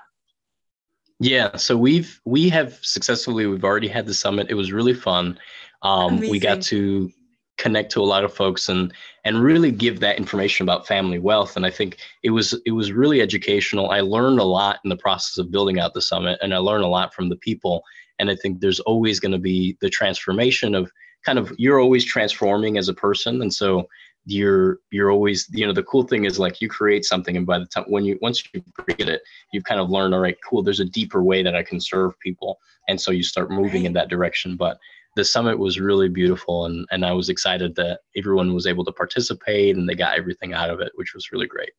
Yeah, 1.20 1.56
so 1.56 1.76
we've 1.76 2.18
we 2.24 2.48
have 2.48 2.78
successfully 2.80 3.46
we've 3.46 3.64
already 3.64 3.88
had 3.88 4.06
the 4.06 4.14
summit. 4.14 4.46
It 4.48 4.54
was 4.54 4.72
really 4.72 4.94
fun. 4.94 5.38
Um, 5.82 6.18
we 6.18 6.38
got 6.38 6.62
to 6.62 7.10
connect 7.58 7.92
to 7.92 8.00
a 8.00 8.04
lot 8.04 8.24
of 8.24 8.32
folks 8.32 8.70
and 8.70 8.92
and 9.24 9.42
really 9.42 9.70
give 9.70 10.00
that 10.00 10.16
information 10.16 10.64
about 10.64 10.86
family 10.86 11.18
wealth. 11.18 11.56
And 11.56 11.66
I 11.66 11.70
think 11.70 11.98
it 12.22 12.30
was 12.30 12.58
it 12.64 12.72
was 12.72 12.90
really 12.90 13.20
educational. 13.20 13.90
I 13.90 14.00
learned 14.00 14.40
a 14.40 14.44
lot 14.44 14.78
in 14.82 14.88
the 14.88 14.96
process 14.96 15.36
of 15.36 15.50
building 15.50 15.78
out 15.78 15.92
the 15.92 16.00
summit, 16.00 16.38
and 16.42 16.54
I 16.54 16.58
learned 16.58 16.84
a 16.84 16.88
lot 16.88 17.12
from 17.12 17.28
the 17.28 17.36
people. 17.36 17.84
And 18.18 18.30
I 18.30 18.36
think 18.36 18.60
there's 18.60 18.80
always 18.80 19.20
going 19.20 19.32
to 19.32 19.38
be 19.38 19.76
the 19.80 19.90
transformation 19.90 20.74
of 20.74 20.90
kind 21.24 21.38
of 21.38 21.52
you're 21.58 21.80
always 21.80 22.04
transforming 22.04 22.78
as 22.78 22.88
a 22.88 22.94
person. 22.94 23.42
And 23.42 23.52
so 23.52 23.86
you're 24.26 24.78
you're 24.90 25.10
always 25.10 25.48
you 25.50 25.66
know 25.66 25.72
the 25.72 25.82
cool 25.84 26.02
thing 26.02 26.24
is 26.24 26.38
like 26.38 26.60
you 26.60 26.68
create 26.68 27.04
something 27.04 27.38
and 27.38 27.46
by 27.46 27.58
the 27.58 27.64
time 27.66 27.84
when 27.88 28.04
you 28.04 28.18
once 28.20 28.44
you 28.52 28.62
create 28.74 29.08
it 29.08 29.22
you've 29.50 29.64
kind 29.64 29.80
of 29.80 29.88
learned 29.88 30.12
all 30.12 30.20
right 30.20 30.36
cool 30.46 30.62
there's 30.62 30.78
a 30.78 30.84
deeper 30.84 31.22
way 31.22 31.42
that 31.42 31.56
i 31.56 31.62
can 31.62 31.80
serve 31.80 32.18
people. 32.20 32.58
And 32.88 33.00
so 33.00 33.12
you 33.12 33.22
start 33.22 33.50
moving 33.50 33.82
right. 33.82 33.86
in 33.86 33.92
that 33.94 34.08
direction. 34.08 34.56
But 34.56 34.78
the 35.16 35.24
summit 35.24 35.58
was 35.58 35.80
really 35.80 36.08
beautiful. 36.08 36.66
And 36.66 36.86
and 36.90 37.04
i 37.04 37.12
was 37.12 37.28
excited 37.28 37.74
that 37.76 38.00
everyone 38.16 38.54
was 38.54 38.66
able 38.66 38.84
to 38.84 38.92
participate 38.92 39.76
and 39.76 39.88
they 39.88 39.94
got 39.94 40.18
everything 40.18 40.52
out 40.52 40.70
of 40.70 40.80
it 40.80 40.92
which 40.96 41.14
was 41.14 41.32
really 41.32 41.46
great 41.46 41.72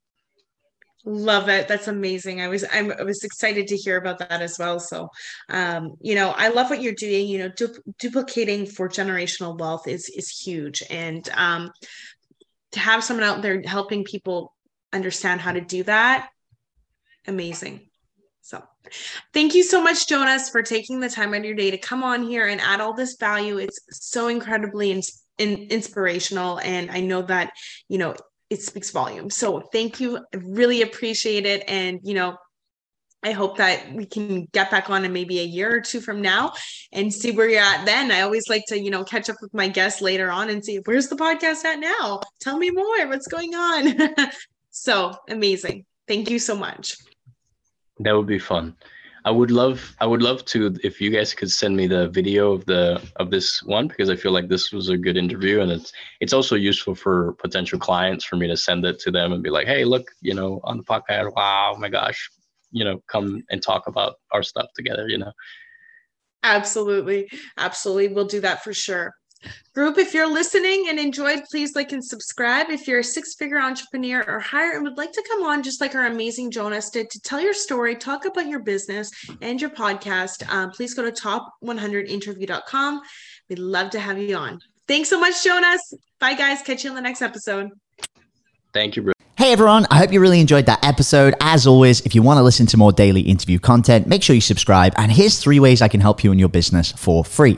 Love 1.04 1.50
it. 1.50 1.68
That's 1.68 1.88
amazing. 1.88 2.42
I 2.42 2.48
was 2.48 2.64
I'm, 2.72 2.92
I 2.92 3.04
was 3.04 3.24
excited 3.24 3.68
to 3.68 3.78
hear 3.78 3.98
about 3.98 4.20
that 4.20 4.42
as 4.42 4.60
well. 4.60 4.80
So, 4.80 5.10
um, 5.50 5.96
you 6.00 6.14
know, 6.14 6.30
I 6.30 6.50
love 6.50 6.70
what 6.70 6.82
you're 6.82 6.94
doing. 6.94 7.28
You 7.28 7.40
know, 7.40 7.50
du- 7.50 7.82
duplicating 7.98 8.68
for 8.68 8.88
generational 8.88 9.58
wealth 9.58 9.88
is 9.88 10.10
is 10.10 10.30
huge, 10.30 10.84
and 10.92 11.28
um, 11.34 11.72
to 12.74 12.80
have 12.80 13.04
someone 13.04 13.26
out 13.26 13.42
there 13.42 13.62
helping 13.66 14.04
people 14.04 14.54
understand 14.94 15.42
how 15.42 15.54
to 15.54 15.62
do 15.62 15.84
that, 15.84 16.30
amazing. 17.28 17.90
So, 18.42 18.62
thank 19.34 19.56
you 19.56 19.64
so 19.64 19.82
much, 19.82 20.08
Jonas, 20.08 20.50
for 20.50 20.62
taking 20.62 21.00
the 21.00 21.10
time 21.10 21.34
out 21.34 21.40
of 21.40 21.46
your 21.46 21.56
day 21.56 21.72
to 21.72 21.78
come 21.78 22.04
on 22.04 22.24
here 22.24 22.48
and 22.48 22.62
add 22.62 22.80
all 22.80 22.94
this 22.94 23.16
value. 23.20 23.58
It's 23.58 23.80
so 23.92 24.28
incredibly 24.28 24.92
in, 24.92 25.02
in, 25.38 25.68
inspirational. 25.70 26.60
And 26.60 26.92
I 26.92 27.00
know 27.00 27.22
that, 27.24 27.54
you 27.88 27.98
know, 27.98 28.16
it 28.52 28.62
speaks 28.62 28.92
volumes. 28.92 29.36
So, 29.38 29.62
thank 29.72 30.00
you. 30.00 30.18
I 30.18 30.38
really 30.38 30.84
appreciate 30.84 31.46
it. 31.46 31.64
And, 31.68 32.02
you 32.04 32.14
know, 32.14 32.38
I 33.24 33.32
hope 33.32 33.58
that 33.58 33.94
we 33.94 34.06
can 34.06 34.46
get 34.52 34.72
back 34.72 34.90
on 34.90 35.06
in 35.06 35.14
maybe 35.14 35.40
a 35.40 35.44
year 35.44 35.76
or 35.76 35.80
two 35.80 36.02
from 36.02 36.22
now 36.22 36.54
and 36.92 37.14
see 37.14 37.32
where 37.32 37.50
you're 37.50 37.62
at 37.62 37.86
then. 37.86 38.12
I 38.12 38.22
always 38.22 38.50
like 38.50 38.64
to, 38.68 38.80
you 38.80 38.90
know, 38.90 39.04
catch 39.04 39.30
up 39.30 39.38
with 39.42 39.54
my 39.54 39.68
guests 39.68 40.02
later 40.02 40.32
on 40.32 40.50
and 40.50 40.64
see 40.64 40.80
where's 40.86 41.08
the 41.08 41.16
podcast 41.16 41.64
at 41.64 41.80
now? 41.80 42.22
Tell 42.40 42.58
me 42.58 42.72
more. 42.72 43.08
What's 43.08 43.28
going 43.28 43.54
on? 43.56 43.96
so 44.72 45.14
amazing. 45.30 45.86
Thank 46.08 46.30
you 46.30 46.40
so 46.40 46.56
much. 46.56 46.98
That 48.00 48.16
would 48.16 48.28
be 48.28 48.40
fun. 48.40 48.76
I 49.24 49.32
would 49.32 49.52
love 49.52 49.96
I 50.00 50.06
would 50.06 50.22
love 50.22 50.46
to 50.46 50.76
if 50.84 51.00
you 51.00 51.12
guys 51.12 51.34
could 51.34 51.52
send 51.52 51.76
me 51.78 51.88
the 51.88 52.10
video 52.10 52.54
of 52.54 52.66
the 52.66 53.02
of 53.18 53.30
this 53.30 53.62
one 53.64 53.88
because 53.88 54.10
I 54.10 54.16
feel 54.16 54.32
like 54.32 54.48
this 54.48 54.72
was 54.72 54.90
a 54.90 54.98
good 54.98 55.18
interview 55.18 55.62
and 55.62 55.72
it's 55.72 55.94
it's 56.20 56.34
also 56.34 56.56
useful 56.56 56.96
for 56.96 57.34
potential 57.34 57.78
clients 57.78 58.26
for 58.26 58.36
me 58.36 58.48
to 58.48 58.58
send 58.58 58.84
it 58.86 59.00
to 59.02 59.12
them 59.12 59.32
and 59.32 59.44
be 59.44 59.52
like, 59.52 59.68
hey, 59.68 59.86
look, 59.86 60.08
you 60.22 60.34
know, 60.34 60.60
on 60.64 60.78
the 60.78 60.84
podcast, 60.84 61.36
wow, 61.36 61.74
oh 61.76 61.80
my 61.80 61.90
gosh, 61.90 62.30
you 62.72 62.84
know 62.84 63.02
come 63.08 63.44
and 63.50 63.62
talk 63.62 63.88
about 63.88 64.16
our 64.32 64.44
stuff 64.44 64.68
together 64.76 65.08
you 65.08 65.18
know? 65.18 65.32
Absolutely. 66.44 67.30
Absolutely. 67.58 68.08
We'll 68.16 68.26
do 68.26 68.40
that 68.42 68.64
for 68.64 68.74
sure 68.74 69.14
group. 69.74 69.98
If 69.98 70.14
you're 70.14 70.32
listening 70.32 70.88
and 70.90 71.00
enjoyed 71.00 71.44
please 71.50 71.76
like 71.76 71.92
and 71.92 72.04
subscribe. 72.04 72.70
If 72.70 72.88
you're 72.88 73.00
a 73.00 73.04
six 73.04 73.36
figure 73.36 73.60
entrepreneur 73.60 74.24
or 74.28 74.40
higher 74.40 74.74
and 74.74 74.84
would 74.84 74.98
like 74.98 75.12
to 75.14 75.24
come 75.28 75.44
on 75.44 75.64
just 75.64 75.82
like 75.82 75.96
our 75.96 76.08
amazing 76.08 76.52
jonas 76.52 76.90
did 76.90 77.10
to 77.10 77.20
tell 77.22 77.40
your 77.40 77.54
story 77.54 77.96
talk 77.96 78.26
about 78.26 78.48
your 78.48 78.60
business 78.60 79.12
and 79.42 79.62
your 79.62 79.70
podcast 79.70 80.48
um, 80.52 80.72
please 80.72 80.94
go 80.94 81.10
to 81.10 81.12
top100interview.com 81.12 83.02
we'd 83.50 83.60
love 83.60 83.90
to 83.92 84.00
have 84.00 84.18
you 84.18 84.36
on. 84.36 84.60
Thanks 84.88 85.10
so 85.10 85.20
much 85.20 85.44
jonas. 85.44 85.94
Bye 86.20 86.34
guys. 86.34 86.62
Catch 86.62 86.84
you 86.84 86.90
in 86.90 86.96
the 86.96 87.02
next 87.02 87.22
episode. 87.22 87.70
Thank 88.74 88.96
you 88.96 89.04
bro 89.04 89.14
Hey 89.42 89.54
everyone, 89.54 89.88
I 89.90 89.98
hope 89.98 90.14
you 90.14 90.20
really 90.20 90.40
enjoyed 90.40 90.68
that 90.68 90.86
episode. 90.86 91.34
As 91.42 91.66
always, 91.66 92.02
if 92.02 92.14
you 92.14 92.22
want 92.22 92.38
to 92.38 92.44
listen 92.44 92.68
to 92.68 92.78
more 92.78 92.92
daily 92.92 93.22
interview 93.22 93.58
content, 93.58 94.06
make 94.06 94.22
sure 94.22 94.36
you 94.36 94.40
subscribe. 94.40 94.94
And 94.98 95.12
here's 95.12 95.40
three 95.40 95.60
ways 95.60 95.82
I 95.82 95.88
can 95.88 96.00
help 96.00 96.24
you 96.24 96.32
in 96.32 96.38
your 96.38 96.48
business 96.48 96.92
for 96.92 97.26
free. 97.26 97.58